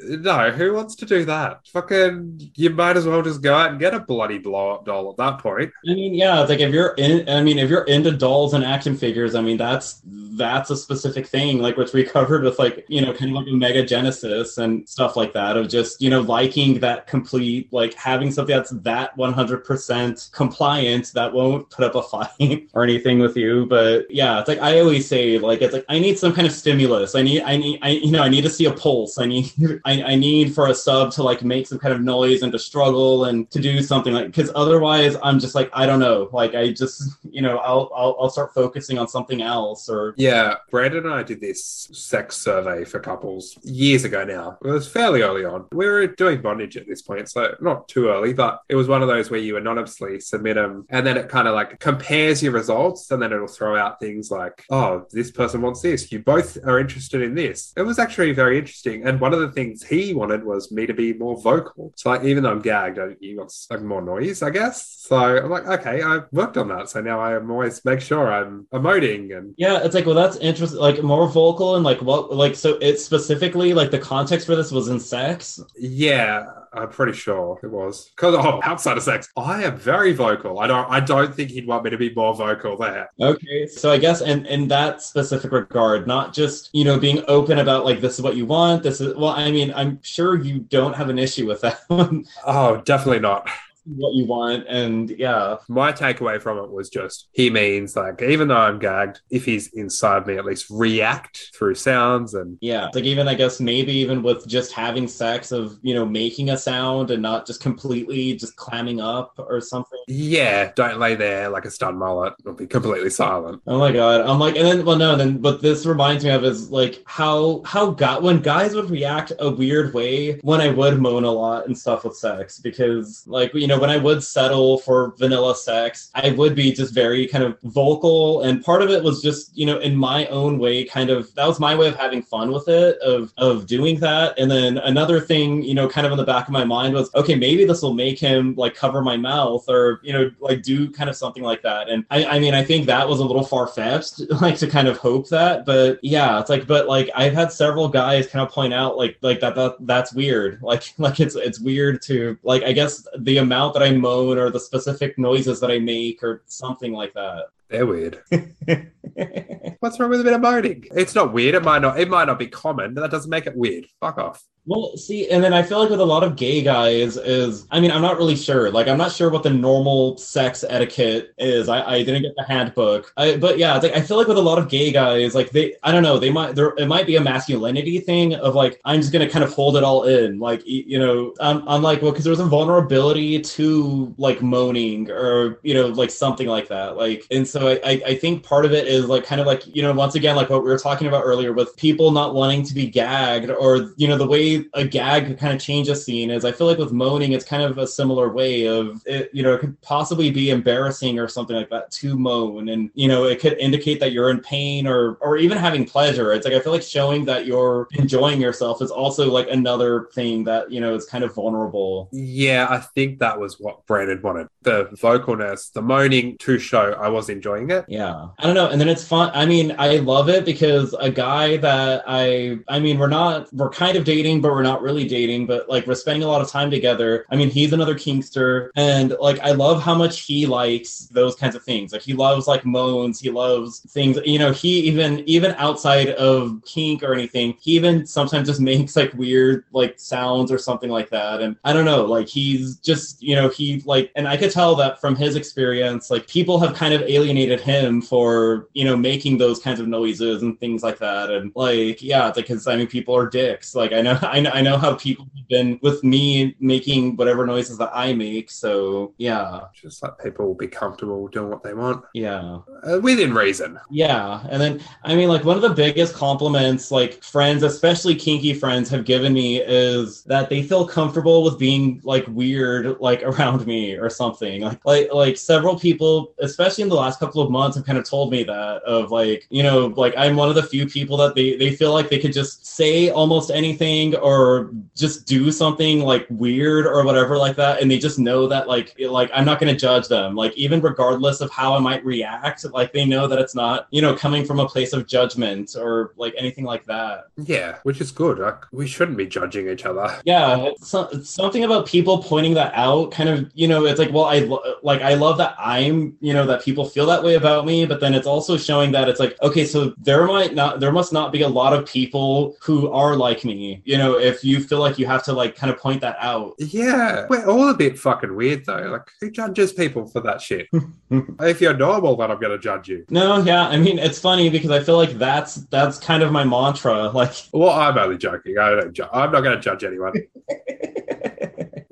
no, 0.02 0.50
who 0.50 0.74
wants 0.74 0.96
to 0.96 1.06
do 1.06 1.24
that? 1.24 1.66
Fucking, 1.68 2.52
you 2.54 2.70
might 2.70 2.96
as 2.96 3.06
well 3.06 3.22
just 3.22 3.42
go 3.42 3.54
out 3.54 3.70
and 3.70 3.80
get 3.80 3.94
a 3.94 4.00
bloody 4.00 4.38
blow 4.38 4.72
up 4.72 4.84
doll 4.84 5.10
at 5.10 5.16
that 5.16 5.38
point. 5.38 5.70
I 5.88 5.94
mean, 5.94 6.14
yeah, 6.14 6.40
it's 6.40 6.50
like 6.50 6.60
if 6.60 6.72
you're 6.72 6.94
in, 6.98 7.28
I 7.28 7.42
mean, 7.42 7.58
if 7.58 7.70
you're 7.70 7.84
into 7.84 8.10
dolls 8.10 8.54
and 8.54 8.64
action 8.64 8.96
figures, 8.96 9.34
I 9.34 9.40
mean, 9.40 9.56
that's 9.56 10.02
that's 10.04 10.70
a 10.70 10.76
specific 10.76 11.26
thing, 11.26 11.58
like 11.58 11.76
which 11.76 11.92
we 11.92 12.04
covered 12.04 12.42
with 12.42 12.58
like 12.58 12.84
you 12.88 13.00
know, 13.00 13.12
kind 13.12 13.30
of 13.30 13.36
like 13.36 13.46
a 13.46 13.53
mega 13.58 13.84
genesis 13.84 14.58
and 14.58 14.88
stuff 14.88 15.16
like 15.16 15.32
that 15.32 15.56
of 15.56 15.68
just 15.68 16.00
you 16.00 16.10
know 16.10 16.20
liking 16.20 16.80
that 16.80 17.06
complete, 17.06 17.72
like 17.72 17.94
having 17.94 18.30
something 18.30 18.54
that's 18.54 18.70
that 18.70 19.16
100% 19.16 20.32
compliant 20.32 21.12
that 21.14 21.32
won't 21.32 21.68
put 21.70 21.84
up 21.84 21.94
a 21.94 22.02
fight 22.02 22.68
or 22.74 22.82
anything 22.82 23.18
with 23.18 23.36
you. 23.36 23.66
But 23.66 24.10
yeah, 24.10 24.40
it's 24.40 24.48
like 24.48 24.60
I 24.60 24.80
always 24.80 25.08
say, 25.08 25.38
like 25.38 25.62
it's 25.62 25.72
like 25.72 25.84
I 25.88 25.98
need 25.98 26.18
some 26.18 26.32
kind 26.32 26.46
of 26.46 26.52
stimulus. 26.52 27.14
I 27.14 27.22
need, 27.22 27.42
I 27.42 27.56
need, 27.56 27.78
I 27.82 27.90
you 27.90 28.10
know, 28.10 28.22
I 28.22 28.28
need 28.28 28.42
to 28.42 28.50
see 28.50 28.66
a 28.66 28.72
pulse. 28.72 29.18
I 29.18 29.26
need, 29.26 29.52
I, 29.84 30.02
I 30.02 30.14
need 30.14 30.54
for 30.54 30.68
a 30.68 30.74
sub 30.74 31.12
to 31.12 31.22
like 31.22 31.42
make 31.42 31.66
some 31.66 31.78
kind 31.78 31.94
of 31.94 32.00
noise 32.00 32.42
and 32.42 32.52
to 32.52 32.58
struggle 32.58 33.24
and 33.26 33.50
to 33.50 33.60
do 33.60 33.82
something 33.82 34.12
like 34.12 34.26
because 34.26 34.50
otherwise 34.54 35.16
I'm 35.22 35.38
just 35.38 35.54
like 35.54 35.70
I 35.72 35.86
don't 35.86 36.00
know. 36.00 36.28
Like 36.32 36.54
I 36.54 36.72
just 36.72 37.02
you 37.22 37.42
know 37.42 37.58
I'll 37.58 37.90
I'll, 37.94 38.16
I'll 38.20 38.30
start 38.30 38.54
focusing 38.54 38.98
on 38.98 39.08
something 39.08 39.42
else 39.42 39.88
or 39.88 40.14
yeah. 40.16 40.56
Brandon 40.70 41.04
and 41.06 41.14
I 41.14 41.22
did 41.22 41.40
this 41.40 41.88
sex 41.92 42.36
survey 42.36 42.84
for 42.84 43.00
couples 43.00 43.43
years 43.62 44.04
ago 44.04 44.24
now. 44.24 44.58
It 44.64 44.70
was 44.70 44.88
fairly 44.88 45.22
early 45.22 45.44
on. 45.44 45.66
We 45.72 45.86
were 45.86 46.06
doing 46.06 46.42
bondage 46.42 46.76
at 46.76 46.86
this 46.86 47.02
point, 47.02 47.28
so 47.28 47.54
not 47.60 47.88
too 47.88 48.08
early, 48.08 48.32
but 48.32 48.60
it 48.68 48.74
was 48.74 48.88
one 48.88 49.02
of 49.02 49.08
those 49.08 49.30
where 49.30 49.40
you 49.40 49.56
anonymously 49.56 50.20
submit 50.20 50.56
them 50.56 50.86
and 50.90 51.06
then 51.06 51.16
it 51.16 51.28
kind 51.28 51.48
of 51.48 51.54
like 51.54 51.80
compares 51.80 52.42
your 52.42 52.52
results 52.52 53.10
and 53.10 53.20
then 53.20 53.32
it'll 53.32 53.46
throw 53.46 53.76
out 53.76 54.00
things 54.00 54.30
like, 54.30 54.64
oh, 54.70 55.06
this 55.10 55.30
person 55.30 55.62
wants 55.62 55.82
this. 55.82 56.10
You 56.12 56.20
both 56.20 56.58
are 56.64 56.78
interested 56.78 57.22
in 57.22 57.34
this. 57.34 57.72
It 57.76 57.82
was 57.82 57.98
actually 57.98 58.32
very 58.32 58.58
interesting. 58.58 59.06
And 59.06 59.20
one 59.20 59.34
of 59.34 59.40
the 59.40 59.52
things 59.52 59.82
he 59.82 60.14
wanted 60.14 60.44
was 60.44 60.72
me 60.72 60.86
to 60.86 60.94
be 60.94 61.12
more 61.12 61.40
vocal. 61.40 61.92
So 61.96 62.10
like, 62.10 62.24
even 62.24 62.42
though 62.42 62.52
I'm 62.52 62.62
gagged, 62.62 62.98
he 63.20 63.36
wants 63.36 63.66
like 63.70 63.82
more 63.82 64.02
noise, 64.02 64.42
I 64.42 64.50
guess. 64.50 65.04
So 65.06 65.16
I'm 65.16 65.50
like, 65.50 65.66
okay, 65.66 66.02
I've 66.02 66.26
worked 66.32 66.56
on 66.56 66.68
that. 66.68 66.88
So 66.88 67.00
now 67.00 67.20
I 67.20 67.36
am 67.36 67.50
always 67.50 67.84
make 67.84 68.00
sure 68.00 68.32
I'm 68.32 68.66
emoting 68.72 69.36
and 69.36 69.54
yeah, 69.56 69.80
it's 69.82 69.94
like, 69.94 70.06
well, 70.06 70.14
that's 70.14 70.36
interesting. 70.36 70.80
Like 70.80 71.02
more 71.02 71.28
vocal 71.28 71.76
and 71.76 71.84
like 71.84 72.00
what, 72.00 72.34
like, 72.34 72.54
so 72.54 72.78
it's 72.80 73.04
specifically 73.34 73.74
like 73.74 73.90
the 73.90 73.98
context 73.98 74.46
for 74.46 74.56
this 74.56 74.70
was 74.70 74.88
in 74.88 75.00
sex. 75.00 75.60
Yeah. 75.76 76.46
I'm 76.72 76.88
pretty 76.88 77.12
sure 77.12 77.58
it 77.62 77.70
was 77.70 78.10
because 78.16 78.34
oh, 78.34 78.60
outside 78.64 78.96
of 78.96 79.04
sex, 79.04 79.28
I 79.36 79.62
am 79.62 79.76
very 79.76 80.12
vocal. 80.12 80.58
I 80.58 80.66
don't. 80.66 80.90
I 80.90 80.98
don't 80.98 81.32
think 81.32 81.50
he'd 81.50 81.68
want 81.68 81.84
me 81.84 81.90
to 81.90 81.96
be 81.96 82.12
more 82.12 82.34
vocal 82.34 82.76
there. 82.76 83.10
Okay, 83.20 83.68
so 83.68 83.92
I 83.92 83.96
guess 83.98 84.22
in 84.22 84.44
in 84.46 84.66
that 84.68 85.00
specific 85.00 85.52
regard, 85.52 86.08
not 86.08 86.34
just 86.34 86.70
you 86.72 86.82
know 86.82 86.98
being 86.98 87.22
open 87.28 87.60
about 87.60 87.84
like 87.84 88.00
this 88.00 88.14
is 88.14 88.22
what 88.22 88.34
you 88.36 88.44
want. 88.44 88.82
This 88.82 89.00
is 89.00 89.14
well, 89.14 89.28
I 89.28 89.52
mean, 89.52 89.72
I'm 89.72 90.00
sure 90.02 90.36
you 90.36 90.58
don't 90.58 90.96
have 90.96 91.10
an 91.10 91.18
issue 91.20 91.46
with 91.46 91.60
that 91.60 91.78
one. 91.86 92.24
Oh, 92.44 92.80
definitely 92.80 93.20
not. 93.20 93.48
What 93.84 94.14
you 94.14 94.24
want, 94.26 94.66
and 94.68 95.10
yeah, 95.10 95.56
My 95.68 95.92
takeaway 95.92 96.40
from 96.40 96.58
it 96.58 96.70
was 96.70 96.88
just 96.88 97.28
he 97.32 97.50
means 97.50 97.96
like 97.96 98.22
even 98.22 98.48
though 98.48 98.56
I'm 98.56 98.78
gagged, 98.78 99.20
if 99.30 99.44
he's 99.44 99.68
inside 99.74 100.26
me, 100.26 100.36
at 100.36 100.44
least 100.44 100.66
react 100.70 101.50
through 101.56 101.74
sounds 101.74 102.34
and 102.34 102.58
yeah. 102.60 102.88
Like 102.94 103.04
even 103.04 103.28
I 103.28 103.34
guess 103.34 103.60
maybe 103.60 103.92
even 103.92 104.22
with 104.22 104.46
just 104.46 104.72
having 104.72 105.08
sex 105.08 105.52
of 105.52 105.78
you 105.82 105.94
know 105.94 106.04
making 106.06 106.50
a 106.50 106.58
sound 106.58 107.10
and 107.10 107.22
not 107.22 107.46
just 107.46 107.60
completely 107.60 108.34
just 108.34 108.56
clamming 108.56 109.00
up 109.00 109.34
or 109.38 109.60
something. 109.60 109.98
yeah, 110.08 110.72
don't 110.74 110.98
lay 110.98 111.14
there 111.14 111.48
like 111.48 111.64
a 111.64 111.70
stunned 111.70 111.98
mullet. 111.98 112.34
It'll 112.40 112.54
be 112.54 112.66
completely 112.66 113.10
silent. 113.10 113.62
Oh 113.66 113.78
my 113.78 113.92
god! 113.92 114.22
I'm 114.22 114.38
like, 114.38 114.56
and 114.56 114.66
then 114.66 114.84
well, 114.84 114.96
no, 114.96 115.16
then 115.16 115.38
but 115.38 115.62
this 115.62 115.86
reminds 115.86 116.24
me 116.24 116.30
of 116.30 116.44
is 116.44 116.70
like 116.70 117.02
how 117.06 117.62
how 117.64 117.90
got 117.90 118.22
when 118.22 118.40
guys 118.40 118.74
would 118.74 118.90
react 118.90 119.32
a 119.38 119.50
weird 119.50 119.94
way 119.94 120.38
when 120.42 120.60
I 120.60 120.68
would 120.68 121.00
moan 121.00 121.24
a 121.24 121.30
lot 121.30 121.66
and 121.66 121.76
stuff 121.76 122.04
with 122.04 122.16
sex 122.16 122.58
because 122.58 123.24
like 123.26 123.52
you 123.54 123.66
know 123.66 123.73
when 123.78 123.90
I 123.90 123.96
would 123.96 124.22
settle 124.22 124.78
for 124.78 125.14
vanilla 125.18 125.54
sex, 125.54 126.10
I 126.14 126.32
would 126.32 126.54
be 126.54 126.72
just 126.72 126.94
very 126.94 127.26
kind 127.26 127.44
of 127.44 127.58
vocal, 127.62 128.42
and 128.42 128.64
part 128.64 128.82
of 128.82 128.90
it 128.90 129.02
was 129.02 129.22
just 129.22 129.56
you 129.56 129.66
know 129.66 129.78
in 129.78 129.96
my 129.96 130.26
own 130.26 130.58
way, 130.58 130.84
kind 130.84 131.10
of 131.10 131.34
that 131.34 131.46
was 131.46 131.60
my 131.60 131.74
way 131.74 131.88
of 131.88 131.96
having 131.96 132.22
fun 132.22 132.52
with 132.52 132.68
it, 132.68 132.98
of 132.98 133.32
of 133.38 133.66
doing 133.66 133.98
that, 134.00 134.38
and 134.38 134.50
then 134.50 134.78
another 134.78 135.20
thing, 135.20 135.62
you 135.62 135.74
know, 135.74 135.88
kind 135.88 136.06
of 136.06 136.12
in 136.12 136.18
the 136.18 136.24
back 136.24 136.46
of 136.46 136.52
my 136.52 136.64
mind 136.64 136.94
was 136.94 137.14
okay, 137.14 137.34
maybe 137.34 137.64
this 137.64 137.82
will 137.82 137.94
make 137.94 138.18
him 138.18 138.54
like 138.56 138.74
cover 138.74 139.02
my 139.02 139.16
mouth 139.16 139.64
or 139.68 140.00
you 140.02 140.12
know 140.12 140.30
like 140.40 140.62
do 140.62 140.90
kind 140.90 141.10
of 141.10 141.16
something 141.16 141.42
like 141.42 141.62
that, 141.62 141.88
and 141.88 142.04
I 142.10 142.24
I 142.26 142.38
mean 142.38 142.54
I 142.54 142.64
think 142.64 142.86
that 142.86 143.08
was 143.08 143.20
a 143.20 143.24
little 143.24 143.44
far 143.44 143.66
fetched, 143.66 144.20
like 144.40 144.56
to 144.58 144.66
kind 144.66 144.88
of 144.88 144.98
hope 144.98 145.28
that, 145.28 145.66
but 145.66 145.98
yeah, 146.02 146.40
it's 146.40 146.50
like 146.50 146.66
but 146.66 146.88
like 146.88 147.10
I've 147.14 147.34
had 147.34 147.52
several 147.52 147.88
guys 147.88 148.26
kind 148.26 148.46
of 148.46 148.52
point 148.52 148.74
out 148.74 148.96
like 148.96 149.18
like 149.22 149.40
that 149.40 149.54
that 149.54 149.76
that's 149.80 150.12
weird, 150.12 150.62
like 150.62 150.92
like 150.98 151.20
it's 151.20 151.34
it's 151.34 151.60
weird 151.60 152.02
to 152.02 152.38
like 152.42 152.62
I 152.62 152.72
guess 152.72 153.06
the 153.18 153.38
amount 153.38 153.63
that 153.72 153.82
I 153.82 153.92
moan 153.92 154.38
or 154.38 154.50
the 154.50 154.60
specific 154.60 155.18
noises 155.18 155.60
that 155.60 155.70
I 155.70 155.78
make 155.78 156.22
or 156.22 156.42
something 156.46 156.92
like 156.92 157.14
that. 157.14 157.46
They're 157.68 157.86
weird. 157.86 158.22
What's 159.80 159.98
wrong 159.98 160.10
with 160.10 160.20
a 160.20 160.24
bit 160.24 160.34
of 160.34 160.40
moaning? 160.40 160.84
It's 160.92 161.14
not 161.14 161.32
weird. 161.32 161.54
It 161.54 161.64
might 161.64 161.82
not. 161.82 161.98
It 161.98 162.08
might 162.08 162.26
not 162.26 162.38
be 162.38 162.46
common, 162.46 162.94
but 162.94 163.00
that 163.00 163.10
doesn't 163.10 163.30
make 163.30 163.46
it 163.46 163.56
weird. 163.56 163.86
Fuck 164.00 164.18
off. 164.18 164.44
Well, 164.66 164.96
see, 164.96 165.28
and 165.28 165.44
then 165.44 165.52
I 165.52 165.62
feel 165.62 165.78
like 165.78 165.90
with 165.90 166.00
a 166.00 166.04
lot 166.06 166.24
of 166.24 166.36
gay 166.36 166.62
guys 166.62 167.18
is, 167.18 167.66
I 167.70 167.80
mean, 167.80 167.90
I'm 167.90 168.00
not 168.00 168.16
really 168.16 168.34
sure. 168.34 168.70
Like, 168.70 168.88
I'm 168.88 168.96
not 168.96 169.12
sure 169.12 169.28
what 169.28 169.42
the 169.42 169.50
normal 169.50 170.16
sex 170.16 170.64
etiquette 170.66 171.34
is. 171.36 171.68
I, 171.68 171.82
I 171.86 171.98
didn't 172.02 172.22
get 172.22 172.32
the 172.34 172.44
handbook. 172.44 173.12
I, 173.18 173.36
but 173.36 173.58
yeah, 173.58 173.76
like 173.76 173.92
I 173.92 174.00
feel 174.00 174.16
like 174.16 174.26
with 174.26 174.38
a 174.38 174.42
lot 174.42 174.56
of 174.58 174.70
gay 174.70 174.90
guys, 174.90 175.34
like 175.34 175.50
they, 175.50 175.74
I 175.82 175.92
don't 175.92 176.02
know, 176.02 176.18
they 176.18 176.30
might 176.30 176.54
there 176.54 176.72
it 176.78 176.86
might 176.86 177.06
be 177.06 177.16
a 177.16 177.20
masculinity 177.20 178.00
thing 178.00 178.36
of 178.36 178.54
like 178.54 178.80
I'm 178.86 179.02
just 179.02 179.12
gonna 179.12 179.28
kind 179.28 179.44
of 179.44 179.52
hold 179.52 179.76
it 179.76 179.84
all 179.84 180.04
in, 180.04 180.38
like 180.38 180.62
you 180.64 180.98
know, 180.98 181.34
I'm, 181.40 181.62
I'm 181.68 181.82
like 181.82 182.00
well, 182.00 182.12
because 182.12 182.24
there's 182.24 182.40
a 182.40 182.46
vulnerability 182.46 183.42
to 183.42 184.14
like 184.16 184.40
moaning 184.40 185.10
or 185.10 185.58
you 185.62 185.74
know 185.74 185.88
like 185.88 186.10
something 186.10 186.46
like 186.48 186.68
that, 186.68 186.96
like, 186.96 187.26
and 187.30 187.46
so 187.46 187.68
I, 187.68 187.80
I 187.84 188.02
I 188.06 188.14
think 188.16 188.42
part 188.42 188.64
of 188.64 188.72
it 188.72 188.88
is 188.88 189.06
like 189.10 189.24
kind 189.26 189.42
of 189.42 189.46
like 189.46 189.62
you 189.76 189.82
know 189.82 189.92
once 189.92 190.14
again 190.14 190.36
like 190.36 190.48
what 190.48 190.62
we 190.64 190.70
were 190.70 190.78
talking 190.78 191.06
about 191.06 191.22
earlier 191.24 191.52
with 191.52 191.76
people 191.76 192.10
not 192.12 192.34
wanting 192.34 192.62
to 192.64 192.72
be 192.74 192.86
gagged 192.86 193.50
or 193.50 193.92
you 193.98 194.08
know 194.08 194.16
the 194.16 194.26
way 194.26 194.53
a 194.74 194.84
gag 194.84 195.38
kind 195.38 195.54
of 195.54 195.60
change 195.60 195.88
a 195.88 195.96
scene 195.96 196.30
is 196.30 196.44
I 196.44 196.52
feel 196.52 196.66
like 196.66 196.78
with 196.78 196.92
moaning 196.92 197.32
it's 197.32 197.44
kind 197.44 197.62
of 197.62 197.78
a 197.78 197.86
similar 197.86 198.28
way 198.28 198.66
of 198.66 199.02
it 199.06 199.30
you 199.32 199.42
know 199.42 199.54
it 199.54 199.60
could 199.60 199.80
possibly 199.82 200.30
be 200.30 200.50
embarrassing 200.50 201.18
or 201.18 201.28
something 201.28 201.56
like 201.56 201.70
that 201.70 201.90
to 201.92 202.16
moan 202.16 202.68
and 202.68 202.90
you 202.94 203.08
know 203.08 203.24
it 203.24 203.40
could 203.40 203.56
indicate 203.58 204.00
that 204.00 204.12
you're 204.12 204.30
in 204.30 204.40
pain 204.40 204.86
or 204.86 205.14
or 205.20 205.36
even 205.36 205.58
having 205.58 205.84
pleasure 205.84 206.32
it's 206.32 206.44
like 206.44 206.54
I 206.54 206.60
feel 206.60 206.72
like 206.72 206.82
showing 206.82 207.24
that 207.26 207.46
you're 207.46 207.88
enjoying 207.92 208.40
yourself 208.40 208.82
is 208.82 208.90
also 208.90 209.30
like 209.30 209.48
another 209.50 210.08
thing 210.14 210.44
that 210.44 210.70
you 210.70 210.80
know 210.80 210.94
is 210.94 211.06
kind 211.06 211.24
of 211.24 211.34
vulnerable 211.34 212.08
Yeah, 212.12 212.66
I 212.68 212.78
think 212.78 213.18
that 213.20 213.38
was 213.38 213.58
what 213.60 213.86
Brandon 213.86 214.20
wanted. 214.22 214.48
The 214.62 214.86
vocalness, 214.94 215.72
the 215.72 215.82
moaning 215.82 216.36
to 216.38 216.58
show 216.58 216.92
I 216.92 217.08
was 217.08 217.28
enjoying 217.28 217.70
it. 217.70 217.84
Yeah. 217.88 218.28
I 218.38 218.42
don't 218.44 218.54
know. 218.54 218.68
And 218.68 218.80
then 218.80 218.88
it's 218.88 219.06
fun. 219.06 219.30
I 219.34 219.46
mean, 219.46 219.74
I 219.78 219.96
love 219.98 220.28
it 220.28 220.44
because 220.44 220.94
a 220.94 221.10
guy 221.10 221.56
that 221.58 222.04
I, 222.06 222.58
I 222.68 222.80
mean, 222.80 222.98
we're 222.98 223.08
not, 223.08 223.52
we're 223.52 223.70
kind 223.70 223.96
of 223.96 224.04
dating, 224.04 224.40
but 224.44 224.52
we're 224.52 224.62
not 224.62 224.82
really 224.82 225.08
dating, 225.08 225.46
but 225.46 225.66
like 225.70 225.86
we're 225.86 225.94
spending 225.94 226.22
a 226.22 226.26
lot 226.26 226.42
of 226.42 226.50
time 226.50 226.70
together. 226.70 227.24
I 227.30 227.36
mean, 227.36 227.48
he's 227.48 227.72
another 227.72 227.94
Kinkster. 227.94 228.68
And 228.76 229.16
like, 229.18 229.40
I 229.40 229.52
love 229.52 229.82
how 229.82 229.94
much 229.94 230.20
he 230.20 230.44
likes 230.44 231.06
those 231.06 231.34
kinds 231.34 231.54
of 231.54 231.64
things. 231.64 231.94
Like, 231.94 232.02
he 232.02 232.12
loves 232.12 232.46
like 232.46 232.66
moans. 232.66 233.18
He 233.18 233.30
loves 233.30 233.80
things, 233.88 234.18
you 234.26 234.38
know, 234.38 234.52
he 234.52 234.80
even, 234.80 235.26
even 235.26 235.52
outside 235.52 236.10
of 236.10 236.60
kink 236.66 237.02
or 237.02 237.14
anything, 237.14 237.56
he 237.58 237.70
even 237.70 238.04
sometimes 238.04 238.46
just 238.46 238.60
makes 238.70 238.96
like 238.96 239.14
weird 239.14 239.64
like 239.72 239.98
sounds 239.98 240.52
or 240.52 240.58
something 240.58 240.90
like 240.90 241.08
that. 241.08 241.40
And 241.40 241.56
I 241.64 241.72
don't 241.72 241.86
know, 241.86 242.04
like, 242.04 242.28
he's 242.28 242.76
just, 242.80 243.22
you 243.22 243.34
know, 243.34 243.48
he 243.48 243.82
like, 243.86 244.12
and 244.14 244.28
I 244.28 244.36
could 244.36 244.50
tell 244.50 244.74
that 244.74 245.00
from 245.00 245.16
his 245.16 245.36
experience, 245.36 246.10
like, 246.10 246.28
people 246.28 246.60
have 246.60 246.74
kind 246.74 246.92
of 246.92 247.00
alienated 247.00 247.62
him 247.62 248.02
for, 248.02 248.68
you 248.74 248.84
know, 248.84 248.94
making 248.94 249.38
those 249.38 249.58
kinds 249.58 249.80
of 249.80 249.88
noises 249.88 250.42
and 250.42 250.60
things 250.60 250.82
like 250.82 250.98
that. 250.98 251.30
And 251.30 251.50
like, 251.54 252.02
yeah, 252.02 252.28
it's 252.28 252.36
like, 252.36 252.50
I 252.66 252.76
mean, 252.76 252.88
people 252.88 253.16
are 253.16 253.26
dicks. 253.26 253.74
Like, 253.74 253.94
I 253.94 254.02
know, 254.02 254.18
I 254.34 254.40
know, 254.40 254.50
I 254.50 254.62
know 254.62 254.76
how 254.76 254.94
people 254.94 255.26
have 255.36 255.48
been 255.48 255.78
with 255.80 256.02
me 256.02 256.56
making 256.58 257.14
whatever 257.14 257.46
noises 257.46 257.78
that 257.78 257.92
I 257.94 258.12
make. 258.14 258.50
So 258.50 259.14
yeah, 259.16 259.60
Just 259.72 260.02
let 260.02 260.18
people 260.18 260.54
be 260.54 260.66
comfortable 260.66 261.28
doing 261.28 261.50
what 261.50 261.62
they 261.62 261.72
want 261.72 262.04
yeah. 262.14 262.58
uh, 262.82 262.98
within 263.00 263.32
reason. 263.32 263.78
Yeah, 263.92 264.44
and 264.50 264.60
then 264.60 264.80
I 265.04 265.14
mean, 265.14 265.28
like 265.28 265.44
one 265.44 265.54
of 265.54 265.62
the 265.62 265.70
biggest 265.70 266.14
compliments, 266.14 266.90
like 266.90 267.22
friends, 267.22 267.62
especially 267.62 268.16
kinky 268.16 268.54
friends, 268.54 268.88
have 268.90 269.04
given 269.04 269.32
me 269.32 269.60
is 269.60 270.24
that 270.24 270.50
they 270.50 270.64
feel 270.64 270.84
comfortable 270.84 271.44
with 271.44 271.56
being 271.56 272.00
like 272.02 272.26
weird, 272.26 272.98
like 272.98 273.22
around 273.34 273.64
me 273.68 273.94
or 273.94 274.10
something. 274.10 274.62
Like, 274.62 274.84
like, 274.84 275.12
like 275.12 275.36
several 275.36 275.78
people, 275.78 276.34
especially 276.40 276.82
in 276.82 276.88
the 276.88 276.96
last 276.96 277.20
couple 277.20 277.40
of 277.40 277.52
months, 277.52 277.76
have 277.76 277.86
kind 277.86 277.98
of 277.98 278.04
told 278.04 278.32
me 278.32 278.42
that 278.42 278.82
of 278.82 279.12
like, 279.12 279.46
you 279.50 279.62
know, 279.62 279.86
like 279.96 280.14
I'm 280.16 280.34
one 280.34 280.48
of 280.48 280.56
the 280.56 280.64
few 280.64 280.88
people 280.88 281.16
that 281.18 281.36
they 281.36 281.54
they 281.56 281.70
feel 281.70 281.92
like 281.92 282.10
they 282.10 282.18
could 282.18 282.32
just 282.32 282.66
say 282.66 283.10
almost 283.10 283.52
anything 283.52 284.16
or 284.24 284.70
just 284.96 285.26
do 285.26 285.52
something 285.52 286.00
like 286.00 286.26
weird 286.30 286.86
or 286.86 287.04
whatever 287.04 287.36
like 287.36 287.56
that, 287.56 287.80
and 287.80 287.90
they 287.90 287.98
just 287.98 288.18
know 288.18 288.46
that 288.48 288.66
like 288.66 288.94
like 288.98 289.30
I'm 289.34 289.44
not 289.44 289.60
going 289.60 289.72
to 289.72 289.78
judge 289.78 290.08
them, 290.08 290.34
like 290.34 290.56
even 290.56 290.80
regardless 290.80 291.40
of 291.40 291.50
how 291.50 291.74
I 291.74 291.78
might 291.78 292.04
react, 292.04 292.64
like 292.72 292.92
they 292.92 293.04
know 293.04 293.26
that 293.26 293.38
it's 293.38 293.54
not 293.54 293.86
you 293.90 294.00
know 294.00 294.14
coming 294.14 294.44
from 294.44 294.60
a 294.60 294.68
place 294.68 294.92
of 294.92 295.06
judgment 295.06 295.76
or 295.76 296.12
like 296.16 296.34
anything 296.38 296.64
like 296.64 296.84
that. 296.86 297.26
Yeah, 297.36 297.78
which 297.82 298.00
is 298.00 298.10
good. 298.10 298.38
Like, 298.38 298.64
we 298.72 298.86
shouldn't 298.86 299.18
be 299.18 299.26
judging 299.26 299.68
each 299.68 299.84
other. 299.84 300.20
Yeah, 300.24 300.56
it's, 300.56 300.88
so- 300.88 301.10
something 301.22 301.64
about 301.64 301.86
people 301.86 302.22
pointing 302.22 302.54
that 302.54 302.72
out. 302.74 303.12
Kind 303.12 303.28
of, 303.28 303.50
you 303.54 303.68
know, 303.68 303.84
it's 303.84 303.98
like, 303.98 304.12
well, 304.12 304.24
I 304.24 304.38
lo- 304.40 304.62
like 304.82 305.02
I 305.02 305.14
love 305.14 305.36
that 305.38 305.54
I'm, 305.58 306.16
you 306.20 306.32
know, 306.32 306.46
that 306.46 306.62
people 306.64 306.84
feel 306.86 307.06
that 307.06 307.22
way 307.22 307.34
about 307.34 307.66
me, 307.66 307.84
but 307.86 308.00
then 308.00 308.14
it's 308.14 308.26
also 308.26 308.56
showing 308.56 308.92
that 308.92 309.08
it's 309.08 309.20
like, 309.20 309.36
okay, 309.42 309.64
so 309.66 309.94
there 309.98 310.26
might 310.26 310.54
not, 310.54 310.80
there 310.80 310.92
must 310.92 311.12
not 311.12 311.32
be 311.32 311.42
a 311.42 311.48
lot 311.48 311.72
of 311.72 311.86
people 311.86 312.56
who 312.62 312.90
are 312.90 313.16
like 313.16 313.44
me. 313.44 313.82
You 313.84 313.98
know, 313.98 314.13
if 314.18 314.44
you 314.44 314.60
feel 314.60 314.78
like 314.80 314.98
you 314.98 315.06
have 315.06 315.22
to 315.24 315.32
like 315.32 315.56
kind 315.56 315.72
of 315.72 315.78
point 315.78 316.00
that 316.00 316.16
out. 316.20 316.54
Yeah, 316.58 317.26
we're 317.28 317.46
all 317.46 317.68
a 317.68 317.74
bit 317.74 317.98
fucking 317.98 318.34
weird 318.34 318.64
though. 318.64 318.78
Like, 318.90 319.08
who 319.20 319.30
judges 319.30 319.72
people 319.72 320.06
for 320.06 320.20
that 320.22 320.40
shit? 320.40 320.68
if 321.40 321.60
you're 321.60 321.76
normal, 321.76 322.16
then 322.16 322.30
I'm 322.30 322.40
gonna 322.40 322.58
judge 322.58 322.88
you. 322.88 323.04
No, 323.10 323.38
yeah, 323.38 323.68
I 323.68 323.76
mean, 323.78 323.98
it's 323.98 324.18
funny 324.20 324.50
because 324.50 324.70
I 324.70 324.80
feel 324.80 324.96
like 324.96 325.12
that's 325.12 325.56
that's 325.66 325.98
kind 325.98 326.22
of 326.22 326.32
my 326.32 326.44
mantra. 326.44 327.08
Like, 327.10 327.34
Well, 327.52 327.70
I'm 327.70 327.96
only 327.96 328.18
joking. 328.18 328.58
I 328.58 328.70
don't. 328.70 328.92
Ju- 328.92 329.06
I'm 329.12 329.30
not 329.32 329.42
gonna 329.42 329.60
judge 329.60 329.84
anyone. 329.84 330.14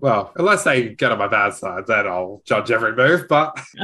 well, 0.02 0.32
unless 0.34 0.64
they 0.64 0.88
get 0.88 1.12
on 1.12 1.18
my 1.18 1.28
bad 1.28 1.54
side, 1.54 1.86
then 1.86 2.08
I'll 2.08 2.42
judge 2.44 2.72
every 2.72 2.92
move. 2.92 3.28
But 3.28 3.56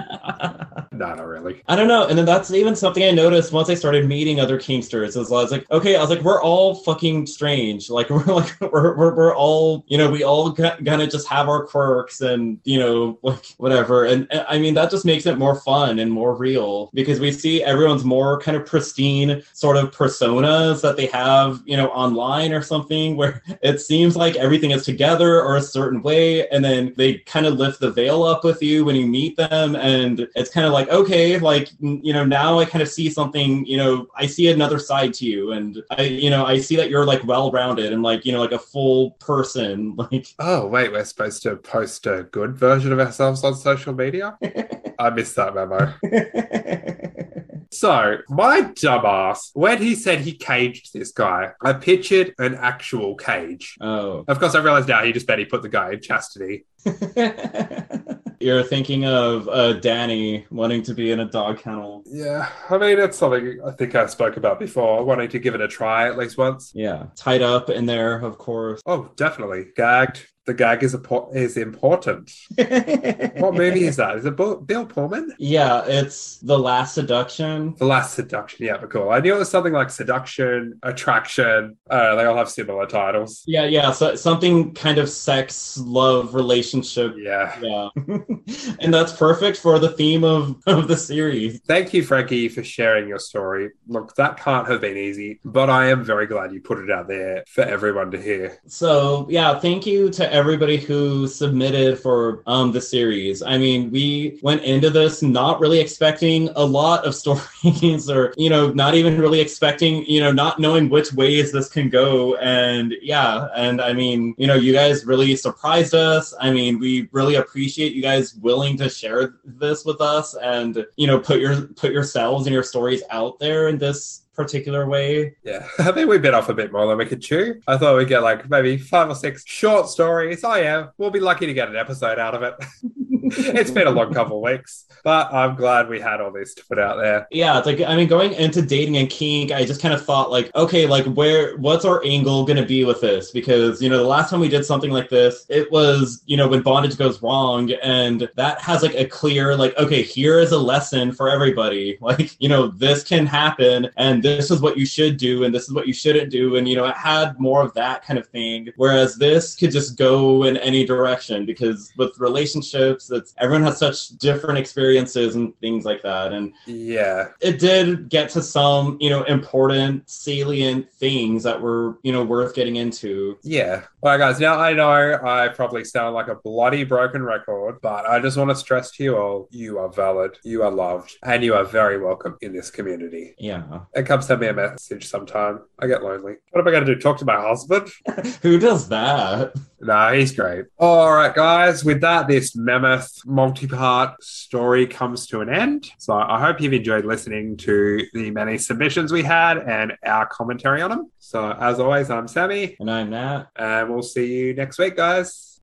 no, 0.93 1.15
not 1.15 1.25
really. 1.25 1.63
I 1.69 1.77
don't 1.77 1.87
know. 1.87 2.09
And 2.09 2.19
then 2.19 2.25
that's 2.27 2.51
even 2.51 2.75
something 2.75 3.05
I 3.05 3.13
noticed 3.13 3.53
once 3.53 3.71
I 3.71 3.75
started 3.75 4.09
meeting 4.09 4.41
other 4.41 4.59
Kinksters. 4.59 5.17
Is 5.17 5.17
I 5.17 5.21
was 5.21 5.53
like, 5.53 5.71
okay, 5.71 5.95
I 5.95 6.01
was 6.01 6.11
like, 6.11 6.23
we're 6.23 6.43
all 6.43 6.75
fucking 6.75 7.27
strange. 7.27 7.89
Like 7.99 8.11
we're 8.11 8.23
like 8.25 8.55
we're 8.61 8.97
we're, 8.97 9.15
we're 9.17 9.35
all 9.35 9.85
you 9.89 9.99
know 9.99 10.09
we 10.09 10.23
all 10.23 10.53
kind 10.53 11.03
of 11.03 11.11
just 11.11 11.27
have 11.27 11.49
our 11.49 11.67
quirks 11.67 12.21
and 12.21 12.61
you 12.63 12.79
know 12.79 13.19
like 13.23 13.45
whatever. 13.57 14.05
And, 14.05 14.29
and 14.31 14.45
I 14.49 14.59
mean 14.61 14.75
that 14.75 14.91
just 14.91 15.05
makes 15.05 15.27
it 15.27 15.37
more 15.37 15.57
fun 15.57 15.99
and 15.99 16.13
more 16.13 16.37
real 16.37 16.91
because 16.95 17.19
we 17.19 17.33
see 17.33 17.65
everyone's 17.65 18.05
more 18.05 18.41
kind 18.41 18.57
of 18.57 18.67
pristine 18.67 19.43
sort 19.53 19.77
of 19.77 19.91
personas 19.91 20.81
that 20.83 20.97
they 20.97 21.07
have 21.07 21.61
you 21.65 21.77
know 21.77 21.89
online 21.89 22.53
or 22.53 22.63
something 22.63 23.17
where 23.17 23.43
it 23.63 23.81
seems 23.81 24.17
like 24.17 24.37
everything 24.37 24.71
is 24.71 24.85
together 24.85 25.43
or 25.43 25.57
a 25.57 25.63
certain 25.63 26.01
way, 26.09 26.49
and 26.49 26.65
then 26.65 26.95
they 26.97 27.19
kind 27.35 27.47
of 27.47 27.55
lift 27.55 27.81
the 27.81 27.91
veil 27.91 28.23
up 28.23 28.45
with 28.45 28.63
you 28.63 28.85
when 28.85 28.97
you 28.97 29.07
meet 29.07 29.37
them, 29.37 29.77
and 29.77 30.27
it's 30.35 30.51
kind 30.51 30.67
of 30.67 30.73
like 30.73 30.89
okay, 30.89 31.39
like 31.39 31.71
you 31.81 32.13
know 32.13 32.25
now 32.25 32.59
I 32.59 32.65
kind 32.65 32.83
of 32.83 32.89
see 32.89 33.09
something, 33.11 33.65
you 33.67 33.77
know 33.77 34.09
I 34.17 34.27
see 34.27 34.49
another 34.49 34.79
side 34.79 35.15
to 35.15 35.27
you, 35.27 35.53
and 35.53 35.83
I 35.91 36.03
you 36.03 36.31
know 36.31 36.45
I 36.47 36.59
see 36.59 36.77
that 36.77 36.91
you're 36.91 37.07
like 37.07 37.25
well 37.25 37.51
rounded 37.51 37.93
and 37.93 38.03
like 38.03 38.25
you 38.25 38.33
know 38.33 38.41
like 38.41 38.53
a 38.53 38.59
full 38.59 39.13
person, 39.13 39.95
like 40.11 40.35
Oh 40.39 40.67
wait, 40.67 40.93
we're 40.93 41.05
supposed 41.05 41.43
to 41.45 41.57
post 41.57 42.07
a 42.07 42.27
good 42.31 42.57
version 42.57 42.93
of 42.93 43.01
ourselves 43.01 43.45
on 43.45 43.55
social 43.55 43.93
media. 43.93 44.39
I 44.99 45.11
missed 45.11 45.37
that 45.37 45.55
memo. 45.55 45.95
So, 47.71 48.19
my 48.29 48.63
dumbass, 48.63 49.51
when 49.53 49.79
he 49.79 49.95
said 49.95 50.21
he 50.21 50.33
caged 50.33 50.93
this 50.93 51.13
guy, 51.13 51.53
I 51.63 51.75
pictured 51.75 52.35
an 52.39 52.55
actual 52.55 53.15
cage. 53.15 53.77
Oh. 53.81 54.25
Of 54.27 54.39
course, 54.39 54.55
I 54.55 54.61
realized 54.61 54.89
now 54.89 55.05
he 55.05 55.13
just 55.13 55.27
bet 55.27 55.39
he 55.39 55.45
put 55.45 55.63
the 55.63 55.69
guy 55.69 55.93
in 55.93 56.01
chastity. 56.01 56.65
You're 58.41 58.63
thinking 58.63 59.05
of 59.05 59.49
uh, 59.49 59.75
Danny 59.75 60.47
wanting 60.51 60.83
to 60.85 60.95
be 60.95 61.11
in 61.11 61.19
a 61.21 61.25
dog 61.25 61.59
kennel. 61.59 62.05
Yeah, 62.07 62.49
I 62.71 62.79
mean, 62.79 62.97
that's 62.97 63.19
something 63.19 63.59
I 63.65 63.73
think 63.73 63.95
I 63.97 64.07
spoke 64.07 64.37
about 64.37 64.61
before, 64.61 65.05
wanting 65.05 65.29
to 65.31 65.39
give 65.41 65.55
it 65.55 65.61
a 65.61 65.67
try 65.67 66.07
at 66.09 66.17
least 66.17 66.39
once. 66.39 66.71
Yeah. 66.75 67.07
Tied 67.17 67.43
up 67.43 67.69
in 67.69 67.87
there, 67.87 68.19
of 68.21 68.39
course. 68.39 68.81
Oh, 68.87 69.11
definitely. 69.17 69.67
Gagged. 69.75 70.25
The 70.49 70.55
gag 70.55 70.83
is, 70.83 70.97
is 71.35 71.59
important. 71.59 72.33
What 73.39 73.55
movie 73.55 73.85
is 73.85 73.97
that? 73.97 74.17
Is 74.17 74.25
it 74.25 74.35
Bill, 74.35 74.87
Pullman? 74.87 75.35
Yeah, 75.39 75.85
it's 75.85 76.39
The 76.39 76.59
Last 76.59 76.95
Seduction. 76.95 77.75
The 77.77 77.85
Last 77.85 78.15
Seduction. 78.15 78.65
Yeah, 78.65 78.79
but 78.79 78.91
cool. 78.91 79.11
I 79.11 79.21
knew 79.21 79.35
it 79.35 79.39
was 79.39 79.51
something 79.51 79.75
like 79.75 79.91
Seduction, 79.91 80.81
Attraction. 80.83 81.77
Uh, 81.91 82.15
they 82.15 82.25
all 82.25 82.37
have 82.37 82.49
similar 82.49 82.87
titles. 82.87 83.45
Yeah, 83.47 83.67
yeah. 83.67 83.93
So 83.93 84.17
something 84.17 84.73
kind 84.73 84.97
of 84.97 85.11
sex, 85.11 85.77
love, 85.79 86.35
relationship. 86.35 87.15
Yeah. 87.19 87.55
Yeah. 87.61 87.89
and 88.81 88.93
that's 88.93 89.13
perfect 89.13 89.59
for 89.59 89.79
the 89.79 89.91
theme 89.91 90.25
of, 90.25 90.57
of 90.67 90.89
the 90.89 90.97
series. 90.97 91.61
Thank 91.67 91.93
you, 91.93 92.03
Frankie, 92.03 92.49
for 92.49 92.65
sharing 92.65 93.07
your 93.07 93.19
story. 93.19 93.73
Look, 93.87 94.15
that 94.15 94.39
can't 94.39 94.67
have 94.67 94.81
been 94.81 94.97
easy, 94.97 95.41
but 95.45 95.69
I 95.69 95.91
am 95.91 96.05
very 96.05 96.27
glad 96.27 96.55
you 96.55 96.63
put 96.63 96.79
it 96.79 96.91
out 96.91 97.07
there 97.07 97.45
for 97.49 97.65
everyone 97.65 98.11
to 98.13 98.21
hear. 98.21 98.59
So 98.67 99.27
yeah, 99.29 99.59
thank 99.59 99.85
you 99.87 100.09
to 100.11 100.38
everybody 100.39 100.77
who 100.77 101.27
submitted 101.27 101.99
for 101.99 102.43
um 102.47 102.71
the 102.71 102.81
series. 102.81 103.43
I 103.43 103.59
mean, 103.59 103.91
we 103.91 104.39
went 104.41 104.63
into 104.63 104.89
this 104.89 105.21
not 105.21 105.59
really 105.59 105.81
expecting 105.81 106.49
a 106.55 106.65
lot 106.65 107.05
of 107.05 107.15
stories 107.23 108.09
or 108.09 108.33
you 108.37 108.49
know, 108.49 108.71
not 108.71 108.95
even 108.95 109.21
really 109.21 109.41
expecting, 109.41 110.07
you 110.07 110.21
know, 110.21 110.31
not 110.31 110.61
knowing 110.61 110.89
which 110.89 111.13
ways 111.13 111.51
this 111.51 111.69
can 111.69 111.89
go. 111.89 112.37
And 112.37 112.95
yeah, 113.03 113.49
and 113.57 113.81
I 113.81 113.93
mean, 113.93 114.35
you 114.39 114.47
know, 114.47 114.55
you 114.55 114.73
guys 114.73 115.05
really 115.05 115.35
surprised 115.35 115.95
us. 115.95 116.33
I 116.41 116.53
mean, 116.53 116.79
we 116.79 117.09
really 117.11 117.35
appreciate 117.35 117.93
you 117.95 118.03
guys 118.03 118.35
willing 118.37 118.77
to 118.79 118.89
share 118.89 119.35
this 119.45 119.85
with 119.85 120.01
us 120.01 120.37
and 120.37 120.87
you 120.97 121.09
know, 121.09 121.19
put 121.19 121.41
your 121.41 121.63
put 121.63 121.93
yourselves 121.93 122.47
and 122.47 122.55
your 122.55 122.63
stories 122.63 123.03
out 123.11 123.41
there 123.41 123.69
in 123.69 123.79
this 123.79 124.23
particular 124.39 124.87
way. 124.87 125.35
Yeah, 125.45 125.67
I 125.81 125.93
think 125.93 126.09
we 126.09 126.17
bit 126.17 126.33
off 126.33 126.49
a 126.49 126.55
bit 126.55 126.73
more 126.73 126.87
than 126.87 126.97
we 126.97 127.05
could 127.05 127.21
chew. 127.21 127.61
I 127.67 127.77
thought 127.77 127.97
we'd 127.97 128.09
get 128.09 128.23
like 128.23 128.49
maybe 128.49 128.79
five 128.79 129.11
or 129.11 129.15
six 129.15 129.45
short 129.45 129.89
stories. 129.89 130.43
Oh, 130.45 130.55
yeah, 130.55 130.87
we'll 130.97 131.11
be 131.11 131.21
lucky 131.21 131.47
to 131.47 131.53
get 131.53 131.69
an 131.69 131.77
episode 131.77 132.19
out 132.19 132.35
of 132.35 132.43
it. 132.43 132.55
it's 133.39 133.71
been 133.71 133.87
a 133.87 133.91
long 133.91 134.13
couple 134.13 134.37
of 134.37 134.43
weeks, 134.43 134.87
but 135.05 135.33
I'm 135.33 135.57
glad 135.57 135.89
we 135.89 136.01
had 136.01 136.21
all 136.21 136.31
this 136.31 136.55
to 136.55 136.65
put 136.67 136.79
out 136.79 136.97
there. 136.97 137.27
Yeah, 137.31 137.59
it's 137.59 137.67
like 137.67 137.81
I 137.81 137.97
mean, 137.97 138.09
going 138.09 138.33
into 138.33 138.63
dating 138.63 138.97
and 138.97 139.09
kink, 139.09 139.53
I 139.53 139.65
just 139.65 139.81
kind 139.81 139.95
of 139.95 140.05
thought 140.05 140.31
like, 140.31 140.55
okay, 140.55 140.87
like 140.87 141.07
where, 141.07 141.57
what's 141.59 141.85
our 141.85 142.05
angle 142.05 142.45
gonna 142.45 142.65
be 142.65 142.85
with 142.85 143.01
this? 143.01 143.31
Because 143.31 143.83
you 143.83 143.89
know, 143.89 143.99
the 143.99 144.05
last 144.09 144.31
time 144.31 144.41
we 144.41 144.49
did 144.49 144.65
something 144.65 144.91
like 144.91 145.09
this, 145.09 145.47
it 145.49 145.71
was 145.71 146.23
you 146.27 146.37
know 146.37 146.49
when 146.49 146.63
bondage 146.63 146.97
goes 146.97 147.23
wrong, 147.23 147.71
and 147.83 148.29
that 148.37 148.61
has 148.61 148.83
like 148.83 148.95
a 148.95 149.05
clear 149.05 149.57
like, 149.57 149.77
okay, 149.79 150.03
here 150.03 150.39
is 150.39 150.53
a 150.53 150.59
lesson 150.59 151.13
for 151.13 151.29
everybody. 151.29 151.99
Like 152.09 152.37
you 152.39 152.49
know, 152.49 152.69
this 152.69 153.05
can 153.05 153.27
happen, 153.27 153.91
and 153.99 154.23
this 154.23 154.51
is 154.51 154.63
what 154.63 154.79
you 154.79 154.87
should 154.87 155.19
do, 155.19 155.45
and 155.45 155.55
this 155.55 155.65
is 155.65 155.75
what 155.75 155.87
you 155.87 155.93
shouldn't 155.93 156.31
do, 156.31 156.57
and 156.57 156.67
you 156.67 156.75
know, 156.75 156.87
it 156.87 156.97
had 156.97 157.39
more 157.39 157.63
of 157.63 157.75
that 157.75 158.03
kind 158.03 158.19
of 158.19 158.27
thing. 158.29 158.71
Whereas 158.77 159.17
this 159.17 159.55
could 159.55 159.71
just 159.71 159.99
go 159.99 160.45
in 160.45 160.57
any 160.57 160.87
direction 160.87 161.45
because 161.45 161.93
with 161.99 162.19
relationships, 162.19 163.11
it's 163.19 163.35
everyone 163.39 163.65
has 163.65 163.79
such 163.79 164.09
different 164.19 164.59
experiences 164.59 165.35
and 165.37 165.55
things 165.61 165.85
like 165.85 166.03
that, 166.03 166.33
and 166.33 166.53
Yeah, 166.67 167.29
it 167.41 167.59
did 167.59 168.09
get 168.09 168.31
to 168.31 168.43
some, 168.43 168.97
you 169.01 169.11
know, 169.11 169.25
important, 169.25 170.09
salient 170.09 170.91
things 170.93 171.43
that 171.43 171.61
were, 171.61 171.99
you 172.03 172.13
know, 172.13 172.25
worth 172.25 172.55
getting 172.55 172.77
into. 172.77 173.39
yeah. 173.43 173.83
All 174.01 174.11
right, 174.13 174.19
guys. 174.19 174.39
Now 174.39 174.61
I 174.61 174.75
know 174.75 174.89
I 174.91 175.49
probably 175.49 175.85
sound 175.85 176.15
like 176.15 176.29
a 176.29 176.37
bloody 176.37 176.85
broken 176.85 177.21
record, 177.25 177.81
but 177.83 178.07
I 178.07 178.21
just 178.21 178.37
want 178.37 178.49
to 178.51 178.55
stress 178.55 178.93
to 178.93 179.03
you 179.03 179.17
all: 179.17 179.49
you 179.51 179.79
are 179.79 179.89
valid, 179.89 180.39
you 180.45 180.63
are 180.63 180.71
loved, 180.71 181.17
and 181.25 181.43
you 181.43 181.55
are 181.55 181.65
very 181.65 181.99
welcome 181.99 182.37
in 182.41 182.53
this 182.53 182.71
community. 182.71 183.35
Yeah. 183.39 183.81
And 183.97 184.07
come 184.07 184.23
send 184.23 184.41
me 184.41 184.47
a 184.47 184.53
message 184.53 185.09
sometime. 185.09 185.63
I 185.81 185.89
get 185.89 186.05
lonely. 186.05 186.35
What 186.53 186.61
am 186.61 186.69
I 186.69 186.71
going 186.71 186.87
to 186.87 186.95
do? 186.95 187.01
Talk 187.01 187.19
to 187.19 187.25
my 187.25 187.41
husband? 187.41 187.89
Who 188.43 188.61
does 188.61 188.89
that? 188.89 189.53
No, 189.81 190.13
he's 190.13 190.33
great. 190.33 190.67
All 190.79 191.13
right, 191.13 191.35
guys. 191.35 191.85
With 191.85 192.01
that, 192.03 192.29
this 192.29 192.55
mammoth 192.55 193.08
multi-part 193.27 194.23
story 194.23 194.87
comes 194.87 195.27
to 195.29 195.41
an 195.41 195.49
end. 195.49 195.91
So 195.99 196.15
I 196.15 196.41
hope 196.41 196.61
you've 196.61 196.73
enjoyed 196.73 197.05
listening 197.05 197.57
to 197.59 198.05
the 198.13 198.31
many 198.31 198.59
submissions 198.59 199.13
we 199.13 199.23
had 199.23 199.59
and 199.59 199.93
our 200.05 200.27
commentary 200.27 200.83
on 200.83 200.91
them. 200.91 201.11
So 201.19 201.53
as 201.53 201.81
always, 201.81 202.11
I'm 202.11 202.29
Sammy, 202.29 202.77
And 202.81 202.91
I'm 202.91 203.11
Nat. 203.11 203.47
and 203.57 203.89
we'll 203.91 204.03
see 204.03 204.27
you 204.27 204.55
next 204.55 204.79
week, 204.79 204.97
guys. 204.97 205.48